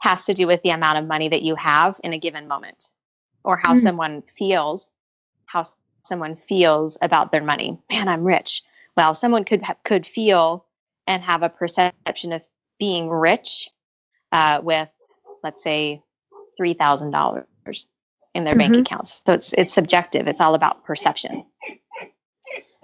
has 0.00 0.24
to 0.26 0.34
do 0.34 0.46
with 0.46 0.62
the 0.62 0.70
amount 0.70 0.98
of 0.98 1.06
money 1.06 1.28
that 1.28 1.42
you 1.42 1.54
have 1.54 2.00
in 2.04 2.12
a 2.12 2.18
given 2.18 2.48
moment 2.48 2.90
or 3.44 3.56
how 3.56 3.74
Mm. 3.74 3.78
someone 3.78 4.22
feels, 4.22 4.90
how 5.46 5.64
someone 6.04 6.36
feels 6.36 6.96
about 7.02 7.32
their 7.32 7.42
money. 7.42 7.78
Man, 7.90 8.08
I'm 8.08 8.24
rich. 8.24 8.62
Well, 8.96 9.14
someone 9.14 9.44
could 9.44 9.62
ha- 9.62 9.76
could 9.84 10.06
feel 10.06 10.66
and 11.06 11.22
have 11.22 11.42
a 11.42 11.48
perception 11.48 12.32
of 12.32 12.46
being 12.78 13.08
rich 13.10 13.70
uh, 14.32 14.60
with, 14.62 14.88
let's 15.42 15.62
say, 15.62 16.02
three 16.56 16.74
thousand 16.74 17.10
dollars 17.10 17.44
in 18.34 18.44
their 18.44 18.56
bank 18.56 18.74
Mhm. 18.74 18.80
accounts. 18.80 19.22
So 19.26 19.32
it's 19.32 19.52
it's 19.54 19.72
subjective. 19.74 20.26
It's 20.28 20.40
all 20.40 20.54
about 20.54 20.84
perception. 20.84 21.44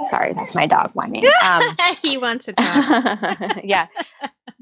Sorry, 0.06 0.32
that's 0.32 0.54
my 0.54 0.66
dog 0.66 0.90
whining. 0.92 1.24
Um, 1.44 1.62
he 2.02 2.16
wants 2.18 2.46
to 2.46 2.52
talk. 2.52 3.60
yeah. 3.64 3.86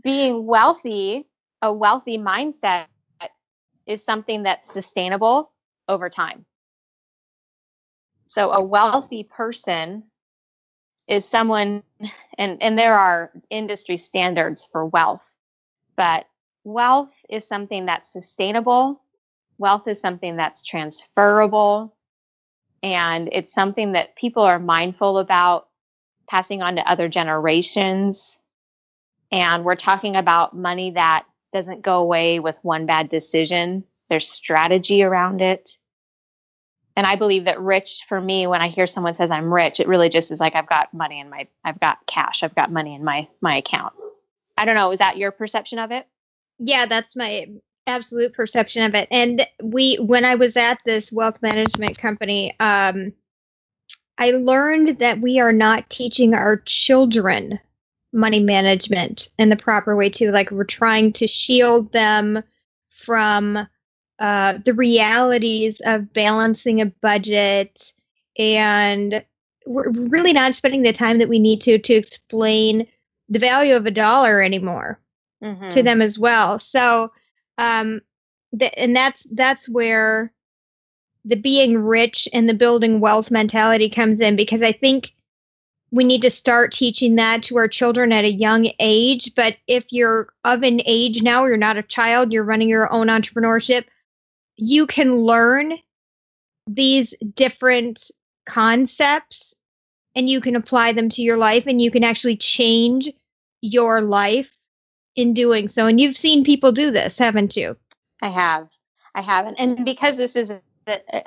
Being 0.02 0.46
wealthy, 0.46 1.26
a 1.62 1.72
wealthy 1.72 2.18
mindset 2.18 2.86
is 3.86 4.04
something 4.04 4.44
that's 4.44 4.70
sustainable 4.70 5.50
over 5.88 6.08
time. 6.08 6.44
So 8.26 8.52
a 8.52 8.62
wealthy 8.62 9.24
person 9.24 10.04
is 11.08 11.24
someone 11.24 11.82
and 12.36 12.62
and 12.62 12.78
there 12.78 12.96
are 12.98 13.32
industry 13.50 13.96
standards 13.96 14.68
for 14.70 14.84
wealth, 14.86 15.28
but 15.96 16.26
wealth 16.64 17.10
is 17.28 17.46
something 17.46 17.86
that's 17.86 18.12
sustainable. 18.12 19.02
Wealth 19.56 19.88
is 19.88 20.00
something 20.00 20.36
that's 20.36 20.62
transferable 20.62 21.96
and 22.82 23.28
it's 23.32 23.52
something 23.52 23.92
that 23.92 24.16
people 24.16 24.42
are 24.42 24.58
mindful 24.58 25.18
about 25.18 25.68
passing 26.28 26.62
on 26.62 26.76
to 26.76 26.90
other 26.90 27.08
generations. 27.08 28.38
And 29.32 29.64
we're 29.64 29.76
talking 29.76 30.16
about 30.16 30.56
money 30.56 30.92
that 30.92 31.26
doesn't 31.52 31.82
go 31.82 31.98
away 31.98 32.40
with 32.40 32.56
one 32.62 32.86
bad 32.86 33.08
decision. 33.08 33.84
There's 34.08 34.28
strategy 34.28 35.02
around 35.02 35.40
it. 35.40 35.76
And 36.96 37.06
I 37.06 37.14
believe 37.14 37.44
that 37.44 37.60
rich 37.60 38.02
for 38.08 38.20
me, 38.20 38.46
when 38.46 38.60
I 38.60 38.68
hear 38.68 38.86
someone 38.86 39.14
says 39.14 39.30
I'm 39.30 39.52
rich, 39.52 39.78
it 39.78 39.86
really 39.86 40.08
just 40.08 40.30
is 40.30 40.40
like 40.40 40.54
I've 40.56 40.68
got 40.68 40.92
money 40.92 41.20
in 41.20 41.30
my, 41.30 41.46
I've 41.64 41.78
got 41.78 42.04
cash, 42.06 42.42
I've 42.42 42.54
got 42.54 42.72
money 42.72 42.94
in 42.94 43.04
my 43.04 43.28
my 43.40 43.56
account. 43.56 43.94
I 44.56 44.64
don't 44.64 44.74
know. 44.74 44.90
Is 44.90 44.98
that 44.98 45.16
your 45.16 45.30
perception 45.30 45.78
of 45.78 45.92
it? 45.92 46.06
Yeah, 46.58 46.86
that's 46.86 47.14
my 47.14 47.46
absolute 47.88 48.34
perception 48.34 48.82
of 48.84 48.94
it. 48.94 49.08
And 49.10 49.46
we, 49.62 49.96
when 49.96 50.24
I 50.24 50.34
was 50.34 50.56
at 50.56 50.78
this 50.84 51.10
wealth 51.10 51.40
management 51.42 51.98
company, 51.98 52.54
um, 52.60 53.12
I 54.16 54.32
learned 54.32 54.98
that 54.98 55.20
we 55.20 55.40
are 55.40 55.52
not 55.52 55.90
teaching 55.90 56.34
our 56.34 56.56
children 56.56 57.58
money 58.12 58.40
management 58.40 59.30
in 59.38 59.48
the 59.48 59.56
proper 59.56 59.94
way 59.94 60.10
too. 60.10 60.30
Like 60.30 60.50
we're 60.50 60.64
trying 60.64 61.12
to 61.14 61.26
shield 61.26 61.92
them 61.92 62.42
from 62.90 63.66
uh, 64.18 64.58
the 64.64 64.74
realities 64.74 65.80
of 65.84 66.12
balancing 66.12 66.80
a 66.80 66.86
budget 66.86 67.92
and 68.36 69.22
we're 69.66 69.90
really 69.90 70.32
not 70.32 70.54
spending 70.54 70.82
the 70.82 70.92
time 70.92 71.18
that 71.18 71.28
we 71.28 71.38
need 71.38 71.60
to 71.60 71.78
to 71.78 71.94
explain 71.94 72.86
the 73.28 73.38
value 73.38 73.76
of 73.76 73.86
a 73.86 73.90
dollar 73.90 74.40
anymore 74.40 74.98
mm-hmm. 75.42 75.68
to 75.68 75.82
them 75.82 76.00
as 76.00 76.18
well. 76.18 76.58
So, 76.58 77.12
um, 77.58 78.00
and 78.76 78.96
that's 78.96 79.26
that's 79.32 79.68
where 79.68 80.32
the 81.24 81.36
being 81.36 81.76
rich 81.76 82.28
and 82.32 82.48
the 82.48 82.54
building 82.54 83.00
wealth 83.00 83.30
mentality 83.30 83.90
comes 83.90 84.20
in 84.20 84.36
because 84.36 84.62
I 84.62 84.72
think 84.72 85.12
we 85.90 86.04
need 86.04 86.22
to 86.22 86.30
start 86.30 86.72
teaching 86.72 87.16
that 87.16 87.42
to 87.44 87.56
our 87.58 87.68
children 87.68 88.12
at 88.12 88.24
a 88.24 88.32
young 88.32 88.70
age. 88.78 89.34
But 89.34 89.56
if 89.66 89.84
you're 89.90 90.28
of 90.44 90.62
an 90.62 90.80
age 90.86 91.22
now, 91.22 91.44
you're 91.46 91.56
not 91.56 91.78
a 91.78 91.82
child, 91.82 92.32
you're 92.32 92.44
running 92.44 92.68
your 92.68 92.90
own 92.92 93.08
entrepreneurship, 93.08 93.84
you 94.56 94.86
can 94.86 95.18
learn 95.18 95.74
these 96.66 97.14
different 97.34 98.10
concepts 98.46 99.54
and 100.14 100.28
you 100.28 100.40
can 100.40 100.56
apply 100.56 100.92
them 100.92 101.08
to 101.10 101.22
your 101.22 101.36
life 101.36 101.66
and 101.66 101.80
you 101.80 101.90
can 101.90 102.04
actually 102.04 102.36
change 102.36 103.10
your 103.60 104.00
life 104.00 104.50
in 105.18 105.34
doing 105.34 105.68
so. 105.68 105.86
And 105.86 106.00
you've 106.00 106.16
seen 106.16 106.44
people 106.44 106.70
do 106.70 106.92
this, 106.92 107.18
haven't 107.18 107.56
you? 107.56 107.76
I 108.22 108.28
have. 108.28 108.68
I 109.16 109.20
have. 109.20 109.46
And, 109.46 109.58
and 109.58 109.84
because 109.84 110.16
this 110.16 110.36
is 110.36 110.50
a, 110.50 110.60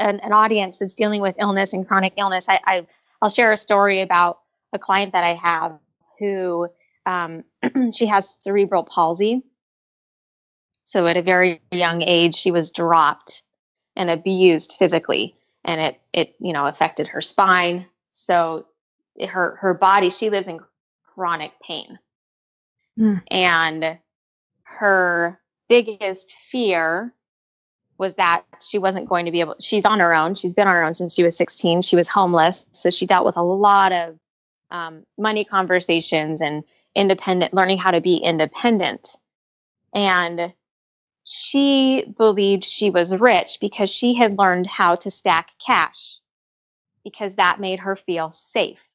an, 0.02 0.22
an, 0.22 0.32
audience 0.32 0.80
that's 0.80 0.96
dealing 0.96 1.22
with 1.22 1.36
illness 1.38 1.74
and 1.74 1.86
chronic 1.86 2.14
illness, 2.18 2.48
I, 2.48 2.60
I, 2.66 2.88
I'll 3.22 3.30
share 3.30 3.52
a 3.52 3.58
story 3.58 4.00
about 4.00 4.39
a 4.72 4.80
client 4.80 5.12
that 5.12 5.26
I 5.26 5.34
have 5.34 5.78
who 6.20 6.70
um, 7.06 7.44
she 7.96 8.06
has 8.06 8.39
cerebral 8.42 8.84
palsy. 8.84 9.44
So 10.86 11.06
at 11.08 11.18
a 11.18 11.22
very 11.22 11.62
young 11.72 12.02
age, 12.02 12.34
she 12.34 12.52
was 12.52 12.72
dropped 12.72 13.44
and 13.98 14.10
abused 14.10 14.76
physically, 14.80 15.36
and 15.66 15.82
it 15.82 16.02
it 16.14 16.36
you 16.39 16.54
know 16.54 16.66
affected 16.66 17.08
her 17.08 17.22
spine. 17.22 17.86
So 18.14 18.66
her 19.26 19.58
her 19.58 19.74
body, 19.74 20.10
she 20.10 20.30
lives 20.30 20.48
in 20.48 20.60
chronic 21.14 21.52
pain, 21.62 22.00
mm. 23.00 23.22
and 23.30 23.98
her 24.64 25.39
biggest 25.70 26.36
fear 26.38 27.14
was 27.98 28.16
that 28.16 28.44
she 28.60 28.78
wasn't 28.78 29.08
going 29.08 29.26
to 29.26 29.32
be 29.32 29.42
able 29.42 29.56
she's 29.60 29.86
on 29.86 30.00
her 30.00 30.14
own 30.14 30.34
she's 30.34 30.54
been 30.54 30.68
on 30.68 30.74
her 30.74 30.84
own 30.84 30.94
since 30.94 31.14
she 31.14 31.24
was 31.24 31.38
16 31.38 31.82
she 31.82 31.96
was 31.96 32.08
homeless 32.08 32.66
so 32.72 32.89
she 32.89 33.06
dealt 33.06 33.26
with 33.26 33.38
a 33.38 33.44
lot 33.44 33.92
of 33.92 34.18
um, 34.72 35.04
money 35.18 35.46
conversations 35.46 36.42
and 36.42 36.64
independent, 36.96 37.54
learning 37.54 37.78
how 37.78 37.92
to 37.92 38.02
be 38.02 38.16
independent. 38.18 39.16
And 39.94 40.54
she 41.24 42.06
believed 42.18 42.64
she 42.64 42.89
was 42.89 43.16
rich 43.16 43.58
because 43.62 43.89
she 43.89 44.14
had 44.14 44.38
learned 44.38 44.68
how 44.68 44.96
to 44.96 45.12
stack 45.12 45.52
cash 45.64 46.20
because 47.04 47.36
that 47.36 47.60
made 47.60 47.80
her 47.80 47.96
feel 47.96 48.32
safe. 48.32 48.89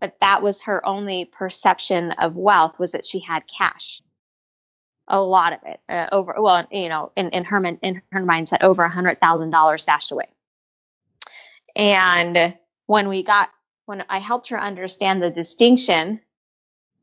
But 0.00 0.16
that 0.20 0.42
was 0.42 0.62
her 0.62 0.86
only 0.86 1.24
perception 1.24 2.12
of 2.12 2.36
wealth 2.36 2.78
was 2.78 2.92
that 2.92 3.04
she 3.04 3.18
had 3.20 3.44
cash. 3.46 4.02
A 5.08 5.20
lot 5.20 5.52
of 5.52 5.60
it, 5.64 5.80
uh, 5.88 6.08
over 6.12 6.34
well, 6.38 6.66
you 6.70 6.88
know, 6.88 7.12
in, 7.16 7.30
in 7.30 7.44
her 7.44 7.64
in 7.64 8.02
her 8.12 8.22
mindset, 8.22 8.62
over 8.62 8.82
a 8.82 8.88
hundred 8.88 9.20
thousand 9.20 9.50
dollars 9.50 9.82
stashed 9.82 10.10
away. 10.10 10.26
And 11.74 12.56
when 12.86 13.08
we 13.08 13.22
got 13.22 13.50
when 13.86 14.04
I 14.08 14.18
helped 14.18 14.48
her 14.48 14.60
understand 14.60 15.22
the 15.22 15.30
distinction 15.30 16.20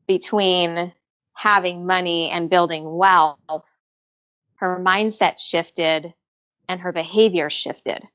between 0.06 0.92
having 1.32 1.86
money 1.86 2.30
and 2.30 2.50
building 2.50 2.96
wealth, 2.96 3.38
her 4.56 4.78
mindset 4.78 5.38
shifted 5.38 6.12
and 6.68 6.80
her 6.80 6.92
behavior 6.92 7.50
shifted 7.50 8.06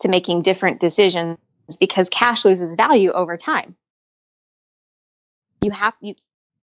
to 0.00 0.08
making 0.08 0.42
different 0.42 0.80
decisions 0.80 1.38
because 1.80 2.08
cash 2.08 2.44
loses 2.44 2.74
value 2.74 3.10
over 3.12 3.36
time. 3.36 3.76
You 5.62 5.70
have 5.70 5.94
you 6.00 6.14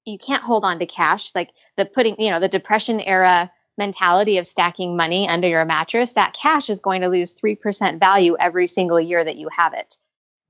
you 0.05 0.17
can't 0.17 0.43
hold 0.43 0.63
on 0.63 0.79
to 0.79 0.85
cash 0.85 1.33
like 1.33 1.51
the 1.77 1.85
putting, 1.85 2.19
you 2.19 2.29
know, 2.29 2.39
the 2.39 2.47
depression 2.47 3.01
era 3.01 3.51
mentality 3.77 4.37
of 4.37 4.47
stacking 4.47 4.95
money 4.95 5.27
under 5.27 5.47
your 5.47 5.65
mattress, 5.65 6.13
that 6.13 6.33
cash 6.33 6.69
is 6.69 6.79
going 6.79 7.01
to 7.01 7.09
lose 7.09 7.35
3% 7.35 7.99
value 7.99 8.37
every 8.39 8.67
single 8.67 8.99
year 8.99 9.23
that 9.23 9.35
you 9.35 9.49
have 9.49 9.73
it 9.73 9.97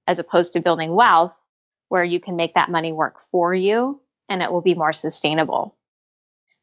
as 0.07 0.19
opposed 0.19 0.53
to 0.53 0.61
building 0.61 0.93
wealth 0.93 1.39
where 1.89 2.03
you 2.03 2.19
can 2.19 2.35
make 2.35 2.53
that 2.53 2.69
money 2.69 2.91
work 2.91 3.23
for 3.31 3.53
you 3.53 3.99
and 4.29 4.43
it 4.43 4.51
will 4.51 4.61
be 4.61 4.75
more 4.75 4.93
sustainable. 4.93 5.75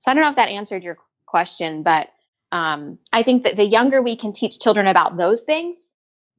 So 0.01 0.11
I 0.11 0.15
don't 0.15 0.23
know 0.23 0.31
if 0.31 0.37
that 0.37 0.49
answered 0.49 0.83
your 0.83 0.99
question, 1.27 1.83
but 1.83 2.11
um, 2.53 2.99
I 3.13 3.23
think 3.23 3.45
that 3.45 3.57
the 3.57 3.65
younger 3.65 4.03
we 4.03 4.15
can 4.15 4.33
teach 4.33 4.59
children 4.59 4.87
about 4.87 5.17
those 5.17 5.43
things, 5.43 5.91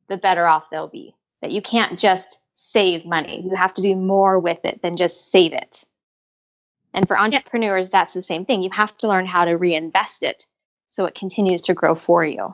the 0.09 0.17
better 0.17 0.45
off 0.45 0.69
they'll 0.69 0.87
be. 0.87 1.15
That 1.41 1.51
you 1.51 1.61
can't 1.61 1.99
just 1.99 2.39
save 2.53 3.05
money, 3.05 3.41
you 3.43 3.55
have 3.55 3.73
to 3.75 3.81
do 3.81 3.95
more 3.95 4.39
with 4.39 4.63
it 4.63 4.81
than 4.81 4.97
just 4.97 5.31
save 5.31 5.53
it. 5.53 5.83
And 6.93 7.07
for 7.07 7.17
entrepreneurs, 7.17 7.89
that's 7.89 8.13
the 8.13 8.21
same 8.21 8.45
thing. 8.45 8.61
You 8.61 8.69
have 8.71 8.95
to 8.99 9.07
learn 9.07 9.25
how 9.25 9.45
to 9.45 9.57
reinvest 9.57 10.23
it 10.23 10.45
so 10.87 11.05
it 11.05 11.15
continues 11.15 11.61
to 11.61 11.73
grow 11.73 11.95
for 11.95 12.23
you 12.23 12.53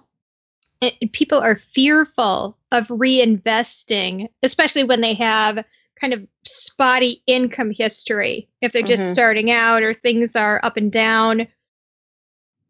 it, 0.82 1.12
people 1.12 1.40
are 1.40 1.56
fearful 1.56 2.58
of 2.72 2.88
reinvesting, 2.88 4.30
especially 4.44 4.84
when 4.84 5.02
they 5.02 5.14
have 5.14 5.64
kind 6.00 6.14
of 6.14 6.26
spotty 6.46 7.22
income 7.28 7.72
history. 7.72 8.48
If 8.62 8.72
they're 8.72 8.82
just 8.82 9.04
mm-hmm. 9.04 9.14
starting 9.14 9.52
out 9.52 9.84
or 9.84 9.94
things 9.94 10.36
are 10.36 10.62
up 10.64 10.78
and 10.78 10.92
down, 10.92 11.48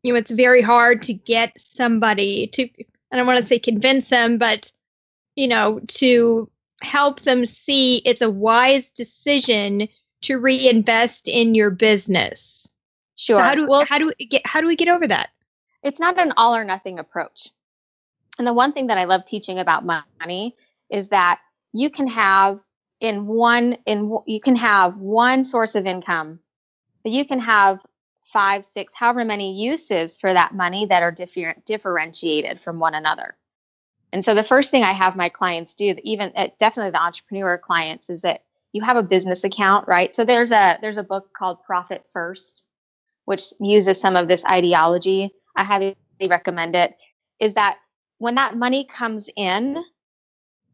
you 0.02 0.14
know, 0.14 0.20
it's 0.20 0.32
very 0.32 0.62
hard 0.62 1.04
to 1.04 1.14
get 1.14 1.54
somebody 1.58 2.48
to, 2.48 2.68
I 3.12 3.18
don't 3.18 3.28
want 3.28 3.42
to 3.42 3.48
say 3.48 3.60
convince 3.60 4.10
them, 4.10 4.38
but, 4.38 4.72
you 5.36 5.48
know, 5.48 5.82
to 5.88 6.50
help 6.82 7.22
them 7.22 7.46
see 7.46 7.98
it's 7.98 8.22
a 8.22 8.30
wise 8.30 8.92
decision 8.92 9.88
to 10.22 10.38
reinvest 10.38 11.28
in 11.28 11.56
your 11.56 11.70
business. 11.70 12.70
Sure. 13.16 13.38
So 13.38 13.42
how 13.42 13.56
do 13.56 13.68
well, 13.68 13.86
how 13.86 13.98
do 13.98 14.12
we 14.18 14.26
get 14.26 14.46
how 14.46 14.62
do 14.62 14.68
we 14.68 14.76
get 14.76 14.88
over 14.88 15.08
that? 15.08 15.30
It's 15.84 16.00
not 16.00 16.20
an 16.20 16.34
all 16.38 16.56
or 16.56 16.64
nothing 16.64 17.00
approach. 17.00 17.50
And 18.38 18.48
the 18.48 18.54
one 18.54 18.72
thing 18.72 18.88
that 18.88 18.98
I 18.98 19.06
love 19.06 19.26
teaching 19.26 19.60
about 19.60 19.86
money 19.86 20.56
is 20.90 21.10
that 21.10 21.40
you 21.74 21.90
can 21.90 22.08
have 22.08 22.62
in 23.00 23.28
one 23.28 23.78
in 23.86 24.18
you 24.26 24.40
can 24.40 24.56
have 24.56 24.98
one 24.98 25.44
source 25.44 25.76
of 25.76 25.86
income, 25.86 26.40
but 27.04 27.12
you 27.12 27.26
can 27.26 27.40
have 27.40 27.86
five, 28.22 28.64
six, 28.64 28.94
however 28.94 29.26
many 29.26 29.62
uses 29.62 30.20
for 30.20 30.32
that 30.32 30.54
money 30.54 30.86
that 30.86 31.04
are 31.04 31.12
different 31.12 31.66
differentiated 31.66 32.60
from 32.60 32.80
one 32.80 32.96
another. 32.96 33.36
And 34.12 34.26
so 34.26 34.34
the 34.34 34.44
first 34.44 34.72
thing 34.72 34.84
I 34.84 34.94
have 34.94 35.16
my 35.16 35.30
clients 35.30 35.74
do, 35.74 35.96
even 36.04 36.32
uh, 36.36 36.48
definitely 36.60 36.92
the 36.92 37.02
entrepreneur 37.02 37.58
clients, 37.58 38.10
is 38.10 38.22
that 38.22 38.44
you 38.74 38.82
have 38.82 38.98
a 38.98 39.04
business 39.04 39.44
account, 39.44 39.88
right? 39.88 40.14
So 40.14 40.26
there's 40.26 40.52
a 40.52 40.78
there's 40.82 40.98
a 40.98 41.04
book 41.04 41.34
called 41.34 41.64
Profit 41.64 42.06
First, 42.12 42.66
which 43.26 43.44
uses 43.60 44.00
some 44.00 44.16
of 44.16 44.28
this 44.28 44.46
ideology. 44.46 45.32
I 45.56 45.64
highly 45.64 45.96
recommend 46.28 46.76
it. 46.76 46.96
Is 47.40 47.54
that 47.56 47.78
when 48.18 48.36
that 48.36 48.58
money 48.58 48.86
comes 48.86 49.30
in, 49.36 49.84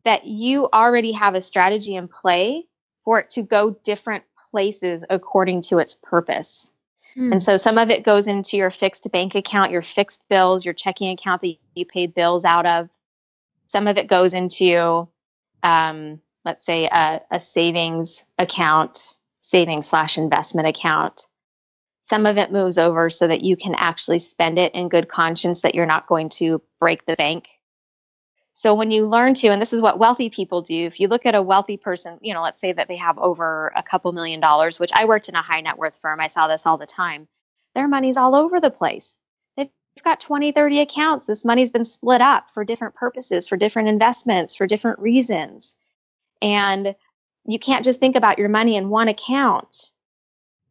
that 0.03 0.25
you 0.25 0.69
already 0.73 1.11
have 1.11 1.35
a 1.35 1.41
strategy 1.41 1.95
in 1.95 2.07
play 2.07 2.65
for 3.03 3.19
it 3.19 3.29
to 3.31 3.41
go 3.41 3.71
different 3.83 4.23
places 4.51 5.03
according 5.09 5.61
to 5.61 5.79
its 5.79 5.95
purpose. 5.95 6.71
Mm. 7.17 7.33
And 7.33 7.43
so 7.43 7.57
some 7.57 7.77
of 7.77 7.89
it 7.89 8.03
goes 8.03 8.27
into 8.27 8.57
your 8.57 8.71
fixed 8.71 9.09
bank 9.11 9.35
account, 9.35 9.71
your 9.71 9.81
fixed 9.81 10.23
bills, 10.29 10.65
your 10.65 10.73
checking 10.73 11.11
account 11.11 11.41
that 11.41 11.55
you 11.73 11.85
pay 11.85 12.07
bills 12.07 12.45
out 12.45 12.65
of. 12.65 12.89
Some 13.67 13.87
of 13.87 13.97
it 13.97 14.07
goes 14.07 14.33
into, 14.33 15.07
um, 15.63 16.21
let's 16.43 16.65
say, 16.65 16.85
a, 16.85 17.21
a 17.31 17.39
savings 17.39 18.23
account, 18.37 19.13
savings 19.41 19.87
slash 19.87 20.17
investment 20.17 20.67
account. 20.67 21.27
Some 22.03 22.25
of 22.27 22.37
it 22.37 22.51
moves 22.51 22.77
over 22.77 23.09
so 23.09 23.27
that 23.27 23.41
you 23.41 23.55
can 23.55 23.73
actually 23.75 24.19
spend 24.19 24.59
it 24.59 24.75
in 24.75 24.89
good 24.89 25.07
conscience 25.07 25.61
that 25.61 25.73
you're 25.73 25.87
not 25.87 26.07
going 26.07 26.29
to 26.29 26.61
break 26.79 27.05
the 27.05 27.15
bank. 27.15 27.47
So 28.53 28.73
when 28.73 28.89
you 28.89 29.07
learn 29.07 29.33
to, 29.35 29.47
and 29.49 29.61
this 29.61 29.73
is 29.73 29.81
what 29.81 29.99
wealthy 29.99 30.29
people 30.29 30.61
do, 30.61 30.85
if 30.85 30.99
you 30.99 31.09
look 31.09 31.25
at 31.25 31.35
a 31.35 31.41
wealthy 31.41 31.75
person, 31.75 32.19
you 32.21 32.33
know, 32.33 32.41
let's 32.41 32.61
say 32.61 32.71
that 32.71 32.87
they 32.87 32.95
have 32.95 33.17
over 33.17 33.73
a 33.75 33.83
couple 33.83 34.13
million 34.13 34.39
dollars, 34.39 34.79
which 34.79 34.93
I 34.93 35.05
worked 35.05 35.27
in 35.27 35.35
a 35.35 35.41
high 35.41 35.59
net 35.59 35.77
worth 35.77 35.99
firm, 35.99 36.21
I 36.21 36.27
saw 36.27 36.47
this 36.47 36.65
all 36.65 36.77
the 36.77 36.85
time. 36.85 37.27
Their 37.73 37.89
money's 37.89 38.15
all 38.15 38.33
over 38.33 38.61
the 38.61 38.69
place. 38.69 39.17
Got 40.03 40.19
20, 40.19 40.51
30 40.51 40.81
accounts. 40.81 41.25
This 41.25 41.45
money's 41.45 41.71
been 41.71 41.85
split 41.85 42.21
up 42.21 42.51
for 42.51 42.63
different 42.63 42.95
purposes, 42.95 43.47
for 43.47 43.57
different 43.57 43.87
investments, 43.87 44.55
for 44.55 44.67
different 44.67 44.99
reasons. 44.99 45.75
And 46.41 46.95
you 47.47 47.57
can't 47.57 47.83
just 47.83 47.99
think 47.99 48.15
about 48.15 48.37
your 48.37 48.49
money 48.49 48.75
in 48.75 48.89
one 48.89 49.07
account. 49.07 49.89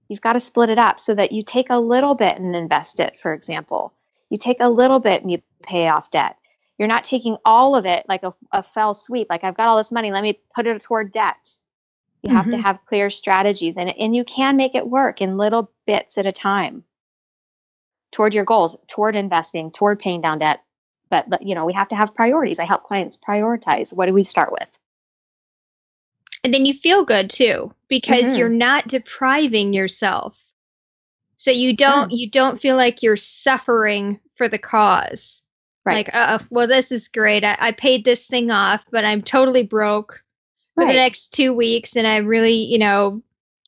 You've 0.09 0.21
got 0.21 0.35
to 0.35 0.41
split 0.41 0.71
it 0.71 0.79
up 0.79 1.01
so 1.01 1.15
that 1.15 1.33
you 1.33 1.43
take 1.43 1.71
a 1.71 1.81
little 1.81 2.15
bit 2.15 2.37
and 2.39 2.55
invest 2.55 3.01
it, 3.01 3.19
for 3.21 3.33
example. 3.33 3.93
You 4.31 4.39
take 4.39 4.59
a 4.61 4.69
little 4.69 5.01
bit 5.01 5.23
and 5.23 5.31
you 5.31 5.43
pay 5.63 5.89
off 5.89 6.11
debt. 6.11 6.37
You're 6.79 6.89
not 6.89 7.05
taking 7.05 7.37
all 7.45 7.75
of 7.75 7.87
it 7.87 8.05
like 8.09 8.23
a, 8.23 8.33
a 8.53 8.63
fell 8.63 8.95
sweep, 8.95 9.29
like 9.31 9.43
I've 9.43 9.57
got 9.57 9.69
all 9.69 9.77
this 9.77 9.93
money, 9.93 10.13
let 10.13 10.23
me 10.23 10.39
put 10.55 10.67
it 10.67 10.81
toward 10.83 11.13
debt. 11.13 11.59
You 12.23 12.29
mm-hmm. 12.29 12.37
have 12.37 12.47
to 12.47 12.53
mm-hmm. 12.53 12.61
have 12.61 12.85
clear 12.87 13.11
strategies 13.11 13.77
and, 13.77 13.97
and 13.99 14.15
you 14.15 14.25
can 14.25 14.57
make 14.57 14.75
it 14.75 14.87
work 14.87 15.21
in 15.21 15.39
little 15.39 15.71
bits 15.87 16.19
at 16.19 16.27
a 16.27 16.33
time 16.33 16.85
toward 18.15 18.33
your 18.33 18.45
goals, 18.45 18.77
toward 18.87 19.17
investing, 19.17 19.71
toward 19.71 19.99
paying 19.99 20.23
down 20.23 20.39
debt. 20.39 20.63
But, 21.11 21.29
but 21.29 21.43
you 21.47 21.55
know, 21.55 21.67
we 21.67 21.75
have 21.75 21.89
to 21.89 21.97
have 21.97 22.15
priorities. 22.15 22.59
I 22.59 22.65
help 22.65 22.85
clients 22.85 23.19
prioritize. 23.19 23.93
What 23.93 24.07
do 24.07 24.15
we 24.15 24.25
start 24.25 24.51
with? 24.53 24.69
and 26.45 26.53
then 26.53 26.67
you 26.67 26.75
feel 26.75 27.05
good 27.05 27.31
too 27.31 27.75
because 27.89 28.27
Mhm. 28.27 28.37
you're 28.37 28.49
not 28.51 28.87
depriving 28.87 29.73
yourself. 29.73 30.37
So 31.39 31.51
you 31.51 31.75
don't 31.75 32.13
you 32.13 32.31
don't 32.31 32.61
feel 32.61 32.77
like 32.77 33.03
you're 33.03 33.17
suffering 33.17 34.21
for 34.37 34.47
the 34.47 34.59
cause. 34.59 35.43
Right. 35.87 36.07
Like, 36.07 36.15
uh, 36.15 36.39
well, 36.51 36.67
this 36.67 36.93
is 36.93 37.09
great. 37.09 37.45
I, 37.45 37.57
I 37.59 37.73
paid 37.73 38.05
this 38.05 38.27
thing 38.27 38.51
off, 38.51 38.85
but 38.91 39.05
I'm 39.05 39.23
totally 39.23 39.63
broke 39.65 40.23
for 40.75 40.85
Right. 40.85 40.89
the 40.89 40.95
next 40.95 41.31
two 41.31 41.53
weeks, 41.53 41.97
and 41.97 42.07
I'm 42.07 42.27
really, 42.27 42.65
you 42.65 42.79
know, 42.79 43.23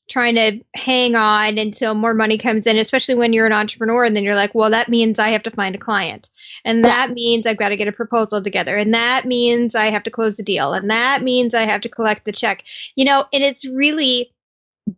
trying 0.08 0.34
to 0.36 0.60
hang 0.74 1.14
on 1.14 1.58
until 1.58 1.94
more 1.94 2.14
money 2.14 2.38
comes 2.38 2.66
in. 2.66 2.78
Especially 2.78 3.14
when 3.14 3.32
you're 3.32 3.46
an 3.46 3.52
entrepreneur, 3.52 4.04
and 4.04 4.16
then 4.16 4.24
you're 4.24 4.34
like, 4.34 4.54
well, 4.54 4.70
that 4.70 4.88
means 4.88 5.18
I 5.18 5.28
have 5.28 5.42
to 5.44 5.50
find 5.50 5.74
a 5.74 5.78
client, 5.78 6.28
and 6.64 6.84
that 6.84 7.12
means 7.12 7.46
I've 7.46 7.56
got 7.56 7.70
to 7.70 7.76
get 7.76 7.88
a 7.88 7.92
proposal 7.92 8.42
together, 8.42 8.76
and 8.76 8.94
that 8.94 9.26
means 9.26 9.74
I 9.74 9.86
have 9.86 10.02
to 10.04 10.10
close 10.10 10.36
the 10.36 10.42
deal, 10.42 10.72
and 10.72 10.90
that 10.90 11.22
means 11.22 11.54
I 11.54 11.62
have 11.62 11.82
to 11.82 11.88
collect 11.88 12.24
the 12.24 12.32
check. 12.32 12.64
You 12.94 13.04
know, 13.04 13.26
and 13.32 13.42
it's 13.42 13.66
really 13.66 14.32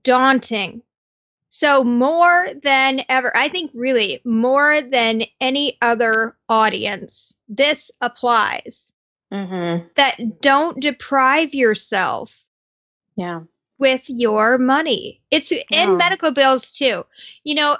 daunting. 0.02 0.82
So 1.50 1.82
more 1.82 2.46
than 2.62 3.04
ever, 3.09 3.34
I 3.34 3.48
think 3.48 3.70
really 3.72 4.20
more 4.24 4.82
than 4.82 5.22
any 5.40 5.78
other 5.80 6.36
audience, 6.48 7.34
this 7.48 7.90
applies. 8.00 8.92
Mm-hmm. 9.32 9.88
That 9.96 10.40
don't 10.40 10.80
deprive 10.80 11.52
yourself 11.52 12.34
Yeah. 13.18 13.40
With 13.79 14.09
your 14.09 14.59
money. 14.59 15.20
It's 15.31 15.53
in 15.70 15.97
medical 15.97 16.31
bills 16.31 16.72
too. 16.72 17.05
You 17.45 17.55
know, 17.55 17.76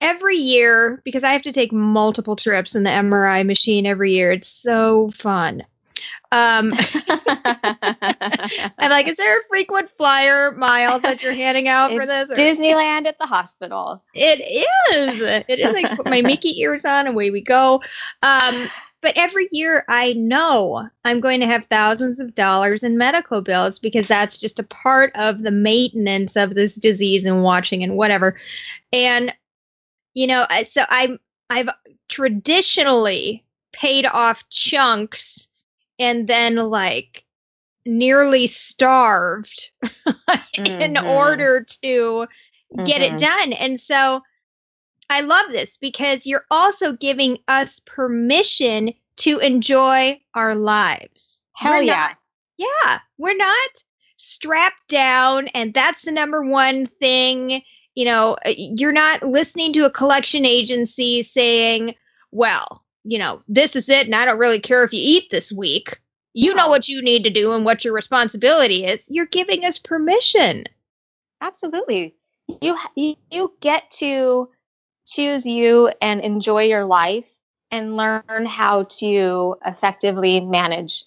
every 0.00 0.36
year 0.36 1.00
because 1.04 1.22
I 1.22 1.32
have 1.32 1.42
to 1.42 1.52
take 1.52 1.72
multiple 1.72 2.36
trips 2.36 2.74
in 2.74 2.82
the 2.82 2.90
MRI 2.90 3.44
machine 3.46 3.86
every 3.86 4.12
year. 4.12 4.32
It's 4.32 4.48
so 4.48 5.10
fun. 5.14 5.62
Um, 6.32 6.72
I'm 7.08 8.90
like, 8.90 9.08
is 9.08 9.16
there 9.16 9.38
a 9.38 9.42
frequent 9.48 9.88
flyer 9.96 10.52
mile 10.52 10.98
that 10.98 11.22
you're 11.22 11.32
handing 11.32 11.68
out 11.68 11.92
for 11.92 12.04
this? 12.04 12.30
or- 12.30 12.34
Disneyland 12.34 13.06
at 13.06 13.18
the 13.18 13.26
hospital. 13.26 14.02
It 14.14 14.40
is. 14.92 15.20
It 15.20 15.60
is. 15.60 15.76
I 15.76 15.94
put 15.94 16.06
my 16.06 16.22
Mickey 16.22 16.60
ears 16.60 16.84
on, 16.84 17.06
away 17.06 17.30
we 17.30 17.40
go. 17.40 17.82
Um, 18.22 18.68
but 19.04 19.18
every 19.18 19.48
year 19.52 19.84
I 19.86 20.14
know 20.14 20.88
I'm 21.04 21.20
going 21.20 21.40
to 21.40 21.46
have 21.46 21.66
thousands 21.66 22.18
of 22.20 22.34
dollars 22.34 22.82
in 22.82 22.96
medical 22.96 23.42
bills 23.42 23.78
because 23.78 24.08
that's 24.08 24.38
just 24.38 24.58
a 24.58 24.64
part 24.64 25.14
of 25.14 25.42
the 25.42 25.50
maintenance 25.50 26.36
of 26.36 26.54
this 26.54 26.74
disease 26.74 27.26
and 27.26 27.42
watching 27.42 27.84
and 27.84 27.96
whatever. 27.98 28.40
And 28.94 29.32
you 30.14 30.26
know, 30.26 30.46
so 30.68 30.84
I'm 30.88 31.20
I've 31.50 31.68
traditionally 32.08 33.44
paid 33.72 34.06
off 34.06 34.48
chunks 34.48 35.48
and 35.98 36.26
then 36.26 36.56
like 36.56 37.26
nearly 37.84 38.46
starved 38.46 39.70
in 40.80 40.94
Mhm. 40.94 41.06
order 41.06 41.66
to 41.82 42.26
get 42.82 43.02
it 43.02 43.12
Mhm. 43.12 43.18
done. 43.18 43.52
And 43.52 43.78
so 43.78 44.22
I 45.10 45.20
love 45.20 45.46
this 45.50 45.76
because 45.76 46.26
you're 46.26 46.46
also 46.50 46.92
giving 46.92 47.38
us 47.46 47.80
permission 47.84 48.92
to 49.18 49.38
enjoy 49.38 50.20
our 50.34 50.54
lives. 50.54 51.42
Hell 51.52 51.74
We're 51.74 51.82
yeah. 51.82 51.94
not- 51.94 52.18
yeah, 52.56 52.98
we're 53.18 53.36
not 53.36 53.70
strapped 54.16 54.88
down, 54.88 55.48
and 55.48 55.74
that's 55.74 56.02
the 56.02 56.12
number 56.12 56.40
one 56.42 56.86
thing. 56.86 57.62
You 57.96 58.04
know, 58.04 58.36
uh, 58.46 58.54
you're 58.56 58.92
not 58.92 59.24
listening 59.24 59.72
to 59.72 59.86
a 59.86 59.90
collection 59.90 60.46
agency 60.46 61.24
saying, 61.24 61.96
well, 62.30 62.84
you 63.02 63.18
know, 63.18 63.42
this 63.48 63.74
is 63.74 63.88
it, 63.88 64.06
and 64.06 64.14
I 64.14 64.24
don't 64.24 64.38
really 64.38 64.60
care 64.60 64.84
if 64.84 64.92
you 64.92 65.00
eat 65.02 65.30
this 65.30 65.50
week. 65.52 66.00
You 66.32 66.54
know 66.54 66.68
what 66.68 66.88
you 66.88 67.02
need 67.02 67.24
to 67.24 67.30
do 67.30 67.52
and 67.52 67.64
what 67.64 67.84
your 67.84 67.92
responsibility 67.94 68.84
is. 68.84 69.04
You're 69.08 69.26
giving 69.26 69.64
us 69.64 69.78
permission. 69.78 70.64
Absolutely. 71.40 72.14
You 72.60 72.76
you 72.94 73.16
you 73.30 73.52
get 73.60 73.90
to 73.98 74.48
choose 75.06 75.46
you 75.46 75.90
and 76.00 76.20
enjoy 76.20 76.62
your 76.62 76.84
life 76.84 77.32
and 77.70 77.96
learn 77.96 78.46
how 78.46 78.84
to 78.84 79.56
effectively 79.66 80.40
manage 80.40 81.04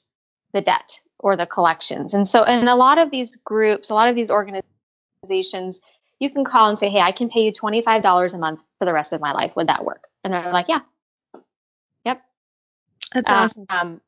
the 0.54 0.62
debt 0.62 1.00
or 1.20 1.36
the 1.36 1.45
collections. 1.45 2.14
And 2.14 2.28
so 2.28 2.43
in 2.43 2.68
a 2.68 2.76
lot 2.76 2.98
of 2.98 3.12
these 3.12 3.36
groups, 3.38 3.89
a 3.89 3.93
lot 3.93 4.10
of 4.10 4.16
these 4.16 4.30
organizations, 4.32 5.82
you 6.20 6.30
can 6.30 6.43
call 6.43 6.70
and 6.70 6.78
say, 6.78 6.89
"Hey, 6.89 7.02
I 7.02 7.12
can 7.12 7.30
pay 7.30 7.43
you 7.43 7.52
$25 7.52 8.34
a 8.34 8.38
month 8.38 8.62
for 8.80 8.86
the 8.86 8.93
rest 8.93 9.14
of 9.14 9.22
my 9.22 9.32
life. 9.32 9.56
Would 9.56 9.68
that 9.68 9.86
work?" 9.86 10.08
And 10.24 10.34
they're 10.34 10.52
like, 10.52 10.68
"Yeah." 10.68 10.82
Yep. 12.06 12.22
That's 13.14 13.32
awesome. 13.32 13.66
Um, 13.70 14.02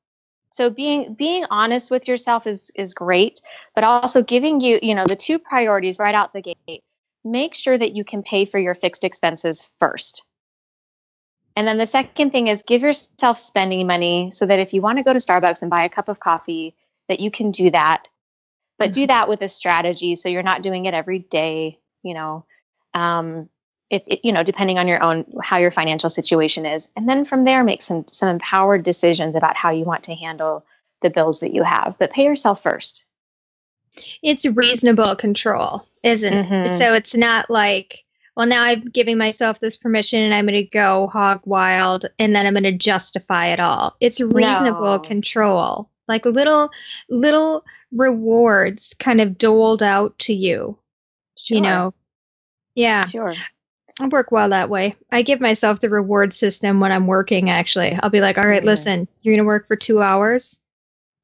so 0.51 0.69
being 0.69 1.13
being 1.13 1.45
honest 1.49 1.91
with 1.91 2.07
yourself 2.07 2.47
is 2.47 2.71
is 2.75 2.93
great, 2.93 3.41
but 3.75 3.83
also 3.83 4.21
giving 4.23 4.59
you 4.59 4.79
you 4.81 4.95
know 4.95 5.05
the 5.05 5.15
two 5.15 5.39
priorities 5.39 5.99
right 5.99 6.15
out 6.15 6.33
the 6.33 6.41
gate. 6.41 6.83
Make 7.29 7.53
sure 7.53 7.77
that 7.77 7.95
you 7.95 8.03
can 8.03 8.23
pay 8.23 8.45
for 8.45 8.57
your 8.57 8.75
fixed 8.75 9.03
expenses 9.03 9.69
first. 9.79 10.23
And 11.55 11.67
then 11.67 11.77
the 11.77 11.87
second 11.87 12.31
thing 12.31 12.47
is 12.47 12.63
give 12.63 12.81
yourself 12.81 13.37
spending 13.37 13.85
money 13.85 14.31
so 14.31 14.45
that 14.45 14.59
if 14.59 14.73
you 14.73 14.81
want 14.81 14.97
to 14.97 15.03
go 15.03 15.13
to 15.13 15.19
Starbucks 15.19 15.61
and 15.61 15.69
buy 15.69 15.83
a 15.83 15.89
cup 15.89 16.07
of 16.07 16.19
coffee, 16.19 16.75
that 17.07 17.19
you 17.19 17.29
can 17.29 17.51
do 17.51 17.69
that. 17.71 18.07
But 18.77 18.93
do 18.93 19.05
that 19.07 19.27
with 19.27 19.41
a 19.41 19.49
strategy 19.49 20.15
so 20.15 20.29
you're 20.29 20.41
not 20.41 20.63
doing 20.63 20.85
it 20.85 20.93
every 20.93 21.19
day, 21.19 21.79
you 22.01 22.13
know. 22.13 22.45
Um, 22.93 23.49
if 23.89 24.03
it, 24.07 24.21
you 24.23 24.31
know, 24.31 24.43
depending 24.43 24.79
on 24.79 24.87
your 24.87 25.03
own 25.03 25.25
how 25.43 25.57
your 25.57 25.71
financial 25.71 26.09
situation 26.09 26.65
is, 26.65 26.87
and 26.95 27.09
then 27.09 27.25
from 27.25 27.43
there 27.43 27.63
make 27.63 27.81
some 27.81 28.05
some 28.11 28.29
empowered 28.29 28.83
decisions 28.83 29.35
about 29.35 29.57
how 29.57 29.69
you 29.69 29.83
want 29.83 30.03
to 30.03 30.15
handle 30.15 30.65
the 31.01 31.09
bills 31.09 31.41
that 31.41 31.53
you 31.53 31.63
have. 31.63 31.97
But 31.99 32.11
pay 32.11 32.23
yourself 32.23 32.63
first. 32.63 33.05
It's 34.21 34.45
reasonable 34.45 35.15
control, 35.15 35.85
isn't 36.03 36.33
it? 36.33 36.45
Mhm. 36.47 36.77
So 36.77 36.93
it's 36.93 37.15
not 37.15 37.49
like, 37.49 38.03
well, 38.35 38.47
now 38.47 38.63
I'm 38.63 38.85
giving 38.85 39.17
myself 39.17 39.59
this 39.59 39.77
permission 39.77 40.21
and 40.21 40.33
I'm 40.33 40.45
going 40.45 40.55
to 40.55 40.63
go 40.69 41.07
hog 41.07 41.41
wild 41.45 42.05
and 42.19 42.35
then 42.35 42.45
I'm 42.45 42.53
going 42.53 42.63
to 42.63 42.71
justify 42.71 43.47
it 43.47 43.59
all. 43.59 43.95
It's 43.99 44.19
reasonable 44.21 44.93
No. 44.93 44.99
control, 44.99 45.89
like 46.07 46.25
little, 46.25 46.69
little 47.09 47.65
rewards 47.91 48.93
kind 48.99 49.19
of 49.21 49.37
doled 49.37 49.83
out 49.83 50.17
to 50.19 50.33
you, 50.33 50.77
you 51.47 51.61
know? 51.61 51.93
Yeah, 52.75 53.05
Sure. 53.05 53.35
I 54.01 54.07
work 54.07 54.31
well 54.31 54.49
that 54.49 54.69
way. 54.69 54.95
I 55.11 55.23
give 55.23 55.41
myself 55.41 55.81
the 55.81 55.89
reward 55.89 56.33
system 56.33 56.79
when 56.79 56.93
I'm 56.93 57.07
working, 57.07 57.49
actually. 57.49 57.99
I'll 58.01 58.09
be 58.09 58.21
like, 58.21 58.37
all 58.37 58.47
right, 58.47 58.61
Mhm. 58.63 58.65
listen, 58.67 59.07
you're 59.21 59.33
going 59.33 59.43
to 59.43 59.47
work 59.47 59.67
for 59.67 59.75
two 59.75 60.01
hours, 60.01 60.61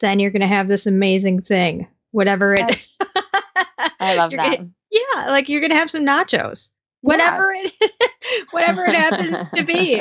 then 0.01 0.19
you're 0.19 0.31
going 0.31 0.41
to 0.41 0.47
have 0.47 0.67
this 0.67 0.85
amazing 0.85 1.41
thing, 1.43 1.87
whatever 2.15 2.55
it 2.55 2.79
I 3.99 4.15
love 4.15 4.31
that. 4.31 4.57
gonna- 4.57 4.69
yeah, 4.89 5.25
like 5.27 5.49
you're 5.49 5.59
gonna 5.61 5.75
have 5.75 5.91
some 5.91 6.05
nachos. 6.05 6.69
Whatever 7.01 7.51
it 7.53 7.73
whatever 8.51 8.85
it 8.85 8.95
happens 8.95 9.49
to 9.49 9.63
be. 9.63 9.99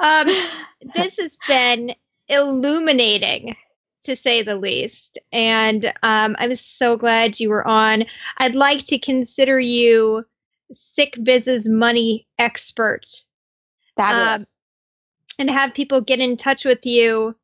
Um 0.00 0.28
this 0.94 1.18
has 1.18 1.36
been 1.48 1.94
illuminating 2.28 3.56
to 4.04 4.14
say 4.16 4.42
the 4.42 4.54
least. 4.56 5.18
And 5.32 5.86
um 6.04 6.36
I'm 6.38 6.54
so 6.54 6.96
glad 6.96 7.40
you 7.40 7.50
were 7.50 7.66
on. 7.66 8.04
I'd 8.38 8.54
like 8.54 8.84
to 8.86 8.98
consider 8.98 9.58
you 9.58 10.24
Sick 10.72 11.18
Biz's 11.20 11.68
money 11.68 12.28
expert 12.38 13.04
Fabulous. 13.96 14.54
and 15.40 15.50
have 15.50 15.74
people 15.74 16.00
get 16.00 16.20
in 16.20 16.36
touch 16.36 16.64
with 16.64 16.86
you 16.86 17.34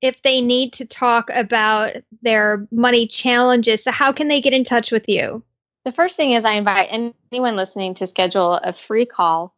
if 0.00 0.22
they 0.22 0.40
need 0.40 0.72
to 0.74 0.84
talk 0.84 1.30
about 1.30 1.92
their 2.22 2.66
money 2.70 3.06
challenges. 3.06 3.84
So 3.84 3.90
how 3.90 4.12
can 4.12 4.28
they 4.28 4.40
get 4.40 4.52
in 4.52 4.64
touch 4.64 4.92
with 4.92 5.08
you? 5.08 5.42
the 5.86 5.92
first 5.92 6.16
thing 6.16 6.32
is 6.32 6.44
I 6.44 6.54
invite 6.54 6.88
anyone 7.30 7.54
listening 7.54 7.94
to 7.94 8.08
schedule 8.08 8.54
a 8.54 8.72
free 8.72 9.06
call, 9.06 9.54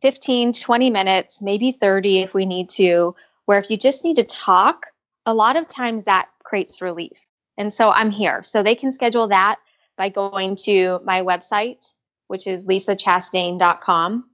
15, 0.00 0.54
20 0.54 0.88
minutes, 0.88 1.42
maybe 1.42 1.70
30 1.70 2.20
if 2.20 2.32
we 2.32 2.46
need 2.46 2.70
to, 2.70 3.14
where 3.44 3.58
if 3.58 3.68
you 3.68 3.76
just 3.76 4.02
need 4.02 4.16
to 4.16 4.24
talk, 4.24 4.86
a 5.26 5.34
lot 5.34 5.54
of 5.54 5.68
times 5.68 6.06
that 6.06 6.28
creates 6.42 6.80
relief. 6.80 7.26
And 7.58 7.70
so 7.70 7.90
I'm 7.90 8.10
here. 8.10 8.42
So 8.42 8.62
they 8.62 8.74
can 8.74 8.90
schedule 8.90 9.28
that 9.28 9.56
by 9.98 10.08
going 10.08 10.56
to 10.64 10.98
my 11.04 11.20
website, 11.20 11.92
which 12.28 12.46
is 12.46 12.66
lisachastain.com. 12.66 14.24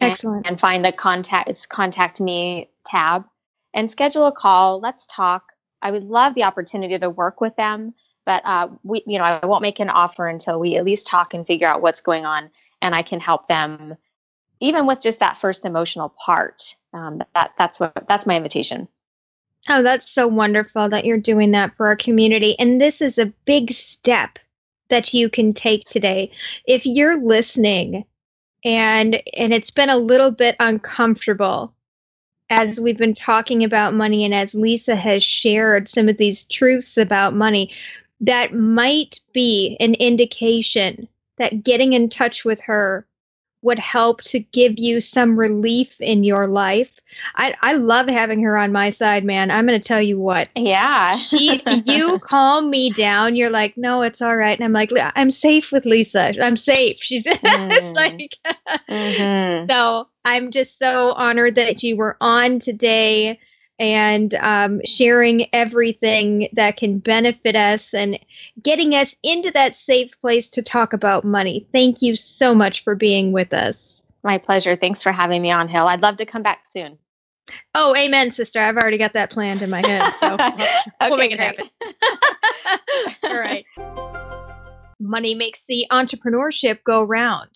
and- 0.00 0.10
Excellent. 0.12 0.46
and 0.46 0.58
find 0.58 0.82
the 0.82 0.92
contact 0.92 1.50
it's 1.50 1.66
contact 1.66 2.18
me 2.22 2.70
tab 2.86 3.26
and 3.74 3.90
schedule 3.90 4.26
a 4.26 4.32
call 4.32 4.80
let's 4.80 5.06
talk 5.06 5.44
i 5.82 5.90
would 5.90 6.04
love 6.04 6.34
the 6.34 6.44
opportunity 6.44 6.98
to 6.98 7.10
work 7.10 7.40
with 7.40 7.54
them 7.56 7.94
but 8.26 8.44
uh, 8.44 8.68
we 8.82 9.02
you 9.06 9.18
know 9.18 9.24
i 9.24 9.44
won't 9.46 9.62
make 9.62 9.80
an 9.80 9.90
offer 9.90 10.26
until 10.26 10.58
we 10.58 10.76
at 10.76 10.84
least 10.84 11.06
talk 11.06 11.34
and 11.34 11.46
figure 11.46 11.68
out 11.68 11.82
what's 11.82 12.00
going 12.00 12.24
on 12.24 12.50
and 12.82 12.94
i 12.94 13.02
can 13.02 13.20
help 13.20 13.46
them 13.46 13.96
even 14.60 14.86
with 14.86 15.00
just 15.02 15.20
that 15.20 15.36
first 15.36 15.64
emotional 15.64 16.08
part 16.08 16.74
um, 16.92 17.22
that 17.34 17.52
that's 17.58 17.78
what 17.80 18.04
that's 18.08 18.26
my 18.26 18.36
invitation 18.36 18.88
Oh, 19.68 19.82
that's 19.82 20.10
so 20.10 20.26
wonderful 20.26 20.88
that 20.88 21.04
you're 21.04 21.18
doing 21.18 21.50
that 21.50 21.76
for 21.76 21.88
our 21.88 21.96
community. 21.96 22.58
And 22.58 22.80
this 22.80 23.02
is 23.02 23.18
a 23.18 23.32
big 23.44 23.72
step 23.72 24.38
that 24.88 25.12
you 25.12 25.28
can 25.28 25.52
take 25.52 25.84
today. 25.84 26.32
If 26.66 26.86
you're 26.86 27.22
listening 27.22 28.04
and 28.64 29.22
and 29.34 29.54
it's 29.54 29.70
been 29.70 29.90
a 29.90 29.96
little 29.96 30.30
bit 30.30 30.56
uncomfortable 30.60 31.74
as 32.50 32.80
we've 32.80 32.98
been 32.98 33.14
talking 33.14 33.64
about 33.64 33.94
money 33.94 34.24
and 34.24 34.34
as 34.34 34.54
Lisa 34.54 34.96
has 34.96 35.22
shared 35.22 35.88
some 35.88 36.08
of 36.08 36.16
these 36.16 36.44
truths 36.46 36.98
about 36.98 37.34
money, 37.34 37.72
that 38.20 38.52
might 38.52 39.20
be 39.32 39.76
an 39.80 39.94
indication 39.94 41.08
that 41.38 41.62
getting 41.62 41.94
in 41.94 42.10
touch 42.10 42.44
with 42.44 42.60
her 42.62 43.06
would 43.62 43.78
help 43.78 44.22
to 44.22 44.38
give 44.38 44.78
you 44.78 45.00
some 45.00 45.38
relief 45.38 46.00
in 46.00 46.24
your 46.24 46.46
life. 46.46 46.90
I, 47.34 47.54
I 47.60 47.74
love 47.74 48.08
having 48.08 48.42
her 48.42 48.56
on 48.56 48.72
my 48.72 48.90
side, 48.90 49.24
man. 49.24 49.50
I'm 49.50 49.66
going 49.66 49.78
to 49.78 49.86
tell 49.86 50.00
you 50.00 50.18
what. 50.18 50.48
Yeah. 50.56 51.16
she, 51.16 51.62
you 51.84 52.18
calm 52.22 52.70
me 52.70 52.90
down. 52.90 53.36
You're 53.36 53.50
like, 53.50 53.76
no, 53.76 54.02
it's 54.02 54.22
all 54.22 54.36
right. 54.36 54.56
And 54.58 54.64
I'm 54.64 54.72
like, 54.72 54.90
I'm 55.14 55.30
safe 55.30 55.72
with 55.72 55.84
Lisa. 55.84 56.32
I'm 56.42 56.56
safe. 56.56 56.98
She's, 57.02 57.24
mm. 57.24 57.38
it's 57.42 57.92
like, 57.92 58.36
mm-hmm. 58.88 59.68
so 59.68 60.08
I'm 60.24 60.50
just 60.50 60.78
so 60.78 61.12
honored 61.12 61.56
that 61.56 61.82
you 61.82 61.96
were 61.96 62.16
on 62.20 62.60
today 62.60 63.38
and 63.80 64.34
um, 64.34 64.82
sharing 64.84 65.52
everything 65.54 66.50
that 66.52 66.76
can 66.76 66.98
benefit 66.98 67.56
us 67.56 67.94
and 67.94 68.18
getting 68.62 68.94
us 68.94 69.16
into 69.22 69.50
that 69.52 69.74
safe 69.74 70.10
place 70.20 70.50
to 70.50 70.62
talk 70.62 70.92
about 70.92 71.24
money. 71.24 71.66
Thank 71.72 72.02
you 72.02 72.14
so 72.14 72.54
much 72.54 72.84
for 72.84 72.94
being 72.94 73.32
with 73.32 73.54
us. 73.54 74.02
My 74.22 74.36
pleasure. 74.36 74.76
Thanks 74.76 75.02
for 75.02 75.12
having 75.12 75.40
me 75.40 75.50
on, 75.50 75.66
Hill. 75.66 75.88
I'd 75.88 76.02
love 76.02 76.18
to 76.18 76.26
come 76.26 76.42
back 76.42 76.66
soon. 76.66 76.98
Oh, 77.74 77.96
amen, 77.96 78.30
sister. 78.30 78.60
I've 78.60 78.76
already 78.76 78.98
got 78.98 79.14
that 79.14 79.30
planned 79.30 79.62
in 79.62 79.70
my 79.70 79.84
head. 79.84 80.12
So 80.20 80.34
okay, 80.40 80.68
we'll 81.00 81.16
make 81.16 81.32
it 81.32 81.40
happen. 81.40 81.70
All 83.24 83.40
right. 83.40 83.64
Money 85.00 85.34
makes 85.34 85.64
the 85.66 85.86
entrepreneurship 85.90 86.84
go 86.84 87.02
round. 87.02 87.50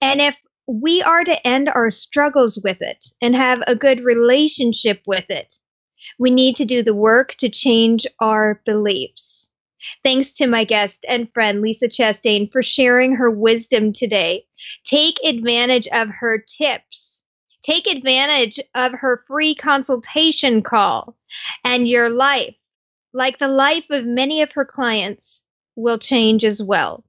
And 0.00 0.20
if 0.22 0.34
we 0.66 1.02
are 1.02 1.24
to 1.24 1.46
end 1.46 1.68
our 1.68 1.90
struggles 1.90 2.58
with 2.62 2.80
it 2.80 3.06
and 3.20 3.34
have 3.34 3.62
a 3.66 3.74
good 3.74 4.04
relationship 4.04 5.02
with 5.06 5.28
it. 5.28 5.58
We 6.18 6.30
need 6.30 6.56
to 6.56 6.64
do 6.64 6.82
the 6.82 6.94
work 6.94 7.34
to 7.36 7.48
change 7.48 8.06
our 8.20 8.60
beliefs. 8.64 9.50
Thanks 10.04 10.34
to 10.34 10.46
my 10.46 10.64
guest 10.64 11.04
and 11.08 11.32
friend 11.32 11.60
Lisa 11.60 11.88
Chastain 11.88 12.50
for 12.52 12.62
sharing 12.62 13.16
her 13.16 13.30
wisdom 13.30 13.92
today. 13.92 14.46
Take 14.84 15.18
advantage 15.24 15.88
of 15.88 16.08
her 16.08 16.38
tips. 16.38 17.24
Take 17.62 17.86
advantage 17.86 18.60
of 18.74 18.92
her 18.92 19.16
free 19.16 19.54
consultation 19.54 20.62
call, 20.62 21.16
and 21.64 21.86
your 21.86 22.10
life, 22.10 22.56
like 23.12 23.38
the 23.38 23.48
life 23.48 23.84
of 23.90 24.04
many 24.04 24.42
of 24.42 24.52
her 24.52 24.64
clients, 24.64 25.40
will 25.76 25.98
change 25.98 26.44
as 26.44 26.62
well. 26.62 27.04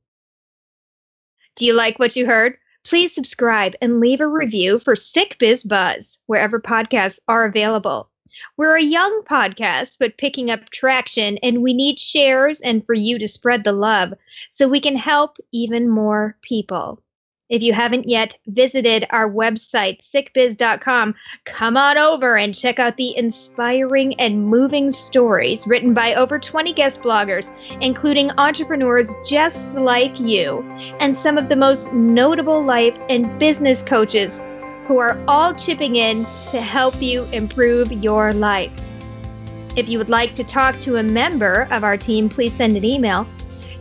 Do 1.55 1.65
you 1.65 1.73
like 1.73 1.97
what 1.99 2.15
you 2.15 2.25
heard? 2.25 2.57
Please 2.83 3.15
subscribe 3.15 3.75
and 3.81 3.99
leave 3.99 4.19
a 4.19 4.27
review 4.27 4.77
for 4.77 4.95
Sick 4.95 5.37
Biz 5.39 5.63
Buzz 5.63 6.19
wherever 6.25 6.59
podcasts 6.59 7.19
are 7.27 7.45
available. 7.45 8.09
We're 8.57 8.75
a 8.75 8.83
young 8.83 9.23
podcast, 9.23 9.97
but 9.99 10.17
picking 10.17 10.51
up 10.51 10.69
traction, 10.69 11.37
and 11.37 11.61
we 11.61 11.73
need 11.73 11.99
shares 11.99 12.59
and 12.59 12.85
for 12.85 12.93
you 12.93 13.19
to 13.19 13.27
spread 13.27 13.63
the 13.63 13.71
love 13.71 14.13
so 14.51 14.67
we 14.67 14.79
can 14.79 14.95
help 14.95 15.37
even 15.51 15.87
more 15.87 16.37
people. 16.41 17.01
If 17.49 17.61
you 17.61 17.73
haven't 17.73 18.07
yet 18.07 18.37
visited 18.47 19.05
our 19.09 19.29
website, 19.29 19.99
sickbiz.com, 20.01 21.13
come 21.43 21.75
on 21.75 21.97
over 21.97 22.37
and 22.37 22.55
check 22.55 22.79
out 22.79 22.95
the 22.95 23.15
inspiring 23.17 24.17
and 24.19 24.47
moving 24.47 24.89
stories 24.89 25.67
written 25.67 25.93
by 25.93 26.15
over 26.15 26.39
20 26.39 26.71
guest 26.71 27.01
bloggers, 27.01 27.51
including 27.81 28.31
entrepreneurs 28.37 29.13
just 29.27 29.75
like 29.77 30.21
you, 30.21 30.63
and 31.01 31.17
some 31.17 31.37
of 31.37 31.49
the 31.49 31.55
most 31.57 31.91
notable 31.91 32.63
life 32.63 32.97
and 33.09 33.37
business 33.39 33.83
coaches 33.83 34.39
who 34.87 34.99
are 34.99 35.21
all 35.27 35.53
chipping 35.53 35.97
in 35.97 36.25
to 36.49 36.61
help 36.61 37.01
you 37.01 37.25
improve 37.33 37.91
your 37.91 38.31
life. 38.31 38.71
If 39.75 39.89
you 39.89 39.97
would 39.97 40.09
like 40.09 40.33
to 40.35 40.45
talk 40.45 40.79
to 40.79 40.95
a 40.95 41.03
member 41.03 41.67
of 41.71 41.83
our 41.83 41.97
team, 41.97 42.29
please 42.29 42.53
send 42.53 42.77
an 42.77 42.85
email 42.85 43.27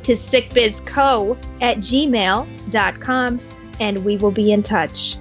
to 0.03 0.13
sickbizco 0.13 1.39
at 1.61 1.79
gmail.com 1.79 3.41
and 3.83 4.05
we 4.05 4.17
will 4.17 4.31
be 4.31 4.53
in 4.53 4.63
touch. 4.63 5.17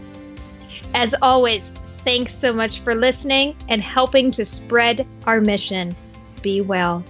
As 0.93 1.15
always, 1.19 1.69
thanks 2.05 2.33
so 2.33 2.53
much 2.53 2.81
for 2.81 2.93
listening 2.93 3.55
and 3.69 3.81
helping 3.81 4.29
to 4.33 4.45
spread 4.45 5.07
our 5.25 5.41
mission. 5.41 5.95
Be 6.43 6.61
well. 6.61 7.03